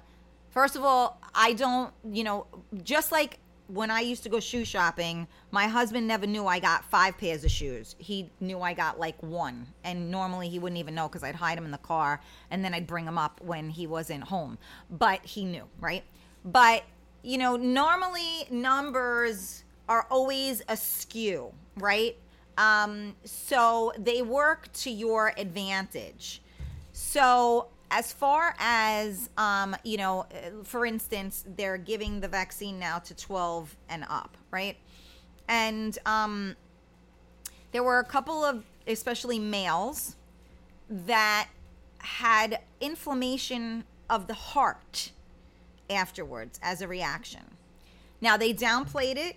first 0.50 0.76
of 0.76 0.84
all, 0.84 1.20
I 1.34 1.54
don't, 1.54 1.94
you 2.12 2.24
know, 2.24 2.48
just 2.84 3.12
like 3.12 3.40
when 3.68 3.90
I 3.90 4.02
used 4.02 4.24
to 4.24 4.30
go 4.30 4.40
shoe 4.40 4.66
shopping, 4.66 5.28
my 5.50 5.66
husband 5.66 6.08
never 6.08 6.28
knew 6.28 6.46
I 6.46 6.60
got 6.60 6.86
five 6.86 7.18
pairs 7.18 7.44
of 7.44 7.52
shoes. 7.52 7.96
He 7.98 8.30
knew 8.40 8.62
I 8.62 8.74
got 8.74 9.00
like 9.00 9.22
one. 9.24 9.68
And 9.84 10.12
normally 10.12 10.50
he 10.50 10.60
wouldn't 10.60 10.80
even 10.80 10.94
know 10.94 11.08
because 11.08 11.24
I'd 11.24 11.36
hide 11.36 11.58
him 11.58 11.66
in 11.66 11.72
the 11.72 11.78
car 11.78 12.22
and 12.52 12.64
then 12.64 12.74
I'd 12.74 12.86
bring 12.86 13.06
him 13.06 13.18
up 13.18 13.42
when 13.42 13.70
he 13.70 13.88
wasn't 13.88 14.24
home. 14.24 14.58
But 14.90 15.26
he 15.26 15.46
knew, 15.46 15.64
right? 15.80 16.04
But, 16.44 16.84
you 17.24 17.38
know, 17.38 17.56
normally 17.56 18.46
numbers 18.52 19.64
are 19.90 20.06
always 20.12 20.62
askew, 20.68 21.52
right? 21.78 22.18
Um, 22.58 23.16
so 23.24 23.92
they 23.98 24.22
work 24.22 24.72
to 24.74 24.90
your 24.90 25.34
advantage. 25.38 26.42
So, 26.94 27.68
as 27.92 28.12
far 28.12 28.56
as, 28.58 29.30
um, 29.38 29.76
you 29.84 29.98
know, 29.98 30.22
uh, 30.22 30.64
for 30.64 30.86
instance, 30.86 31.46
they're 31.56 31.78
giving 31.78 32.20
the 32.20 32.28
vaccine 32.28 32.80
now 32.80 33.00
to 33.00 33.14
12 33.14 33.76
and 33.90 34.06
up, 34.10 34.38
right? 34.50 34.76
And 35.48 35.98
um, 36.06 36.56
there 37.72 37.84
were 37.84 38.00
a 38.00 38.04
couple 38.04 38.44
of, 38.44 38.64
especially 38.88 39.38
males, 39.38 40.16
that 40.90 41.50
had 42.00 42.62
inflammation 42.80 43.84
of 44.10 44.28
the 44.28 44.34
heart 44.34 45.12
afterwards 45.90 46.60
as 46.64 46.82
a 46.82 46.88
reaction. 46.88 47.42
Now, 48.22 48.38
they 48.38 48.54
downplayed 48.54 49.18
it 49.18 49.36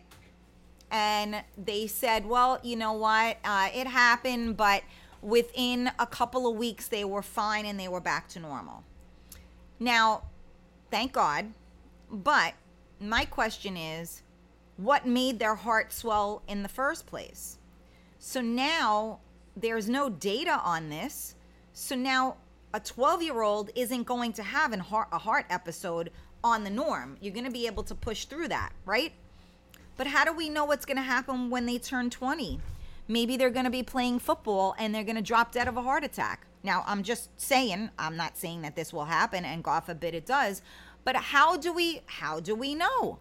and 0.90 1.42
they 1.56 1.86
said, 1.86 2.26
well, 2.26 2.58
you 2.62 2.76
know 2.76 2.92
what? 2.92 3.38
Uh, 3.44 3.68
it 3.74 3.86
happened, 3.86 4.56
but 4.56 4.82
within 5.22 5.90
a 5.98 6.06
couple 6.06 6.46
of 6.46 6.56
weeks, 6.56 6.88
they 6.88 7.04
were 7.04 7.22
fine 7.22 7.66
and 7.66 7.78
they 7.78 7.88
were 7.88 8.00
back 8.00 8.28
to 8.28 8.40
normal. 8.40 8.84
Now, 9.78 10.22
thank 10.90 11.12
God. 11.12 11.52
But 12.10 12.54
my 13.00 13.24
question 13.24 13.76
is 13.76 14.22
what 14.76 15.06
made 15.06 15.38
their 15.38 15.54
heart 15.54 15.92
swell 15.92 16.42
in 16.48 16.62
the 16.62 16.68
first 16.68 17.06
place? 17.06 17.58
So 18.18 18.40
now 18.40 19.20
there's 19.56 19.88
no 19.88 20.08
data 20.08 20.60
on 20.64 20.88
this. 20.88 21.34
So 21.72 21.94
now 21.94 22.36
a 22.74 22.80
12 22.80 23.22
year 23.22 23.42
old 23.42 23.70
isn't 23.74 24.04
going 24.04 24.32
to 24.34 24.42
have 24.42 24.72
a 24.72 24.78
heart 25.18 25.46
episode 25.50 26.10
on 26.42 26.64
the 26.64 26.70
norm. 26.70 27.16
You're 27.20 27.34
going 27.34 27.44
to 27.44 27.50
be 27.50 27.66
able 27.66 27.82
to 27.84 27.94
push 27.94 28.24
through 28.24 28.48
that, 28.48 28.72
right? 28.84 29.12
But 29.98 30.06
how 30.06 30.24
do 30.24 30.32
we 30.32 30.48
know 30.48 30.64
what's 30.64 30.86
going 30.86 30.96
to 30.96 31.02
happen 31.02 31.50
when 31.50 31.66
they 31.66 31.76
turn 31.76 32.08
20? 32.08 32.60
Maybe 33.08 33.36
they're 33.36 33.50
going 33.50 33.64
to 33.64 33.70
be 33.70 33.82
playing 33.82 34.20
football 34.20 34.74
and 34.78 34.94
they're 34.94 35.04
going 35.04 35.16
to 35.16 35.22
drop 35.22 35.52
dead 35.52 35.68
of 35.68 35.76
a 35.76 35.82
heart 35.82 36.04
attack. 36.04 36.46
Now, 36.62 36.84
I'm 36.86 37.02
just 37.02 37.28
saying, 37.38 37.90
I'm 37.98 38.16
not 38.16 38.38
saying 38.38 38.62
that 38.62 38.76
this 38.76 38.92
will 38.92 39.06
happen 39.06 39.44
and 39.44 39.62
God 39.62 39.80
forbid 39.80 40.14
it 40.14 40.24
does, 40.24 40.62
but 41.04 41.16
how 41.16 41.56
do 41.56 41.72
we 41.72 42.02
how 42.06 42.40
do 42.40 42.54
we 42.54 42.74
know? 42.74 43.18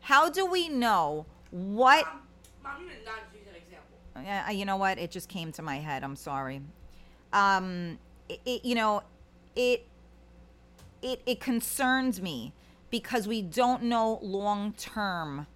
How 0.00 0.28
do 0.28 0.44
we 0.44 0.68
know 0.68 1.26
what 1.50 2.04
Mom, 2.06 2.20
Mom, 2.62 2.86
not 3.04 3.14
use 3.32 3.46
an 3.48 3.54
example. 3.54 4.22
Yeah, 4.22 4.50
you 4.50 4.64
know 4.64 4.76
what? 4.76 4.98
It 4.98 5.10
just 5.10 5.28
came 5.28 5.52
to 5.52 5.62
my 5.62 5.76
head. 5.76 6.04
I'm 6.04 6.16
sorry. 6.16 6.60
Um, 7.32 7.98
it, 8.28 8.40
it, 8.44 8.64
you 8.64 8.74
know, 8.74 9.02
it 9.56 9.86
it 11.02 11.22
it 11.24 11.40
concerns 11.40 12.20
me 12.20 12.52
because 12.90 13.26
we 13.28 13.40
don't 13.42 13.84
know 13.84 14.18
long 14.22 14.72
term. 14.72 15.46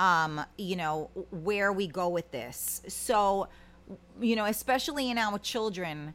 Um, 0.00 0.40
you 0.56 0.76
know 0.76 1.10
where 1.30 1.72
we 1.72 1.86
go 1.86 2.08
with 2.08 2.30
this. 2.32 2.82
So, 2.88 3.48
you 4.20 4.34
know, 4.34 4.46
especially 4.46 5.10
in 5.10 5.18
our 5.18 5.38
children, 5.38 6.14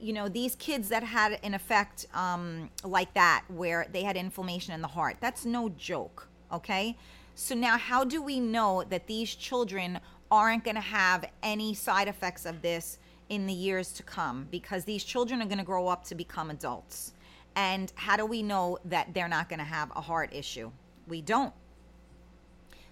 you 0.00 0.12
know, 0.12 0.28
these 0.28 0.56
kids 0.56 0.88
that 0.88 1.02
had 1.02 1.38
an 1.42 1.54
effect 1.54 2.06
um, 2.14 2.68
like 2.82 3.14
that, 3.14 3.44
where 3.48 3.86
they 3.92 4.02
had 4.02 4.16
inflammation 4.16 4.74
in 4.74 4.80
the 4.80 4.88
heart, 4.88 5.18
that's 5.20 5.44
no 5.44 5.68
joke. 5.68 6.28
Okay. 6.52 6.96
So 7.36 7.54
now, 7.54 7.78
how 7.78 8.04
do 8.04 8.20
we 8.20 8.40
know 8.40 8.84
that 8.90 9.06
these 9.06 9.34
children 9.34 10.00
aren't 10.30 10.64
going 10.64 10.74
to 10.74 10.80
have 10.80 11.24
any 11.42 11.74
side 11.74 12.08
effects 12.08 12.44
of 12.44 12.60
this 12.60 12.98
in 13.28 13.46
the 13.46 13.52
years 13.52 13.92
to 13.92 14.02
come? 14.02 14.48
Because 14.50 14.84
these 14.84 15.04
children 15.04 15.40
are 15.40 15.46
going 15.46 15.58
to 15.58 15.64
grow 15.64 15.86
up 15.86 16.04
to 16.04 16.14
become 16.14 16.50
adults. 16.50 17.12
And 17.56 17.92
how 17.94 18.16
do 18.16 18.26
we 18.26 18.42
know 18.42 18.78
that 18.84 19.14
they're 19.14 19.28
not 19.28 19.48
going 19.48 19.58
to 19.58 19.64
have 19.64 19.90
a 19.94 20.00
heart 20.00 20.30
issue? 20.32 20.70
We 21.06 21.22
don't. 21.22 21.52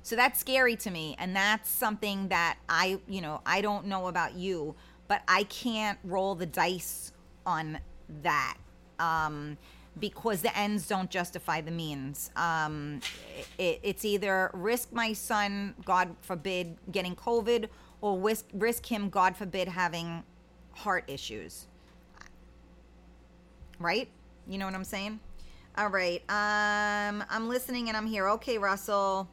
So 0.02 0.16
that's 0.16 0.38
scary 0.40 0.76
to 0.76 0.90
me. 0.90 1.16
And 1.18 1.34
that's 1.34 1.68
something 1.68 2.28
that 2.28 2.58
I, 2.68 2.98
you 3.08 3.20
know, 3.20 3.40
I 3.44 3.60
don't 3.60 3.86
know 3.86 4.06
about 4.06 4.34
you, 4.34 4.74
but 5.06 5.22
I 5.28 5.44
can't 5.44 5.98
roll 6.04 6.34
the 6.34 6.46
dice 6.46 7.12
on 7.44 7.78
that. 8.22 8.56
Um, 8.98 9.56
because 10.00 10.42
the 10.42 10.56
ends 10.56 10.86
don't 10.86 11.10
justify 11.10 11.60
the 11.60 11.70
means. 11.70 12.30
Um, 12.36 13.00
it, 13.58 13.80
it's 13.82 14.04
either 14.04 14.50
risk 14.54 14.92
my 14.92 15.12
son, 15.12 15.74
God 15.84 16.14
forbid, 16.20 16.76
getting 16.92 17.16
COVID, 17.16 17.68
or 18.00 18.18
risk, 18.18 18.46
risk 18.54 18.86
him, 18.86 19.08
God 19.10 19.36
forbid, 19.36 19.68
having 19.68 20.22
heart 20.72 21.04
issues. 21.08 21.66
Right? 23.78 24.08
You 24.46 24.58
know 24.58 24.66
what 24.66 24.74
I'm 24.74 24.84
saying? 24.84 25.20
All 25.76 25.88
right. 25.88 26.22
Um, 26.28 27.24
I'm 27.30 27.48
listening 27.48 27.88
and 27.88 27.96
I'm 27.96 28.06
here. 28.06 28.28
Okay, 28.30 28.58
Russell. 28.58 29.28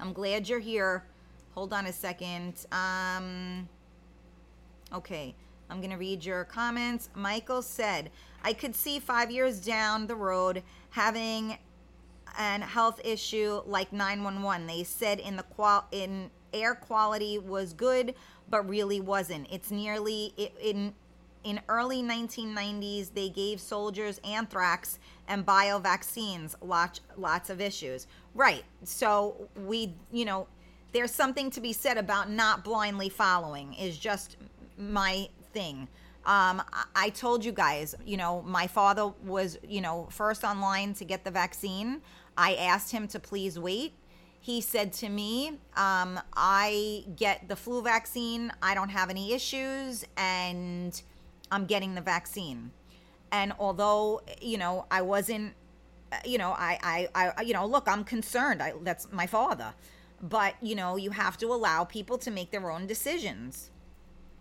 I'm 0.00 0.12
glad 0.12 0.48
you're 0.48 0.58
here. 0.58 1.04
Hold 1.54 1.72
on 1.72 1.86
a 1.86 1.92
second. 1.92 2.66
Um, 2.72 3.68
okay. 4.92 5.34
I'm 5.70 5.80
going 5.80 5.90
to 5.90 5.96
read 5.96 6.24
your 6.24 6.44
comments. 6.44 7.10
Michael 7.14 7.62
said, 7.62 8.10
I 8.42 8.52
could 8.52 8.74
see 8.74 8.98
five 8.98 9.30
years 9.30 9.60
down 9.60 10.06
the 10.06 10.14
road 10.14 10.62
having 10.90 11.58
an 12.38 12.62
health 12.62 13.00
issue 13.04 13.60
like 13.66 13.92
911. 13.92 14.66
They 14.66 14.84
said 14.84 15.18
in 15.18 15.36
the 15.36 15.42
qual 15.42 15.86
in 15.90 16.30
air 16.52 16.74
quality 16.74 17.38
was 17.38 17.72
good, 17.72 18.14
but 18.48 18.68
really 18.68 19.00
wasn't. 19.00 19.46
It's 19.50 19.70
nearly 19.70 20.32
in 20.62 20.94
in 21.44 21.60
early 21.68 22.02
1990s 22.02 23.14
they 23.14 23.28
gave 23.28 23.60
soldiers 23.60 24.20
anthrax 24.24 24.98
and 25.28 25.46
bio 25.46 25.78
vaccines 25.78 26.56
lots 26.60 27.00
lots 27.16 27.48
of 27.48 27.60
issues. 27.60 28.06
Right. 28.38 28.62
So 28.84 29.48
we, 29.66 29.96
you 30.12 30.24
know, 30.24 30.46
there's 30.92 31.10
something 31.10 31.50
to 31.50 31.60
be 31.60 31.72
said 31.72 31.98
about 31.98 32.30
not 32.30 32.62
blindly 32.62 33.08
following 33.08 33.74
is 33.74 33.98
just 33.98 34.36
my 34.78 35.28
thing. 35.52 35.88
Um, 36.24 36.62
I 36.94 37.10
told 37.10 37.44
you 37.44 37.50
guys, 37.50 37.96
you 38.06 38.16
know, 38.16 38.42
my 38.42 38.68
father 38.68 39.08
was, 39.24 39.58
you 39.66 39.80
know, 39.80 40.06
first 40.12 40.44
online 40.44 40.94
to 40.94 41.04
get 41.04 41.24
the 41.24 41.32
vaccine. 41.32 42.00
I 42.36 42.54
asked 42.54 42.92
him 42.92 43.08
to 43.08 43.18
please 43.18 43.58
wait. 43.58 43.92
He 44.40 44.60
said 44.60 44.92
to 44.94 45.08
me, 45.08 45.58
um, 45.76 46.20
I 46.32 47.06
get 47.16 47.48
the 47.48 47.56
flu 47.56 47.82
vaccine, 47.82 48.52
I 48.62 48.76
don't 48.76 48.90
have 48.90 49.10
any 49.10 49.32
issues, 49.32 50.04
and 50.16 51.02
I'm 51.50 51.66
getting 51.66 51.96
the 51.96 52.02
vaccine. 52.02 52.70
And 53.32 53.52
although, 53.58 54.22
you 54.40 54.58
know, 54.58 54.86
I 54.92 55.02
wasn't, 55.02 55.54
you 56.24 56.38
know, 56.38 56.50
I, 56.50 57.08
I, 57.14 57.32
I 57.36 57.42
you 57.42 57.52
know, 57.52 57.66
look, 57.66 57.88
I'm 57.88 58.04
concerned. 58.04 58.62
I, 58.62 58.72
that's 58.82 59.10
my 59.12 59.26
father. 59.26 59.74
But, 60.20 60.54
you 60.60 60.74
know, 60.74 60.96
you 60.96 61.10
have 61.10 61.36
to 61.38 61.46
allow 61.46 61.84
people 61.84 62.18
to 62.18 62.30
make 62.30 62.50
their 62.50 62.70
own 62.70 62.86
decisions. 62.86 63.70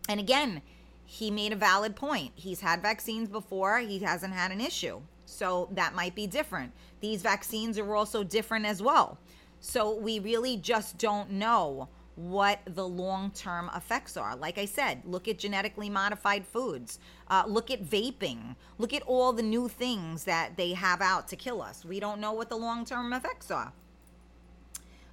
And 0.09 0.20
again, 0.20 0.61
he 1.05 1.32
made 1.32 1.53
a 1.53 1.55
valid 1.55 1.95
point. 1.95 2.32
He's 2.36 2.61
had 2.61 2.82
vaccines 2.82 3.30
before, 3.30 3.80
he 3.80 3.99
hasn't 3.99 4.34
had 4.34 4.51
an 4.51 4.59
issue. 4.59 5.01
So 5.26 5.70
that 5.72 5.93
might 5.93 6.15
be 6.15 6.26
different. 6.26 6.74
These 6.99 7.22
vaccines 7.22 7.78
are 7.78 7.95
also 7.95 8.24
different 8.24 8.65
as 8.65 8.82
well. 8.82 9.18
So 9.59 9.93
we 9.93 10.20
really 10.20 10.57
just 10.57 10.97
don't 10.97 11.32
know 11.32 11.89
what 12.18 12.59
the 12.65 12.86
long 12.86 13.30
term 13.32 13.70
effects 13.76 14.18
are. 14.18 14.36
Like 14.36 14.57
I 14.57 14.65
said, 14.65 15.03
look 15.05 15.28
at 15.28 15.38
genetically 15.38 15.89
modified 15.89 16.45
foods, 16.45 16.99
uh, 17.30 17.43
look 17.47 17.70
at 17.70 17.86
vaping, 17.86 18.55
look 18.80 18.91
at 18.91 19.03
all 19.03 19.32
the 19.32 19.43
new 19.43 19.68
things 19.70 20.24
that 20.24 20.57
they 20.57 20.74
have 20.74 20.99
out 20.99 21.28
to 21.30 21.36
kill 21.36 21.61
us. 21.61 21.86
We 21.86 21.99
don't 21.99 22.20
know 22.20 22.34
what 22.34 22.49
the 22.49 22.57
long 22.57 22.86
term 22.86 23.13
effects 23.13 23.51
are. 23.51 23.72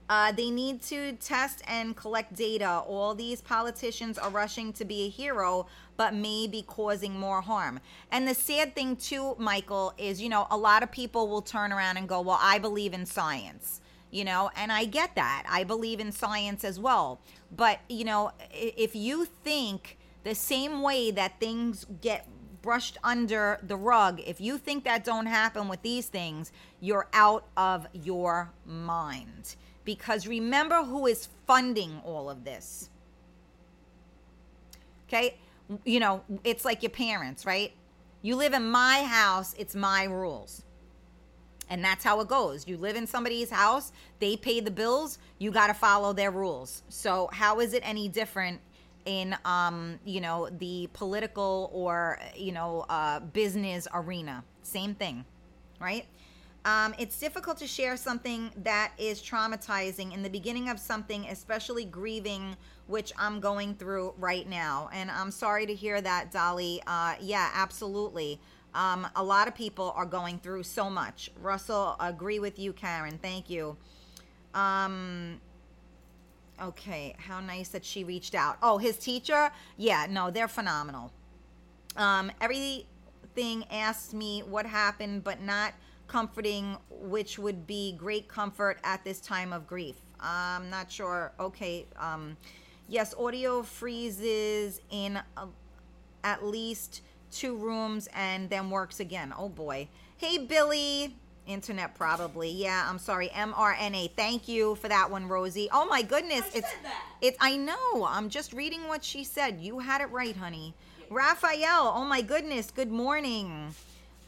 Uh, 0.08 0.32
they 0.32 0.50
need 0.50 0.82
to 0.82 1.12
test 1.14 1.62
and 1.66 1.96
collect 1.96 2.34
data. 2.34 2.82
All 2.86 3.14
these 3.14 3.40
politicians 3.40 4.18
are 4.18 4.28
rushing 4.28 4.72
to 4.74 4.84
be 4.84 5.06
a 5.06 5.08
hero, 5.08 5.66
but 5.96 6.14
may 6.14 6.46
be 6.46 6.62
causing 6.62 7.18
more 7.18 7.40
harm. 7.40 7.80
And 8.10 8.28
the 8.28 8.34
sad 8.34 8.74
thing, 8.74 8.96
too, 8.96 9.34
Michael, 9.38 9.94
is 9.96 10.20
you 10.20 10.28
know, 10.28 10.46
a 10.50 10.56
lot 10.56 10.82
of 10.82 10.90
people 10.90 11.28
will 11.28 11.42
turn 11.42 11.72
around 11.72 11.96
and 11.96 12.08
go, 12.08 12.20
Well, 12.20 12.38
I 12.40 12.58
believe 12.58 12.92
in 12.92 13.06
science, 13.06 13.80
you 14.14 14.24
know, 14.24 14.48
and 14.54 14.70
I 14.70 14.84
get 14.84 15.16
that. 15.16 15.44
I 15.48 15.64
believe 15.64 15.98
in 15.98 16.12
science 16.12 16.62
as 16.62 16.78
well. 16.78 17.20
But, 17.54 17.80
you 17.88 18.04
know, 18.04 18.30
if 18.52 18.94
you 18.94 19.24
think 19.24 19.98
the 20.22 20.36
same 20.36 20.82
way 20.82 21.10
that 21.10 21.40
things 21.40 21.84
get 22.00 22.28
brushed 22.62 22.96
under 23.02 23.58
the 23.62 23.76
rug, 23.76 24.20
if 24.24 24.40
you 24.40 24.56
think 24.56 24.84
that 24.84 25.04
don't 25.04 25.26
happen 25.26 25.66
with 25.66 25.82
these 25.82 26.06
things, 26.06 26.52
you're 26.80 27.08
out 27.12 27.46
of 27.56 27.88
your 27.92 28.52
mind 28.64 29.56
because 29.84 30.28
remember 30.28 30.84
who 30.84 31.06
is 31.06 31.28
funding 31.46 32.00
all 32.04 32.30
of 32.30 32.44
this. 32.44 32.90
Okay? 35.08 35.36
You 35.84 35.98
know, 35.98 36.22
it's 36.44 36.64
like 36.64 36.84
your 36.84 36.90
parents, 36.90 37.44
right? 37.44 37.72
You 38.22 38.36
live 38.36 38.54
in 38.54 38.70
my 38.70 39.02
house, 39.02 39.54
it's 39.58 39.74
my 39.74 40.04
rules. 40.04 40.63
And 41.70 41.84
that's 41.84 42.04
how 42.04 42.20
it 42.20 42.28
goes. 42.28 42.66
You 42.68 42.76
live 42.76 42.96
in 42.96 43.06
somebody's 43.06 43.50
house, 43.50 43.92
they 44.18 44.36
pay 44.36 44.60
the 44.60 44.70
bills, 44.70 45.18
you 45.38 45.50
got 45.50 45.68
to 45.68 45.74
follow 45.74 46.12
their 46.12 46.30
rules. 46.30 46.82
So, 46.88 47.28
how 47.32 47.60
is 47.60 47.72
it 47.72 47.82
any 47.84 48.08
different 48.08 48.60
in 49.06 49.36
um, 49.44 49.98
you 50.04 50.20
know, 50.20 50.48
the 50.58 50.88
political 50.92 51.70
or, 51.72 52.18
you 52.36 52.52
know, 52.52 52.86
uh, 52.88 53.20
business 53.20 53.86
arena? 53.92 54.44
Same 54.62 54.94
thing, 54.94 55.24
right? 55.80 56.06
Um, 56.64 56.94
it's 56.98 57.18
difficult 57.18 57.58
to 57.58 57.66
share 57.66 57.96
something 57.96 58.50
that 58.62 58.92
is 58.96 59.20
traumatizing 59.20 60.14
in 60.14 60.22
the 60.22 60.30
beginning 60.30 60.70
of 60.70 60.80
something, 60.80 61.26
especially 61.26 61.84
grieving, 61.84 62.56
which 62.86 63.12
I'm 63.18 63.38
going 63.38 63.74
through 63.74 64.14
right 64.16 64.48
now. 64.48 64.88
And 64.92 65.10
I'm 65.10 65.30
sorry 65.30 65.66
to 65.66 65.74
hear 65.74 66.00
that, 66.00 66.30
Dolly. 66.30 66.82
Uh, 66.86 67.16
yeah, 67.20 67.50
absolutely. 67.54 68.40
Um, 68.74 69.06
a 69.14 69.22
lot 69.22 69.46
of 69.48 69.54
people 69.54 69.92
are 69.96 70.06
going 70.06 70.38
through 70.38 70.64
so 70.64 70.90
much. 70.90 71.30
Russell, 71.40 71.96
agree 72.00 72.38
with 72.38 72.58
you, 72.58 72.72
Karen. 72.72 73.18
Thank 73.22 73.48
you. 73.48 73.76
Um, 74.52 75.40
okay, 76.60 77.14
how 77.18 77.40
nice 77.40 77.68
that 77.68 77.84
she 77.84 78.04
reached 78.04 78.34
out. 78.34 78.58
Oh, 78.62 78.78
his 78.78 78.96
teacher? 78.96 79.50
Yeah, 79.76 80.06
no, 80.10 80.30
they're 80.30 80.48
phenomenal. 80.48 81.12
Um, 81.96 82.32
everything 82.40 83.64
asked 83.70 84.12
me 84.14 84.40
what 84.40 84.66
happened, 84.66 85.22
but 85.24 85.40
not 85.40 85.74
comforting, 86.08 86.76
which 86.90 87.38
would 87.38 87.66
be 87.66 87.92
great 87.92 88.28
comfort 88.28 88.78
at 88.84 89.04
this 89.04 89.20
time 89.20 89.52
of 89.52 89.66
grief. 89.66 89.96
I'm 90.20 90.70
not 90.70 90.90
sure. 90.90 91.32
Okay. 91.38 91.86
Um, 91.96 92.36
yes, 92.88 93.14
audio 93.14 93.62
freezes 93.62 94.80
in 94.90 95.20
a, 95.36 95.48
at 96.22 96.44
least 96.44 97.02
two 97.34 97.56
rooms 97.56 98.08
and 98.14 98.48
then 98.50 98.70
works 98.70 99.00
again. 99.00 99.34
Oh 99.36 99.48
boy. 99.48 99.88
Hey, 100.16 100.38
Billy. 100.38 101.14
internet 101.46 101.94
probably. 101.94 102.50
Yeah, 102.50 102.86
I'm 102.88 102.98
sorry. 102.98 103.28
mRNA. 103.28 104.12
Thank 104.16 104.48
you 104.48 104.76
for 104.76 104.88
that 104.88 105.10
one, 105.10 105.28
Rosie. 105.28 105.68
Oh 105.72 105.84
my 105.86 106.02
goodness, 106.02 106.44
I 106.54 106.58
it's 106.58 106.70
said 106.70 106.78
that. 106.84 107.02
it. 107.20 107.36
I 107.40 107.56
know. 107.56 108.06
I'm 108.08 108.30
just 108.30 108.52
reading 108.52 108.86
what 108.88 109.04
she 109.04 109.24
said. 109.24 109.60
You 109.60 109.80
had 109.80 110.00
it 110.00 110.10
right, 110.10 110.36
honey. 110.36 110.74
Raphael. 111.10 111.92
Oh 111.94 112.04
my 112.04 112.22
goodness. 112.22 112.70
Good 112.70 112.90
morning. 112.90 113.74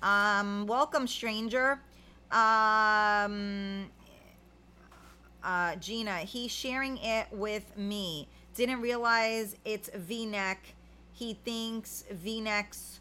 Um, 0.02 0.66
welcome, 0.66 1.06
stranger. 1.06 1.80
Um, 2.30 3.86
uh, 5.42 5.76
Gina, 5.76 6.18
he's 6.18 6.50
sharing 6.50 6.98
it 6.98 7.28
with 7.32 7.76
me. 7.78 8.28
Didn't 8.54 8.80
realize 8.80 9.56
it's 9.64 9.88
V-neck. 9.94 10.74
He 11.16 11.32
thinks 11.46 12.04
V-necks 12.10 13.00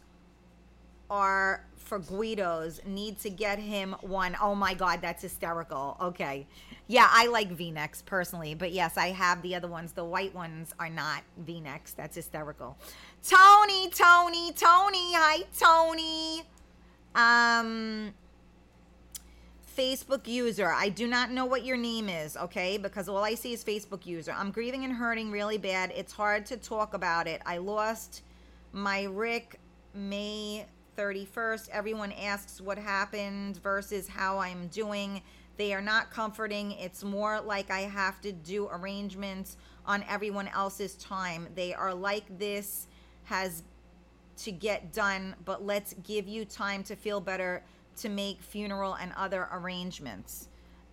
are 1.10 1.66
for 1.76 1.98
Guidos. 1.98 2.80
Need 2.86 3.18
to 3.20 3.30
get 3.30 3.58
him 3.58 3.94
one. 4.00 4.34
Oh 4.40 4.54
my 4.54 4.72
God, 4.72 5.00
that's 5.02 5.20
hysterical. 5.20 5.98
Okay. 6.00 6.46
Yeah, 6.88 7.08
I 7.10 7.26
like 7.26 7.50
V 7.50 7.70
necks 7.70 8.00
personally, 8.00 8.54
but 8.54 8.72
yes, 8.72 8.96
I 8.96 9.08
have 9.08 9.42
the 9.42 9.54
other 9.54 9.68
ones. 9.68 9.92
The 9.92 10.04
white 10.04 10.34
ones 10.34 10.74
are 10.78 10.88
not 10.88 11.24
V 11.36 11.60
necks. 11.60 11.92
That's 11.92 12.16
hysterical. 12.16 12.78
Tony, 13.22 13.90
Tony, 13.90 14.52
Tony. 14.52 15.12
Hi, 15.12 15.42
Tony. 15.58 16.42
Um, 17.14 18.14
Facebook 19.76 20.26
user. 20.26 20.72
I 20.72 20.88
do 20.88 21.06
not 21.06 21.30
know 21.30 21.44
what 21.44 21.64
your 21.64 21.76
name 21.76 22.08
is, 22.08 22.36
okay? 22.36 22.78
Because 22.78 23.08
all 23.08 23.22
I 23.22 23.34
see 23.34 23.52
is 23.52 23.62
Facebook 23.62 24.06
user. 24.06 24.32
I'm 24.32 24.50
grieving 24.50 24.84
and 24.84 24.92
hurting 24.92 25.30
really 25.30 25.58
bad. 25.58 25.92
It's 25.94 26.12
hard 26.12 26.46
to 26.46 26.56
talk 26.56 26.94
about 26.94 27.26
it. 27.26 27.42
I 27.44 27.58
lost 27.58 28.22
my 28.72 29.04
Rick 29.04 29.60
May 29.94 30.66
31st. 30.96 31.68
Everyone 31.70 32.12
asks 32.12 32.60
what 32.60 32.78
happened 32.78 33.58
versus 33.62 34.08
how 34.08 34.38
I'm 34.38 34.68
doing. 34.68 35.20
They 35.58 35.74
are 35.74 35.82
not 35.82 36.10
comforting. 36.10 36.72
It's 36.72 37.04
more 37.04 37.40
like 37.40 37.70
I 37.70 37.80
have 37.80 38.20
to 38.22 38.32
do 38.32 38.68
arrangements 38.68 39.58
on 39.84 40.04
everyone 40.08 40.48
else's 40.48 40.94
time. 40.94 41.48
They 41.54 41.74
are 41.74 41.94
like 41.94 42.38
this 42.38 42.86
has 43.24 43.62
to 44.38 44.52
get 44.52 44.92
done, 44.92 45.34
but 45.44 45.64
let's 45.64 45.94
give 46.02 46.26
you 46.28 46.44
time 46.44 46.82
to 46.84 46.96
feel 46.96 47.20
better 47.20 47.62
to 47.96 48.08
make 48.08 48.40
funeral 48.42 48.94
and 48.94 49.12
other 49.16 49.48
arrangements. 49.52 50.48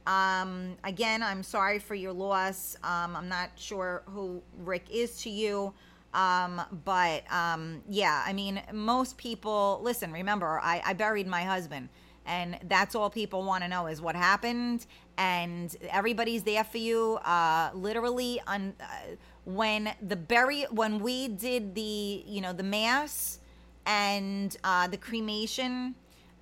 Um, 0.06 0.76
again, 0.84 1.24
I'm 1.24 1.44
sorry 1.44 1.80
for 1.80 1.96
your 1.96 2.12
loss. 2.12 2.76
Um, 2.84 3.16
I'm 3.16 3.30
not 3.30 3.52
sure 3.56 4.04
who 4.08 4.42
Rick 4.60 4.86
is 4.92 5.22
to 5.22 5.30
you. 5.30 5.74
Um, 6.14 6.62
but 6.86 7.24
um, 7.32 7.82
yeah, 7.90 8.24
I 8.26 8.34
mean, 8.34 8.62
most 8.72 9.18
people 9.18 9.80
listen. 9.82 10.12
Remember, 10.12 10.60
I, 10.62 10.82
I 10.86 10.94
buried 10.94 11.28
my 11.28 11.44
husband, 11.44 11.90
and 12.26 12.60
that's 12.68 12.96
all 12.96 13.10
people 13.10 13.44
want 13.44 13.64
to 13.64 13.70
know 13.70 13.88
is 13.88 14.02
what 14.02 14.16
happened. 14.16 14.86
And 15.18 15.76
everybody's 15.90 16.44
there 16.44 16.64
for 16.64 16.78
you. 16.78 17.16
Uh, 17.24 17.72
literally, 17.74 18.42
on 18.46 18.74
uh, 18.80 19.16
when 19.46 19.94
the 20.02 20.16
bury 20.16 20.66
when 20.70 21.00
we 21.00 21.28
did 21.28 21.76
the 21.76 22.24
you 22.26 22.42
know 22.42 22.54
the 22.54 22.64
mass 22.64 23.40
and 23.86 24.56
uh, 24.64 24.88
the 24.88 24.98
cremation. 24.98 25.96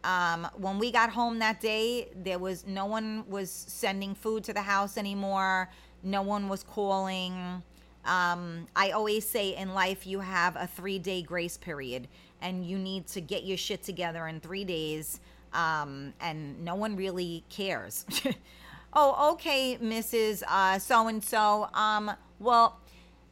Um, 0.04 0.48
when 0.56 0.80
we 0.80 0.92
got 0.92 1.10
home 1.10 1.40
that 1.40 1.62
day, 1.62 2.10
there 2.16 2.40
was 2.40 2.66
no 2.66 2.86
one 2.86 3.24
was 3.28 3.52
sending 3.52 4.16
food 4.16 4.44
to 4.46 4.54
the 4.54 4.62
house 4.62 4.98
anymore. 4.98 5.70
No 6.04 6.22
one 6.22 6.50
was 6.50 6.64
calling. 6.64 7.62
Um, 8.06 8.68
I 8.76 8.92
always 8.92 9.28
say 9.28 9.56
in 9.56 9.74
life 9.74 10.08
you 10.08 10.20
have 10.20 10.56
a 10.56 10.68
three 10.68 10.98
day 10.98 11.22
grace 11.22 11.58
period, 11.58 12.08
and 12.42 12.66
you 12.66 12.78
need 12.78 13.08
to 13.08 13.22
get 13.22 13.44
your 13.44 13.58
shit 13.58 13.84
together 13.84 14.28
in 14.28 14.40
three 14.40 14.64
days. 14.64 15.20
Um, 15.54 16.14
and 16.20 16.64
no 16.64 16.76
one 16.76 16.96
really 16.96 17.44
cares. 17.50 18.06
oh, 18.94 19.34
okay, 19.34 19.78
Mrs. 19.82 20.44
Uh, 20.48 20.80
so 20.80 21.08
and 21.08 21.24
so. 21.24 21.70
Um, 21.74 22.12
well, 22.40 22.80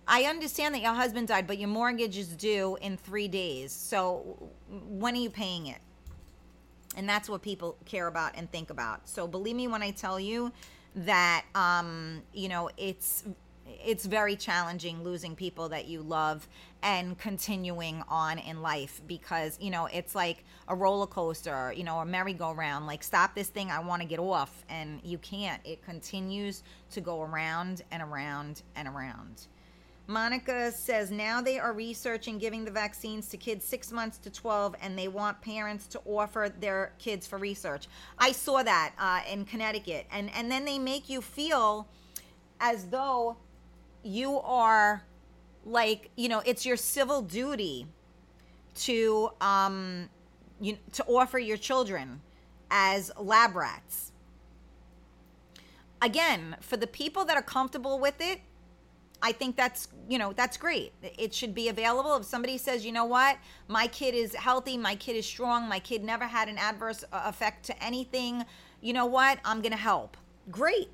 I 0.07 0.23
understand 0.23 0.75
that 0.75 0.81
your 0.81 0.93
husband 0.93 1.27
died, 1.27 1.47
but 1.47 1.59
your 1.59 1.69
mortgage 1.69 2.17
is 2.17 2.29
due 2.29 2.77
in 2.81 2.97
three 2.97 3.27
days. 3.27 3.71
So 3.71 4.51
when 4.69 5.15
are 5.15 5.19
you 5.19 5.29
paying 5.29 5.67
it? 5.67 5.79
And 6.99 7.07
that's 7.07 7.29
what 7.29 7.41
people 7.41 7.77
care 7.85 8.07
about 8.07 8.33
and 8.35 8.51
think 8.51 8.69
about. 8.69 9.07
So 9.07 9.25
believe 9.25 9.55
me 9.55 9.69
when 9.69 9.81
I 9.81 9.91
tell 9.91 10.19
you 10.19 10.51
that, 10.95 11.45
um, 11.55 12.21
you 12.33 12.49
know, 12.49 12.69
it's 12.75 13.23
it's 13.65 14.05
very 14.05 14.35
challenging 14.35 15.01
losing 15.01 15.33
people 15.33 15.69
that 15.69 15.87
you 15.87 16.01
love 16.01 16.45
and 16.83 17.17
continuing 17.17 18.03
on 18.09 18.37
in 18.37 18.61
life 18.61 18.99
because 19.07 19.57
you 19.61 19.69
know 19.69 19.85
it's 19.85 20.15
like 20.15 20.43
a 20.67 20.75
roller 20.75 21.05
coaster 21.05 21.71
you 21.77 21.85
know 21.85 21.99
a 21.99 22.05
merry-go-round. 22.05 22.85
Like 22.85 23.01
stop 23.01 23.33
this 23.33 23.47
thing 23.47 23.71
i 23.71 23.79
want 23.79 24.01
to 24.01 24.07
get 24.07 24.19
off. 24.19 24.65
And 24.67 24.99
you 25.01 25.19
can't. 25.19 25.61
It 25.63 25.81
continues 25.81 26.63
to 26.91 26.99
go 26.99 27.21
around 27.21 27.83
and 27.91 28.03
around 28.03 28.63
and 28.75 28.89
around 28.89 29.47
Monica 30.09 30.71
says 30.71 31.11
now 31.11 31.39
they 31.39 31.59
are 31.59 31.71
researching 31.71 32.39
giving 32.39 32.65
the 32.65 32.71
vaccines 32.71 33.29
to 33.29 33.37
kids 33.37 33.63
six 33.63 33.91
months 33.91 34.17
to 34.17 34.31
12, 34.31 34.75
and 34.81 34.97
they 34.97 35.07
want 35.07 35.39
parents 35.39 35.85
to 35.85 36.01
offer 36.03 36.51
their 36.59 36.93
kids 36.97 37.27
for 37.27 37.37
research. 37.37 37.87
I 38.17 38.31
saw 38.31 38.63
that 38.63 38.93
uh, 38.97 39.21
in 39.31 39.45
Connecticut. 39.45 40.07
And, 40.11 40.31
and 40.33 40.51
then 40.51 40.65
they 40.65 40.79
make 40.79 41.09
you 41.09 41.21
feel 41.21 41.87
as 42.59 42.87
though 42.87 43.37
you 44.01 44.39
are 44.39 45.03
like, 45.63 46.09
you 46.15 46.27
know, 46.27 46.41
it's 46.43 46.65
your 46.65 46.77
civil 46.77 47.21
duty 47.21 47.85
to, 48.77 49.29
um, 49.41 50.09
you, 50.59 50.79
to 50.93 51.03
offer 51.03 51.37
your 51.37 51.57
children 51.57 52.19
as 52.71 53.11
lab 53.19 53.55
rats. 53.55 54.11
Again, 56.01 56.55
for 56.61 56.77
the 56.77 56.87
people 56.87 57.25
that 57.25 57.37
are 57.37 57.43
comfortable 57.43 57.99
with 57.99 58.19
it, 58.19 58.39
I 59.21 59.33
think 59.33 59.57
that's, 59.57 59.89
you 60.07 60.17
know, 60.17 60.31
that's 60.31 60.55
great. 60.55 60.93
It 61.01 61.33
should 61.33 61.53
be 61.53 61.67
available. 61.67 62.15
If 62.15 62.25
somebody 62.25 62.57
says, 62.57 62.85
you 62.85 62.91
know 62.91 63.05
what, 63.05 63.37
my 63.67 63.87
kid 63.87 64.15
is 64.15 64.33
healthy, 64.33 64.77
my 64.77 64.95
kid 64.95 65.15
is 65.17 65.25
strong, 65.25 65.67
my 65.67 65.79
kid 65.79 66.03
never 66.03 66.25
had 66.25 66.47
an 66.47 66.57
adverse 66.57 67.03
uh, 67.11 67.23
effect 67.25 67.65
to 67.65 67.83
anything, 67.83 68.45
you 68.81 68.93
know 68.93 69.05
what, 69.05 69.39
I'm 69.43 69.61
going 69.61 69.73
to 69.73 69.77
help. 69.77 70.15
Great. 70.49 70.89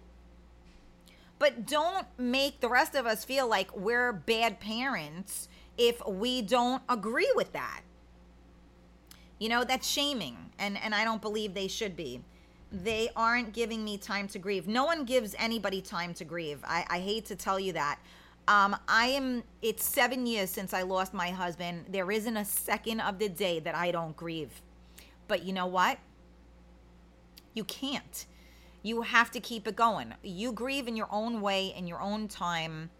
But 1.38 1.68
don't 1.68 2.08
make 2.18 2.62
the 2.62 2.70
rest 2.70 2.96
of 2.96 3.06
us 3.06 3.24
feel 3.24 3.48
like 3.48 3.76
we're 3.76 4.12
bad 4.12 4.60
parents 4.60 5.48
if 5.78 6.02
we 6.08 6.42
don't 6.42 6.82
agree 6.90 7.32
with 7.36 7.54
that. 7.54 7.82
You 9.38 9.50
know, 9.50 9.64
that's 9.66 9.88
shaming, 9.88 10.38
and, 10.58 10.78
and 10.82 10.96
I 10.96 11.04
don't 11.04 11.22
believe 11.22 11.54
they 11.54 11.68
should 11.68 11.96
be 11.96 12.22
they 12.84 13.10
aren't 13.16 13.54
giving 13.54 13.84
me 13.84 13.98
time 13.98 14.28
to 14.30 14.40
grieve. 14.40 14.68
No 14.68 14.86
one 14.86 15.06
gives 15.06 15.34
anybody 15.38 15.82
time 15.82 16.14
to 16.16 16.26
grieve. 16.26 16.60
I, 16.66 16.86
I 16.90 17.00
hate 17.00 17.26
to 17.26 17.36
tell 17.36 17.60
you 17.60 17.74
that. 17.74 18.00
Um, 18.48 18.76
I 18.88 19.08
am, 19.08 19.44
it's 19.62 19.86
seven 19.86 20.28
years 20.28 20.50
since 20.50 20.74
I 20.74 20.84
lost 20.84 21.14
my 21.14 21.30
husband. 21.30 21.86
There 21.90 22.12
isn't 22.12 22.38
a 22.38 22.46
second 22.46 23.00
of 23.00 23.18
the 23.18 23.30
day 23.30 23.60
that 23.62 23.76
I 23.76 23.92
don't 23.92 24.16
grieve. 24.16 24.62
But 25.28 25.44
you 25.44 25.54
know 25.54 25.66
what? 25.66 25.98
You 27.54 27.64
can't. 27.64 28.26
You 28.84 29.02
have 29.02 29.32
to 29.32 29.40
keep 29.40 29.68
it 29.68 29.76
going. 29.76 30.14
You 30.22 30.52
grieve 30.52 30.88
in 30.88 30.96
your 30.96 31.08
own 31.12 31.42
way, 31.42 31.74
in 31.76 31.88
your 31.88 32.02
own 32.02 32.28
time. 32.28 32.92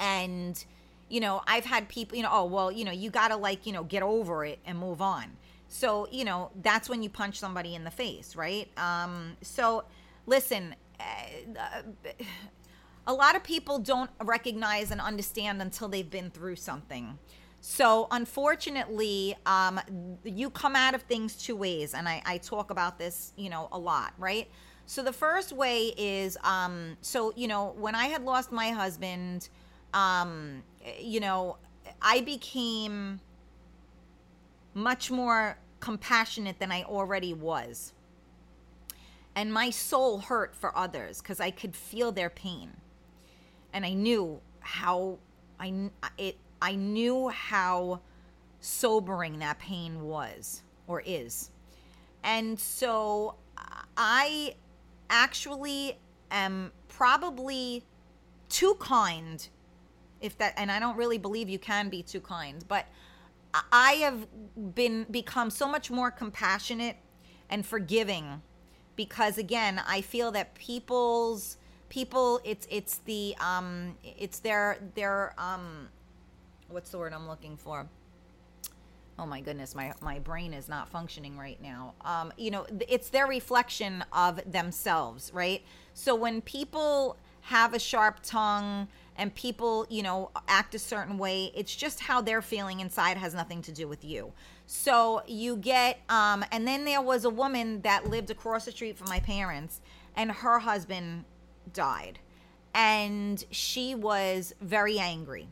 And, 0.00 0.62
you 1.08 1.20
know, 1.20 1.42
I've 1.46 1.64
had 1.64 1.88
people, 1.88 2.16
you 2.16 2.24
know, 2.24 2.30
oh, 2.32 2.44
well, 2.46 2.72
you 2.72 2.84
know, 2.84 2.92
you 2.92 3.10
got 3.10 3.28
to 3.28 3.36
like, 3.36 3.66
you 3.66 3.72
know, 3.72 3.84
get 3.84 4.02
over 4.02 4.44
it 4.44 4.58
and 4.66 4.78
move 4.78 5.00
on. 5.00 5.36
So, 5.68 6.08
you 6.10 6.24
know, 6.24 6.50
that's 6.62 6.88
when 6.88 7.02
you 7.02 7.10
punch 7.10 7.38
somebody 7.38 7.74
in 7.74 7.84
the 7.84 7.90
face, 7.90 8.36
right? 8.36 8.68
Um, 8.78 9.36
so, 9.42 9.84
listen, 10.26 10.74
uh, 11.00 11.82
a 13.06 13.12
lot 13.12 13.36
of 13.36 13.42
people 13.42 13.78
don't 13.78 14.10
recognize 14.22 14.90
and 14.90 15.00
understand 15.00 15.60
until 15.60 15.88
they've 15.88 16.08
been 16.08 16.30
through 16.30 16.56
something. 16.56 17.18
So, 17.60 18.06
unfortunately, 18.10 19.34
um, 19.44 19.80
you 20.24 20.50
come 20.50 20.76
out 20.76 20.94
of 20.94 21.02
things 21.02 21.36
two 21.36 21.56
ways, 21.56 21.94
and 21.94 22.08
I, 22.08 22.22
I 22.24 22.38
talk 22.38 22.70
about 22.70 22.98
this, 22.98 23.32
you 23.36 23.50
know, 23.50 23.68
a 23.72 23.78
lot, 23.78 24.12
right? 24.18 24.48
So, 24.86 25.02
the 25.02 25.12
first 25.12 25.52
way 25.52 25.92
is, 25.96 26.38
um, 26.44 26.96
so 27.00 27.32
you 27.34 27.48
know, 27.48 27.74
when 27.76 27.96
I 27.96 28.06
had 28.06 28.24
lost 28.24 28.52
my 28.52 28.70
husband, 28.70 29.48
um, 29.94 30.62
you 31.00 31.18
know, 31.18 31.56
I 32.00 32.20
became 32.20 33.20
much 34.76 35.10
more 35.10 35.58
compassionate 35.80 36.58
than 36.58 36.70
I 36.70 36.82
already 36.82 37.32
was. 37.32 37.94
And 39.34 39.52
my 39.52 39.70
soul 39.70 40.18
hurt 40.18 40.54
for 40.54 40.76
others 40.76 41.20
because 41.20 41.40
I 41.40 41.50
could 41.50 41.74
feel 41.74 42.12
their 42.12 42.30
pain. 42.30 42.70
And 43.72 43.84
I 43.84 43.94
knew 43.94 44.40
how 44.60 45.18
I 45.58 45.90
it 46.18 46.36
I 46.60 46.74
knew 46.74 47.28
how 47.28 48.00
sobering 48.60 49.38
that 49.38 49.58
pain 49.58 50.02
was 50.02 50.62
or 50.86 51.02
is. 51.04 51.50
And 52.22 52.58
so 52.58 53.36
I 53.96 54.56
actually 55.08 55.98
am 56.30 56.72
probably 56.88 57.84
too 58.48 58.74
kind 58.78 59.46
if 60.20 60.36
that 60.38 60.54
and 60.56 60.70
I 60.70 60.78
don't 60.80 60.96
really 60.96 61.18
believe 61.18 61.48
you 61.48 61.58
can 61.58 61.88
be 61.88 62.02
too 62.02 62.20
kind, 62.20 62.64
but 62.68 62.86
I 63.72 63.92
have 63.94 64.26
been 64.74 65.06
become 65.10 65.50
so 65.50 65.68
much 65.68 65.90
more 65.90 66.10
compassionate 66.10 66.96
and 67.48 67.64
forgiving 67.64 68.42
because 68.96 69.38
again, 69.38 69.80
I 69.86 70.00
feel 70.00 70.30
that 70.32 70.54
people's 70.54 71.58
people 71.88 72.40
it's 72.44 72.66
it's 72.70 72.98
the 72.98 73.34
um 73.40 73.96
it's 74.02 74.40
their 74.40 74.78
their 74.94 75.34
um 75.38 75.88
what's 76.68 76.90
the 76.90 76.98
word 76.98 77.12
I'm 77.12 77.28
looking 77.28 77.56
for? 77.56 77.88
Oh 79.18 79.26
my 79.26 79.40
goodness, 79.40 79.74
my 79.74 79.92
my 80.00 80.18
brain 80.18 80.52
is 80.52 80.68
not 80.68 80.88
functioning 80.88 81.38
right 81.38 81.60
now. 81.62 81.94
Um, 82.02 82.32
you 82.36 82.50
know, 82.50 82.66
it's 82.88 83.08
their 83.08 83.26
reflection 83.26 84.04
of 84.12 84.40
themselves, 84.50 85.30
right? 85.32 85.62
So 85.94 86.14
when 86.14 86.42
people 86.42 87.16
have 87.42 87.72
a 87.74 87.78
sharp 87.78 88.20
tongue 88.22 88.88
and 89.16 89.34
people, 89.34 89.86
you 89.88 90.02
know, 90.02 90.30
act 90.48 90.74
a 90.74 90.78
certain 90.78 91.18
way, 91.18 91.52
it's 91.54 91.74
just 91.74 92.00
how 92.00 92.20
they're 92.20 92.42
feeling 92.42 92.80
inside 92.80 93.16
has 93.16 93.34
nothing 93.34 93.62
to 93.62 93.72
do 93.72 93.88
with 93.88 94.04
you. 94.04 94.32
So 94.66 95.22
you 95.26 95.56
get 95.56 96.00
um 96.08 96.44
and 96.52 96.66
then 96.66 96.84
there 96.84 97.02
was 97.02 97.24
a 97.24 97.30
woman 97.30 97.80
that 97.82 98.08
lived 98.08 98.30
across 98.30 98.64
the 98.64 98.72
street 98.72 98.96
from 98.96 99.08
my 99.08 99.20
parents 99.20 99.80
and 100.16 100.30
her 100.30 100.58
husband 100.58 101.24
died. 101.72 102.18
And 102.74 103.42
she 103.50 103.94
was 103.94 104.54
very 104.60 104.98
angry, 104.98 105.48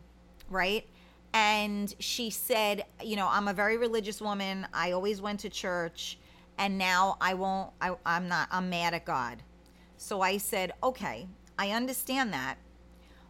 right? 0.50 0.86
and 1.34 1.92
she 1.98 2.30
said, 2.30 2.84
you 3.02 3.16
know, 3.16 3.28
I'm 3.28 3.48
a 3.48 3.52
very 3.52 3.76
religious 3.76 4.22
woman. 4.22 4.68
I 4.72 4.92
always 4.92 5.20
went 5.20 5.40
to 5.40 5.50
church, 5.50 6.16
and 6.58 6.78
now 6.78 7.16
I 7.20 7.34
won't. 7.34 7.72
I, 7.80 7.96
I'm 8.06 8.28
not. 8.28 8.48
I'm 8.52 8.70
mad 8.70 8.94
at 8.94 9.04
God. 9.04 9.42
So 9.96 10.20
I 10.20 10.38
said, 10.38 10.72
okay, 10.82 11.26
I 11.58 11.70
understand 11.70 12.32
that. 12.32 12.56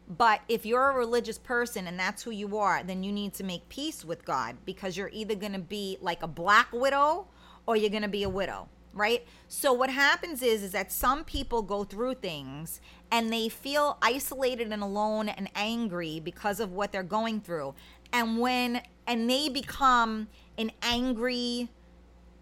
But 0.08 0.42
if 0.48 0.66
you're 0.66 0.90
a 0.90 0.94
religious 0.94 1.38
person 1.38 1.86
and 1.86 1.98
that's 1.98 2.22
who 2.22 2.30
you 2.30 2.58
are, 2.58 2.82
then 2.82 3.02
you 3.02 3.10
need 3.10 3.32
to 3.34 3.44
make 3.44 3.68
peace 3.68 4.04
with 4.04 4.24
God 4.24 4.56
because 4.66 4.96
you're 4.96 5.10
either 5.12 5.34
going 5.34 5.54
to 5.54 5.58
be 5.58 5.96
like 6.00 6.22
a 6.22 6.28
black 6.28 6.72
widow 6.72 7.26
or 7.66 7.76
you're 7.76 7.90
going 7.90 8.02
to 8.02 8.08
be 8.08 8.22
a 8.22 8.28
widow 8.28 8.68
right? 8.94 9.26
So 9.48 9.72
what 9.72 9.90
happens 9.90 10.42
is 10.42 10.62
is 10.62 10.72
that 10.72 10.92
some 10.92 11.24
people 11.24 11.62
go 11.62 11.84
through 11.84 12.14
things 12.14 12.80
and 13.10 13.32
they 13.32 13.48
feel 13.48 13.98
isolated 14.00 14.72
and 14.72 14.82
alone 14.82 15.28
and 15.28 15.50
angry 15.54 16.20
because 16.20 16.60
of 16.60 16.72
what 16.72 16.92
they're 16.92 17.02
going 17.02 17.40
through. 17.40 17.74
And 18.12 18.38
when 18.38 18.82
and 19.06 19.28
they 19.28 19.48
become 19.48 20.28
an 20.56 20.70
angry 20.82 21.68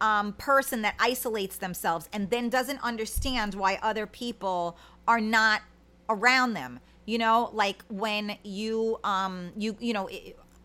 um, 0.00 0.34
person 0.34 0.82
that 0.82 0.94
isolates 0.98 1.56
themselves 1.56 2.08
and 2.12 2.30
then 2.30 2.48
doesn't 2.50 2.82
understand 2.82 3.54
why 3.54 3.78
other 3.82 4.06
people 4.06 4.76
are 5.08 5.20
not 5.20 5.62
around 6.08 6.54
them 6.54 6.80
you 7.04 7.18
know 7.18 7.50
like 7.52 7.84
when 7.88 8.36
you 8.42 8.98
um 9.04 9.50
you 9.56 9.76
you 9.80 9.92
know 9.92 10.08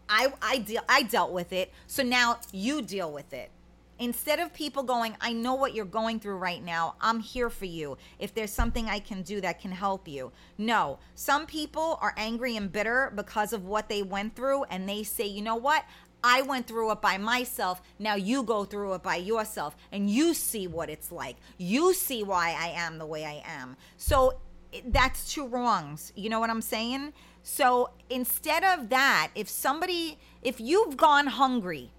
i 0.09 0.31
i 0.41 0.57
deal 0.59 0.81
i 0.87 1.03
dealt 1.03 1.31
with 1.31 1.51
it 1.53 1.71
so 1.87 2.03
now 2.03 2.37
you 2.51 2.81
deal 2.81 3.11
with 3.11 3.33
it 3.33 3.51
Instead 3.99 4.39
of 4.39 4.53
people 4.53 4.83
going, 4.83 5.15
I 5.19 5.33
know 5.33 5.55
what 5.55 5.73
you're 5.73 5.85
going 5.85 6.19
through 6.19 6.37
right 6.37 6.63
now. 6.63 6.95
I'm 7.01 7.19
here 7.19 7.49
for 7.49 7.65
you. 7.65 7.97
If 8.19 8.33
there's 8.33 8.51
something 8.51 8.87
I 8.87 8.99
can 8.99 9.23
do 9.23 9.41
that 9.41 9.59
can 9.59 9.71
help 9.71 10.07
you. 10.07 10.31
No, 10.57 10.99
some 11.15 11.47
people 11.47 11.97
are 12.01 12.13
angry 12.15 12.55
and 12.55 12.71
bitter 12.71 13.11
because 13.15 13.53
of 13.53 13.65
what 13.65 13.89
they 13.89 14.03
went 14.03 14.35
through, 14.35 14.65
and 14.65 14.87
they 14.87 15.01
say, 15.03 15.25
you 15.25 15.41
know 15.41 15.55
what? 15.55 15.83
I 16.23 16.41
went 16.41 16.67
through 16.67 16.91
it 16.91 17.01
by 17.01 17.17
myself. 17.17 17.81
Now 17.97 18.15
you 18.15 18.43
go 18.43 18.65
through 18.65 18.93
it 18.95 19.03
by 19.03 19.15
yourself, 19.15 19.75
and 19.91 20.09
you 20.09 20.33
see 20.33 20.67
what 20.67 20.89
it's 20.89 21.11
like. 21.11 21.37
You 21.57 21.93
see 21.93 22.23
why 22.23 22.55
I 22.57 22.69
am 22.69 22.99
the 22.99 23.05
way 23.05 23.25
I 23.25 23.41
am. 23.45 23.77
So 23.97 24.39
that's 24.85 25.33
two 25.33 25.47
wrongs. 25.47 26.11
You 26.15 26.29
know 26.29 26.39
what 26.39 26.49
I'm 26.49 26.61
saying? 26.61 27.13
So 27.43 27.91
instead 28.09 28.63
of 28.63 28.89
that, 28.89 29.31
if 29.35 29.47
somebody, 29.47 30.19
if 30.41 30.59
you've 30.59 30.97
gone 30.97 31.27
hungry, 31.27 31.91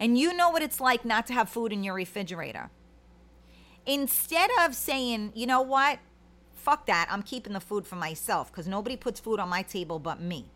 and 0.00 0.18
you 0.18 0.32
know 0.32 0.48
what 0.48 0.62
it's 0.62 0.80
like 0.80 1.04
not 1.04 1.26
to 1.26 1.34
have 1.34 1.50
food 1.50 1.72
in 1.72 1.84
your 1.84 1.94
refrigerator. 1.94 2.70
Instead 3.84 4.50
of 4.60 4.74
saying, 4.74 5.32
you 5.34 5.46
know 5.46 5.60
what, 5.60 5.98
fuck 6.54 6.86
that, 6.86 7.06
I'm 7.10 7.22
keeping 7.22 7.52
the 7.52 7.60
food 7.60 7.86
for 7.86 7.96
myself 7.96 8.50
because 8.50 8.66
nobody 8.66 8.96
puts 8.96 9.20
food 9.20 9.38
on 9.38 9.50
my 9.50 9.62
table 9.62 9.98
but 9.98 10.20
me. 10.20 10.46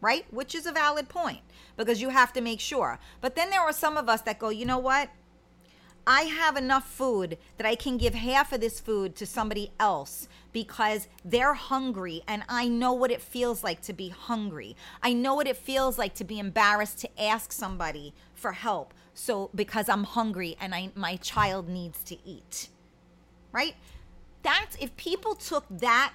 Right? 0.00 0.26
Which 0.30 0.54
is 0.54 0.66
a 0.66 0.72
valid 0.72 1.08
point 1.08 1.40
because 1.76 2.02
you 2.02 2.10
have 2.10 2.32
to 2.34 2.40
make 2.40 2.60
sure. 2.60 2.98
But 3.20 3.34
then 3.34 3.50
there 3.50 3.60
are 3.60 3.72
some 3.72 3.96
of 3.96 4.08
us 4.08 4.20
that 4.22 4.38
go, 4.38 4.50
you 4.50 4.66
know 4.66 4.78
what? 4.78 5.08
I 6.06 6.22
have 6.22 6.56
enough 6.56 6.88
food 6.88 7.36
that 7.56 7.66
I 7.66 7.74
can 7.74 7.96
give 7.96 8.14
half 8.14 8.52
of 8.52 8.60
this 8.60 8.78
food 8.78 9.16
to 9.16 9.26
somebody 9.26 9.72
else 9.80 10.28
because 10.52 11.08
they're 11.24 11.54
hungry 11.54 12.22
and 12.28 12.44
I 12.48 12.68
know 12.68 12.92
what 12.92 13.10
it 13.10 13.20
feels 13.20 13.64
like 13.64 13.82
to 13.82 13.92
be 13.92 14.10
hungry. 14.10 14.76
I 15.02 15.12
know 15.12 15.34
what 15.34 15.48
it 15.48 15.56
feels 15.56 15.98
like 15.98 16.14
to 16.14 16.24
be 16.24 16.38
embarrassed 16.38 16.98
to 17.00 17.20
ask 17.20 17.50
somebody 17.50 18.14
for 18.34 18.52
help. 18.52 18.94
So 19.14 19.50
because 19.54 19.88
I'm 19.88 20.04
hungry 20.04 20.56
and 20.60 20.74
I 20.74 20.90
my 20.94 21.16
child 21.16 21.68
needs 21.68 22.02
to 22.04 22.16
eat. 22.24 22.68
Right? 23.50 23.74
That's 24.42 24.76
if 24.76 24.96
people 24.96 25.34
took 25.34 25.64
that 25.70 26.12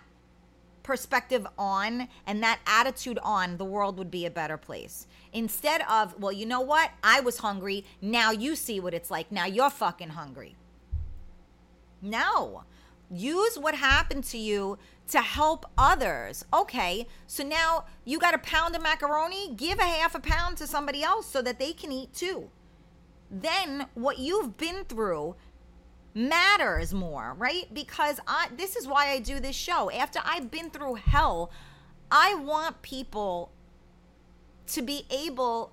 perspective 0.83 1.45
on 1.57 2.07
and 2.25 2.43
that 2.43 2.59
attitude 2.65 3.19
on, 3.23 3.57
the 3.57 3.65
world 3.65 3.97
would 3.97 4.11
be 4.11 4.25
a 4.25 4.31
better 4.31 4.57
place. 4.57 5.07
Instead 5.33 5.81
of, 5.89 6.19
well, 6.19 6.31
you 6.31 6.45
know 6.45 6.61
what? 6.61 6.91
I 7.03 7.19
was 7.19 7.37
hungry. 7.37 7.85
Now 8.01 8.31
you 8.31 8.55
see 8.55 8.79
what 8.79 8.93
it's 8.93 9.11
like. 9.11 9.31
Now 9.31 9.45
you're 9.45 9.69
fucking 9.69 10.09
hungry. 10.09 10.55
No. 12.01 12.63
Use 13.09 13.57
what 13.57 13.75
happened 13.75 14.23
to 14.25 14.37
you 14.37 14.77
to 15.09 15.21
help 15.21 15.65
others. 15.77 16.45
Okay, 16.53 17.07
so 17.27 17.43
now 17.43 17.85
you 18.05 18.17
got 18.17 18.33
a 18.33 18.39
pound 18.39 18.75
of 18.75 18.81
macaroni, 18.81 19.53
give 19.53 19.79
a 19.79 19.83
half 19.83 20.15
a 20.15 20.19
pound 20.19 20.57
to 20.57 20.67
somebody 20.67 21.03
else 21.03 21.27
so 21.27 21.41
that 21.41 21.59
they 21.59 21.73
can 21.73 21.91
eat 21.91 22.13
too. 22.13 22.49
Then 23.29 23.87
what 23.93 24.19
you've 24.19 24.57
been 24.57 24.85
through 24.85 25.35
matters 26.13 26.93
more, 26.93 27.35
right? 27.37 27.71
Because 27.73 28.19
I 28.27 28.49
this 28.55 28.75
is 28.75 28.87
why 28.87 29.09
I 29.11 29.19
do 29.19 29.39
this 29.39 29.55
show. 29.55 29.91
After 29.91 30.19
I've 30.23 30.51
been 30.51 30.69
through 30.69 30.95
hell, 30.95 31.51
I 32.09 32.35
want 32.35 32.81
people 32.81 33.51
to 34.67 34.81
be 34.81 35.05
able 35.09 35.71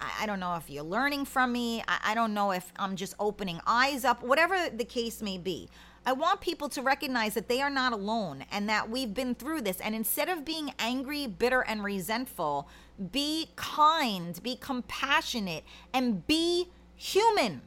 I, 0.00 0.22
I 0.24 0.26
don't 0.26 0.40
know 0.40 0.56
if 0.56 0.68
you're 0.68 0.82
learning 0.84 1.24
from 1.24 1.52
me. 1.52 1.82
I, 1.86 1.98
I 2.06 2.14
don't 2.14 2.34
know 2.34 2.50
if 2.50 2.72
I'm 2.76 2.96
just 2.96 3.14
opening 3.18 3.60
eyes 3.66 4.04
up, 4.04 4.22
whatever 4.22 4.68
the 4.68 4.84
case 4.84 5.22
may 5.22 5.38
be. 5.38 5.68
I 6.04 6.12
want 6.12 6.40
people 6.40 6.68
to 6.70 6.82
recognize 6.82 7.34
that 7.34 7.48
they 7.48 7.62
are 7.62 7.70
not 7.70 7.92
alone 7.92 8.44
and 8.50 8.68
that 8.68 8.90
we've 8.90 9.14
been 9.14 9.36
through 9.36 9.60
this. 9.60 9.80
And 9.80 9.94
instead 9.94 10.28
of 10.28 10.44
being 10.44 10.72
angry, 10.80 11.28
bitter, 11.28 11.60
and 11.60 11.84
resentful, 11.84 12.68
be 13.12 13.50
kind, 13.54 14.42
be 14.42 14.56
compassionate, 14.56 15.62
and 15.94 16.26
be 16.26 16.70
human. 16.96 17.62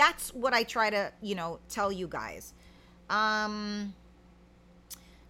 That's 0.00 0.32
what 0.32 0.54
I 0.54 0.62
try 0.62 0.88
to, 0.88 1.12
you 1.20 1.34
know, 1.34 1.58
tell 1.68 1.92
you 1.92 2.08
guys. 2.08 2.54
Um, 3.10 3.92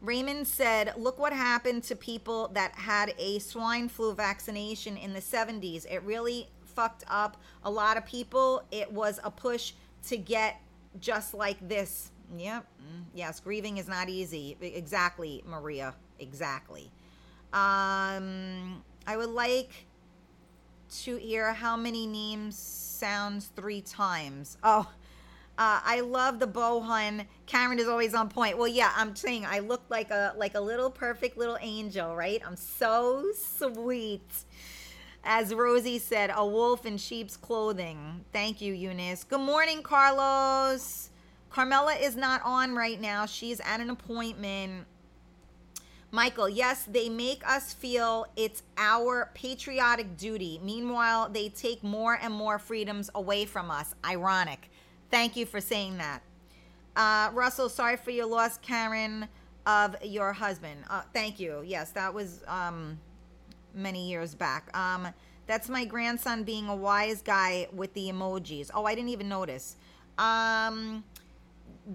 Raymond 0.01 0.47
said, 0.47 0.95
Look 0.97 1.19
what 1.19 1.33
happened 1.33 1.83
to 1.85 1.97
people 1.97 2.47
that 2.55 2.77
had 2.77 3.13
a 3.19 3.41
swine 3.41 3.89
flu 3.89 4.15
vaccination 4.15 4.97
in 4.97 5.13
the 5.13 5.19
70s. 5.19 5.87
It 5.91 6.05
really 6.05 6.49
fucked 6.63 7.03
up 7.09 7.37
a 7.65 7.71
lot 7.71 7.97
of 7.97 8.07
people. 8.07 8.63
It 8.71 8.93
was 8.93 9.19
a 9.25 9.31
push 9.33 9.73
to 10.07 10.17
get 10.17 10.61
just 11.01 11.35
like 11.35 11.69
this. 11.69 12.13
Yep. 12.39 12.65
Yes, 13.13 13.41
grieving 13.41 13.79
is 13.79 13.89
not 13.89 14.09
easy. 14.09 14.57
Exactly, 14.61 15.43
Maria. 15.49 15.97
Exactly. 16.21 16.93
Um, 17.53 18.85
I 19.05 19.17
would 19.17 19.31
like 19.31 19.73
to 21.03 21.17
hear 21.17 21.53
how 21.55 21.77
many 21.77 22.07
names 22.07 22.90
sounds 23.01 23.47
three 23.57 23.81
times. 23.81 24.59
Oh, 24.63 24.87
uh, 25.59 25.81
I 25.83 26.01
love 26.01 26.39
the 26.39 26.47
bohun. 26.47 27.27
Karen 27.47 27.79
is 27.79 27.89
always 27.89 28.15
on 28.15 28.29
point. 28.29 28.59
Well, 28.59 28.69
yeah, 28.69 28.93
I'm 28.95 29.17
saying 29.17 29.47
I 29.47 29.59
look 29.61 29.83
like 29.89 30.11
a 30.11 30.35
like 30.37 30.55
a 30.55 30.61
little 30.61 30.91
perfect 30.91 31.37
little 31.37 31.59
angel, 31.61 32.15
right? 32.15 32.41
I'm 32.47 32.57
so 32.57 33.25
sweet. 33.35 34.45
As 35.25 35.55
Rosie 35.55 35.99
said, 35.99 36.31
a 36.35 36.47
wolf 36.47 36.87
in 36.87 36.97
sheep's 36.97 37.37
clothing. 37.37 38.25
Thank 38.33 38.61
you, 38.61 38.73
Eunice. 38.73 39.25
Good 39.25 39.41
morning, 39.41 39.83
Carlos. 39.83 41.11
Carmela 41.51 41.95
is 41.95 42.17
not 42.17 42.41
on 42.45 42.75
right 42.75 43.01
now. 43.01 43.27
She's 43.27 43.61
at 43.61 43.81
an 43.81 43.91
appointment. 43.91 44.87
Michael, 46.13 46.49
yes, 46.49 46.85
they 46.91 47.09
make 47.09 47.47
us 47.47 47.73
feel 47.73 48.27
it's 48.35 48.65
our 48.77 49.31
patriotic 49.35 50.17
duty. 50.17 50.61
Meanwhile, 50.63 51.29
they 51.29 51.49
take 51.51 51.85
more 51.85 52.19
and 52.21 52.35
more 52.35 52.59
freedoms 52.59 53.11
away 53.15 53.45
from 53.45 53.71
us. 53.71 53.95
Ironic. 54.05 54.71
Thank 55.11 55.37
you 55.37 55.47
for 55.47 55.61
saying 55.61 55.99
that. 55.99 56.23
Uh, 56.97 57.31
Russell, 57.33 57.69
sorry 57.69 57.97
for 57.97 58.11
your 58.11 58.27
loss, 58.27 58.59
Karen, 58.59 59.29
of 59.67 59.95
your 60.03 60.33
husband. 60.33 60.85
Uh, 60.91 61.03
thank 61.13 61.39
you. 61.39 61.63
Yes, 61.65 61.93
that 61.93 62.13
was 62.13 62.43
um, 62.49 62.99
many 63.73 64.09
years 64.09 64.35
back. 64.35 64.77
Um, 64.77 65.09
that's 65.47 65.69
my 65.69 65.85
grandson 65.85 66.43
being 66.43 66.69
a 66.69 66.75
wise 66.75 67.23
guy 67.23 67.69
with 67.73 67.95
the 67.95 68.09
emojis. 68.09 68.71
Oh, 68.75 68.85
I 68.85 68.95
didn't 68.95 69.11
even 69.11 69.29
notice. 69.29 69.77
Um, 70.19 71.05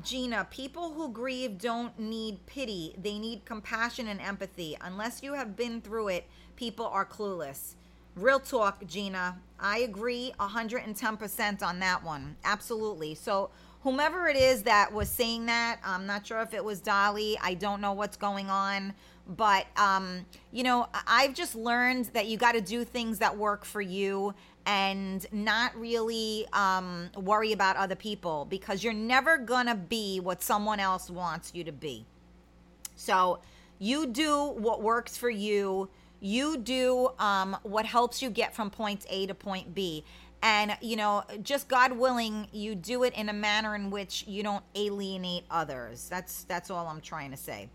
Gina, 0.03 0.47
people 0.49 0.93
who 0.93 1.09
grieve 1.09 1.57
don't 1.57 1.97
need 1.99 2.45
pity. 2.45 2.95
They 3.01 3.17
need 3.17 3.45
compassion 3.45 4.07
and 4.07 4.19
empathy. 4.19 4.77
Unless 4.81 5.23
you 5.23 5.33
have 5.33 5.55
been 5.55 5.81
through 5.81 6.09
it, 6.09 6.25
people 6.55 6.85
are 6.87 7.05
clueless. 7.05 7.75
Real 8.15 8.39
talk, 8.39 8.85
Gina. 8.87 9.37
I 9.59 9.79
agree 9.79 10.33
110% 10.39 11.63
on 11.63 11.79
that 11.79 12.03
one. 12.03 12.35
Absolutely. 12.43 13.15
So, 13.15 13.49
whomever 13.81 14.27
it 14.27 14.37
is 14.37 14.63
that 14.63 14.91
was 14.91 15.09
saying 15.09 15.45
that, 15.45 15.79
I'm 15.83 16.05
not 16.05 16.25
sure 16.25 16.41
if 16.41 16.53
it 16.53 16.63
was 16.63 16.81
Dolly. 16.81 17.37
I 17.41 17.53
don't 17.53 17.81
know 17.81 17.93
what's 17.93 18.17
going 18.17 18.49
on. 18.49 18.93
But, 19.27 19.65
um, 19.75 20.25
you 20.51 20.63
know, 20.63 20.87
I've 21.07 21.33
just 21.33 21.55
learned 21.55 22.05
that 22.13 22.27
you 22.27 22.37
got 22.37 22.53
to 22.53 22.61
do 22.61 22.83
things 22.83 23.19
that 23.19 23.37
work 23.37 23.65
for 23.65 23.81
you 23.81 24.33
and 24.65 25.25
not 25.31 25.75
really 25.79 26.47
um, 26.53 27.09
worry 27.15 27.51
about 27.51 27.75
other 27.75 27.95
people 27.95 28.45
because 28.49 28.83
you're 28.83 28.93
never 28.93 29.37
going 29.37 29.67
to 29.67 29.75
be 29.75 30.19
what 30.19 30.41
someone 30.41 30.79
else 30.79 31.09
wants 31.09 31.51
you 31.53 31.63
to 31.63 31.71
be. 31.71 32.05
So, 32.95 33.39
you 33.77 34.07
do 34.07 34.53
what 34.57 34.81
works 34.81 35.17
for 35.17 35.29
you 35.29 35.89
you 36.25 36.57
do 36.57 37.09
um, 37.19 37.55
what 37.63 37.85
helps 37.85 38.21
you 38.21 38.29
get 38.29 38.55
from 38.55 38.69
point 38.69 39.05
A 39.09 39.27
to 39.27 39.35
point 39.35 39.75
B. 39.75 40.03
And, 40.41 40.77
you 40.81 40.95
know, 40.95 41.23
just 41.41 41.67
God 41.67 41.93
willing, 41.93 42.47
you 42.51 42.75
do 42.75 43.03
it 43.03 43.13
in 43.15 43.29
a 43.29 43.33
manner 43.33 43.75
in 43.75 43.89
which 43.89 44.25
you 44.27 44.43
don't 44.43 44.63
alienate 44.75 45.45
others. 45.49 46.07
That's 46.09 46.43
that's 46.43 46.69
all 46.69 46.87
I'm 46.87 47.01
trying 47.01 47.31
to 47.31 47.37
say. 47.37 47.69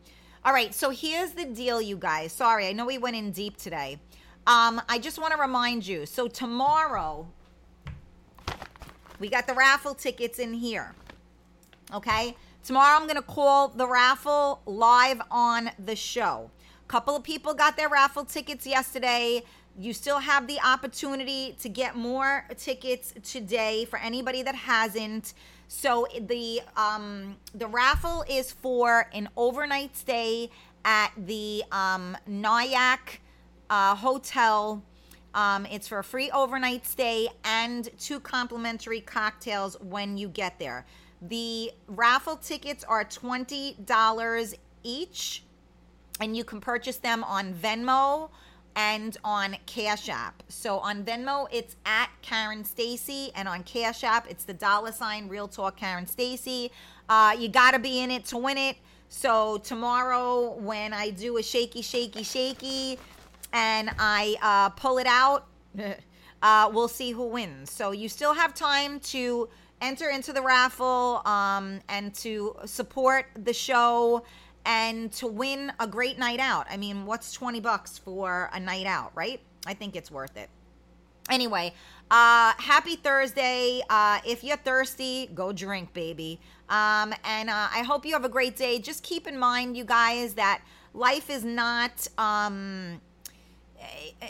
All 0.45 0.53
right, 0.53 0.75
so 0.75 0.91
here's 0.91 1.33
the 1.33 1.45
deal, 1.45 1.83
you 1.83 1.97
guys. 1.97 2.33
Sorry, 2.33 2.67
I 2.67 2.73
know 2.73 2.87
we 2.87 2.99
went 2.99 3.15
in 3.15 3.31
deep 3.31 3.57
today. 3.57 3.99
Um, 4.47 4.81
I 4.89 4.99
just 4.99 5.19
want 5.19 5.33
to 5.35 5.41
remind 5.41 5.87
you. 5.87 6.07
So 6.07 6.27
tomorrow, 6.27 7.27
we 9.19 9.29
got 9.29 9.47
the 9.47 9.55
raffle 9.55 9.95
tickets 9.95 10.39
in 10.39 10.55
here. 10.55 10.95
Okay, 11.93 12.37
tomorrow 12.65 12.99
I'm 12.99 13.07
gonna 13.07 13.21
call 13.21 13.69
the 13.69 13.87
raffle 13.87 14.63
live 14.65 15.21
on 15.31 15.71
the 15.85 15.97
show 15.97 16.51
A 16.85 16.89
couple 16.89 17.17
of 17.17 17.23
people 17.23 17.53
got 17.53 17.77
their 17.77 17.89
raffle 17.89 18.25
tickets 18.25 18.67
yesterday. 18.67 19.43
You 19.79 19.93
still 19.93 20.19
have 20.19 20.47
the 20.47 20.59
opportunity 20.61 21.57
to 21.61 21.69
get 21.69 21.97
more 21.97 22.47
tickets 22.57 23.13
today 23.23 23.85
for 23.85 23.99
anybody 23.99 24.43
that 24.43 24.55
hasn't. 24.55 25.35
So 25.69 26.07
the 26.19 26.63
um, 26.77 27.37
the 27.55 27.67
raffle 27.67 28.25
is 28.29 28.51
for 28.53 29.09
an 29.13 29.29
overnight 29.37 29.97
stay 29.97 30.51
at 30.85 31.13
the 31.17 31.63
um, 31.71 32.17
Nyack 32.27 33.21
uh, 33.71 33.95
Hotel. 33.95 34.83
Um, 35.33 35.65
it's 35.67 35.89
for 35.89 36.01
a 36.01 36.05
free 36.05 36.31
overnight 36.33 36.85
stay 36.85 37.29
and 37.45 37.89
two 37.99 38.21
complimentary 38.21 39.01
cocktails 39.01 39.81
when 39.81 40.19
you 40.19 40.29
get 40.29 40.59
there. 40.59 40.85
The 41.23 41.73
raffle 41.87 42.37
tickets 42.37 42.85
are 42.85 43.05
twenty 43.05 43.77
dollars 43.87 44.55
each 44.83 45.45
and 46.21 46.37
you 46.37 46.45
can 46.45 46.61
purchase 46.61 46.97
them 46.97 47.25
on 47.25 47.55
Venmo 47.55 48.31
and 48.77 49.17
on 49.25 49.57
Cash 49.67 50.09
App. 50.09 50.43
So 50.49 50.79
on 50.79 51.05
Venmo, 51.05 51.49
it's 51.51 51.77
at 51.87 52.11
Karen 52.23 52.65
Stacy, 52.65 53.31
and 53.35 53.49
on 53.49 53.65
Cash 53.65 54.05
App, 54.05 54.31
it's 54.31 54.45
the 54.45 54.53
dollar 54.55 54.93
sign 54.93 55.29
Real 55.29 55.49
Talk 55.49 55.77
Karen 55.77 56.07
Stacy. 56.07 56.71
Uh, 57.09 57.35
you 57.39 57.49
got 57.49 57.73
to 57.73 57.79
be 57.79 58.01
in 58.01 58.11
it 58.11 58.25
to 58.27 58.37
win 58.37 58.59
it. 58.59 58.77
So 59.09 59.59
tomorrow, 59.59 60.53
when 60.53 60.93
I 60.93 61.11
do 61.11 61.39
a 61.39 61.43
shaky, 61.43 61.83
shaky, 61.83 62.23
shaky, 62.23 62.99
and 63.53 63.91
I 63.99 64.37
uh, 64.43 64.71
pull 64.71 64.99
it 64.99 65.07
out, 65.07 65.47
uh, 66.43 66.71
we'll 66.73 66.89
see 66.89 67.13
who 67.13 67.27
wins. 67.27 67.71
So 67.71 67.93
you 67.93 68.09
still 68.09 68.35
have 68.35 68.55
time 68.55 69.01
to 69.01 69.49
enter 69.81 70.11
into 70.11 70.33
the 70.33 70.43
raffle 70.43 71.23
um, 71.25 71.81
and 71.89 72.15
to 72.15 72.57
support 72.67 73.27
the 73.35 73.53
show 73.53 74.25
and 74.67 75.11
to 75.13 75.27
win 75.27 75.73
a 75.81 75.87
great 75.87 76.19
night 76.19 76.41
out. 76.41 76.67
I 76.71 76.77
mean, 76.77 77.07
what's 77.07 77.33
20 77.33 77.61
bucks 77.61 77.99
for 77.99 78.51
a 78.53 78.61
night 78.61 78.87
out, 78.87 79.13
right? 79.15 79.41
I 79.67 79.75
think 79.75 79.97
it's 79.97 80.11
worth 80.11 80.37
it. 80.37 80.49
Anyway, 81.31 81.73
uh, 82.11 82.53
happy 82.59 82.97
Thursday. 82.97 83.81
Uh, 83.89 84.19
if 84.27 84.43
you're 84.43 84.57
thirsty, 84.57 85.31
go 85.35 85.53
drink, 85.53 85.93
baby. 85.95 86.41
Um, 86.69 87.15
and 87.25 87.49
uh, 87.49 87.69
I 87.73 87.83
hope 87.87 88.05
you 88.05 88.13
have 88.15 88.25
a 88.25 88.29
great 88.29 88.57
day. 88.57 88.79
Just 88.79 89.03
keep 89.03 89.27
in 89.27 89.39
mind, 89.39 89.77
you 89.77 89.85
guys, 89.85 90.35
that 90.35 90.63
life 90.93 91.31
is 91.31 91.45
not. 91.45 92.09
Um, 92.19 93.01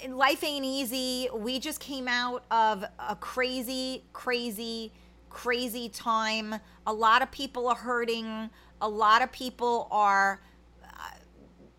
life 0.09 0.45
ain't 0.45 0.65
easy. 0.65 1.29
We 1.35 1.59
just 1.59 1.81
came 1.81 2.09
out 2.09 2.45
of 2.51 2.85
a 2.99 3.17
crazy, 3.17 4.05
crazy, 4.13 4.93
crazy 5.29 5.89
time. 5.89 6.57
A 6.87 6.93
lot 6.93 7.23
of 7.23 7.31
people 7.31 7.69
are 7.69 7.77
hurting 7.77 8.51
a 8.81 8.89
lot 8.89 9.23
of 9.23 9.31
people 9.33 9.89
are 9.91 10.41
uh, 10.85 10.89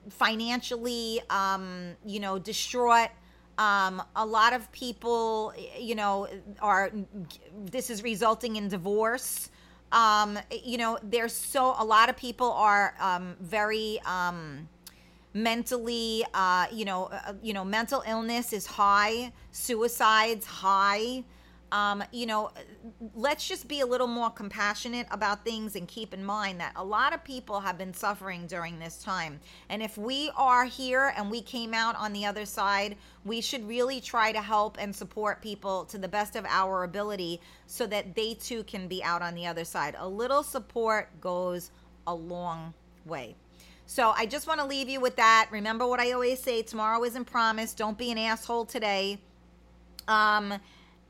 financially, 0.09 1.22
um, 1.30 1.95
you 2.05 2.19
know, 2.19 2.38
distraught. 2.38 3.09
Um, 3.57 4.01
a 4.15 4.26
lot 4.26 4.53
of 4.53 4.72
people, 4.72 5.53
you 5.78 5.95
know, 5.95 6.28
are, 6.61 6.91
this 7.65 7.89
is 7.89 8.03
resulting 8.03 8.55
in 8.55 8.67
divorce. 8.67 9.49
Um, 9.91 10.39
you 10.63 10.78
know, 10.78 10.97
there's 11.03 11.34
so, 11.34 11.76
a 11.78 11.84
lot 11.84 12.09
of 12.09 12.15
people 12.15 12.51
are 12.51 12.95
um, 12.99 13.36
very, 13.41 13.99
um, 14.05 14.69
mentally 15.34 16.25
uh, 16.34 16.67
you 16.71 16.86
know 16.86 17.05
uh, 17.05 17.34
you 17.41 17.53
know 17.53 17.63
mental 17.63 18.03
illness 18.07 18.53
is 18.53 18.65
high 18.65 19.32
suicides 19.51 20.45
high 20.45 21.23
um, 21.71 22.03
you 22.11 22.25
know, 22.25 22.51
let's 23.15 23.47
just 23.47 23.67
be 23.67 23.79
a 23.79 23.86
little 23.86 24.07
more 24.07 24.29
compassionate 24.29 25.07
about 25.09 25.45
things 25.45 25.77
and 25.77 25.88
keep 25.88 26.13
in 26.13 26.23
mind 26.23 26.59
that 26.59 26.73
a 26.75 26.84
lot 26.84 27.13
of 27.13 27.23
people 27.23 27.61
have 27.61 27.77
been 27.77 27.93
suffering 27.93 28.45
during 28.45 28.77
this 28.77 29.01
time. 29.01 29.39
And 29.69 29.82
if 29.82 29.97
we 29.97 30.32
are 30.36 30.65
here 30.65 31.13
and 31.15 31.32
we 31.32 31.41
came 31.41 31.73
out 31.73 31.95
on 31.95 32.11
the 32.11 32.25
other 32.25 32.45
side, 32.45 32.97
we 33.23 33.39
should 33.39 33.65
really 33.65 34.01
try 34.01 34.34
to 34.34 34.41
help 34.41 34.77
and 34.82 34.93
support 34.93 35.41
people 35.41 35.86
to 35.86 35.97
the 35.97 36.09
best 36.09 36.36
of 36.36 36.45
our 36.45 36.84
ability 36.84 37.39
so 37.67 37.88
that 37.88 38.15
they 38.15 38.34
too 38.34 38.63
can 38.65 38.89
be 38.89 39.01
out 39.01 39.21
on 39.21 39.34
the 39.34 39.47
other 39.47 39.63
side. 39.63 39.95
A 39.97 40.07
little 40.07 40.43
support 40.43 41.21
goes 41.21 41.71
a 42.05 42.13
long 42.13 42.73
way. 43.05 43.36
So 43.93 44.13
I 44.15 44.25
just 44.25 44.47
want 44.47 44.61
to 44.61 44.65
leave 44.65 44.87
you 44.87 45.01
with 45.01 45.17
that. 45.17 45.49
Remember 45.51 45.85
what 45.85 45.99
I 45.99 46.13
always 46.13 46.39
say 46.39 46.61
tomorrow 46.61 47.03
isn't 47.03 47.25
promised. 47.25 47.75
Don't 47.75 47.97
be 47.97 48.09
an 48.09 48.17
asshole 48.17 48.63
today. 48.63 49.19
Um, 50.07 50.53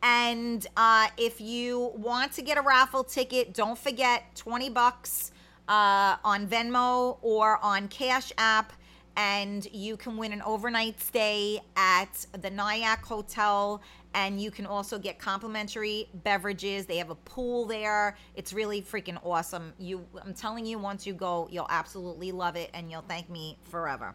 and 0.01 0.65
uh, 0.75 1.09
if 1.15 1.39
you 1.39 1.91
want 1.93 2.31
to 2.31 2.41
get 2.41 2.57
a 2.57 2.61
raffle 2.61 3.03
ticket, 3.03 3.53
don't 3.53 3.77
forget 3.77 4.35
20 4.35 4.71
bucks 4.71 5.31
uh, 5.67 6.15
on 6.25 6.47
Venmo 6.47 7.19
or 7.21 7.63
on 7.63 7.87
Cash 7.87 8.33
App. 8.39 8.73
And 9.15 9.71
you 9.71 9.95
can 9.95 10.17
win 10.17 10.33
an 10.33 10.41
overnight 10.41 10.99
stay 10.99 11.59
at 11.75 12.25
the 12.31 12.49
Nyack 12.49 13.05
Hotel. 13.05 13.79
And 14.13 14.41
you 14.41 14.51
can 14.51 14.65
also 14.65 14.99
get 14.99 15.19
complimentary 15.19 16.09
beverages. 16.23 16.85
They 16.85 16.97
have 16.97 17.09
a 17.09 17.15
pool 17.15 17.65
there. 17.65 18.17
It's 18.35 18.51
really 18.51 18.81
freaking 18.81 19.17
awesome. 19.23 19.73
You, 19.79 20.05
I'm 20.21 20.33
telling 20.33 20.65
you, 20.65 20.77
once 20.77 21.07
you 21.07 21.13
go, 21.13 21.47
you'll 21.51 21.67
absolutely 21.69 22.31
love 22.31 22.55
it, 22.55 22.69
and 22.73 22.91
you'll 22.91 23.05
thank 23.07 23.29
me 23.29 23.57
forever. 23.63 24.13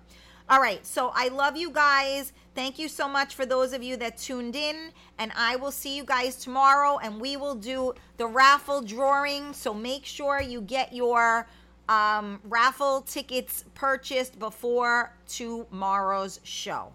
All 0.49 0.61
right. 0.61 0.85
So 0.87 1.11
I 1.15 1.29
love 1.29 1.57
you 1.57 1.71
guys. 1.71 2.33
Thank 2.55 2.79
you 2.79 2.89
so 2.89 3.09
much 3.09 3.35
for 3.35 3.45
those 3.45 3.73
of 3.73 3.83
you 3.83 3.97
that 3.97 4.17
tuned 4.17 4.55
in. 4.55 4.93
And 5.19 5.33
I 5.37 5.57
will 5.57 5.73
see 5.73 5.97
you 5.97 6.05
guys 6.05 6.37
tomorrow 6.37 6.99
and 7.03 7.21
we 7.21 7.37
will 7.37 7.57
do 7.57 7.95
the 8.17 8.27
raffle 8.27 8.81
drawing. 8.81 9.53
So 9.53 9.75
make 9.75 10.05
sure 10.05 10.41
you 10.41 10.61
get 10.61 10.93
your 10.93 11.49
um, 11.89 12.41
raffle 12.45 13.03
tickets 13.03 13.65
purchased 13.75 14.39
before 14.39 15.13
tomorrow's 15.27 16.39
show. 16.45 16.93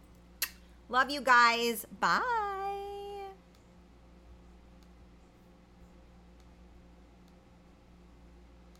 Love 0.88 1.10
you 1.10 1.22
guys. 1.22 1.86
Bye. 2.00 2.51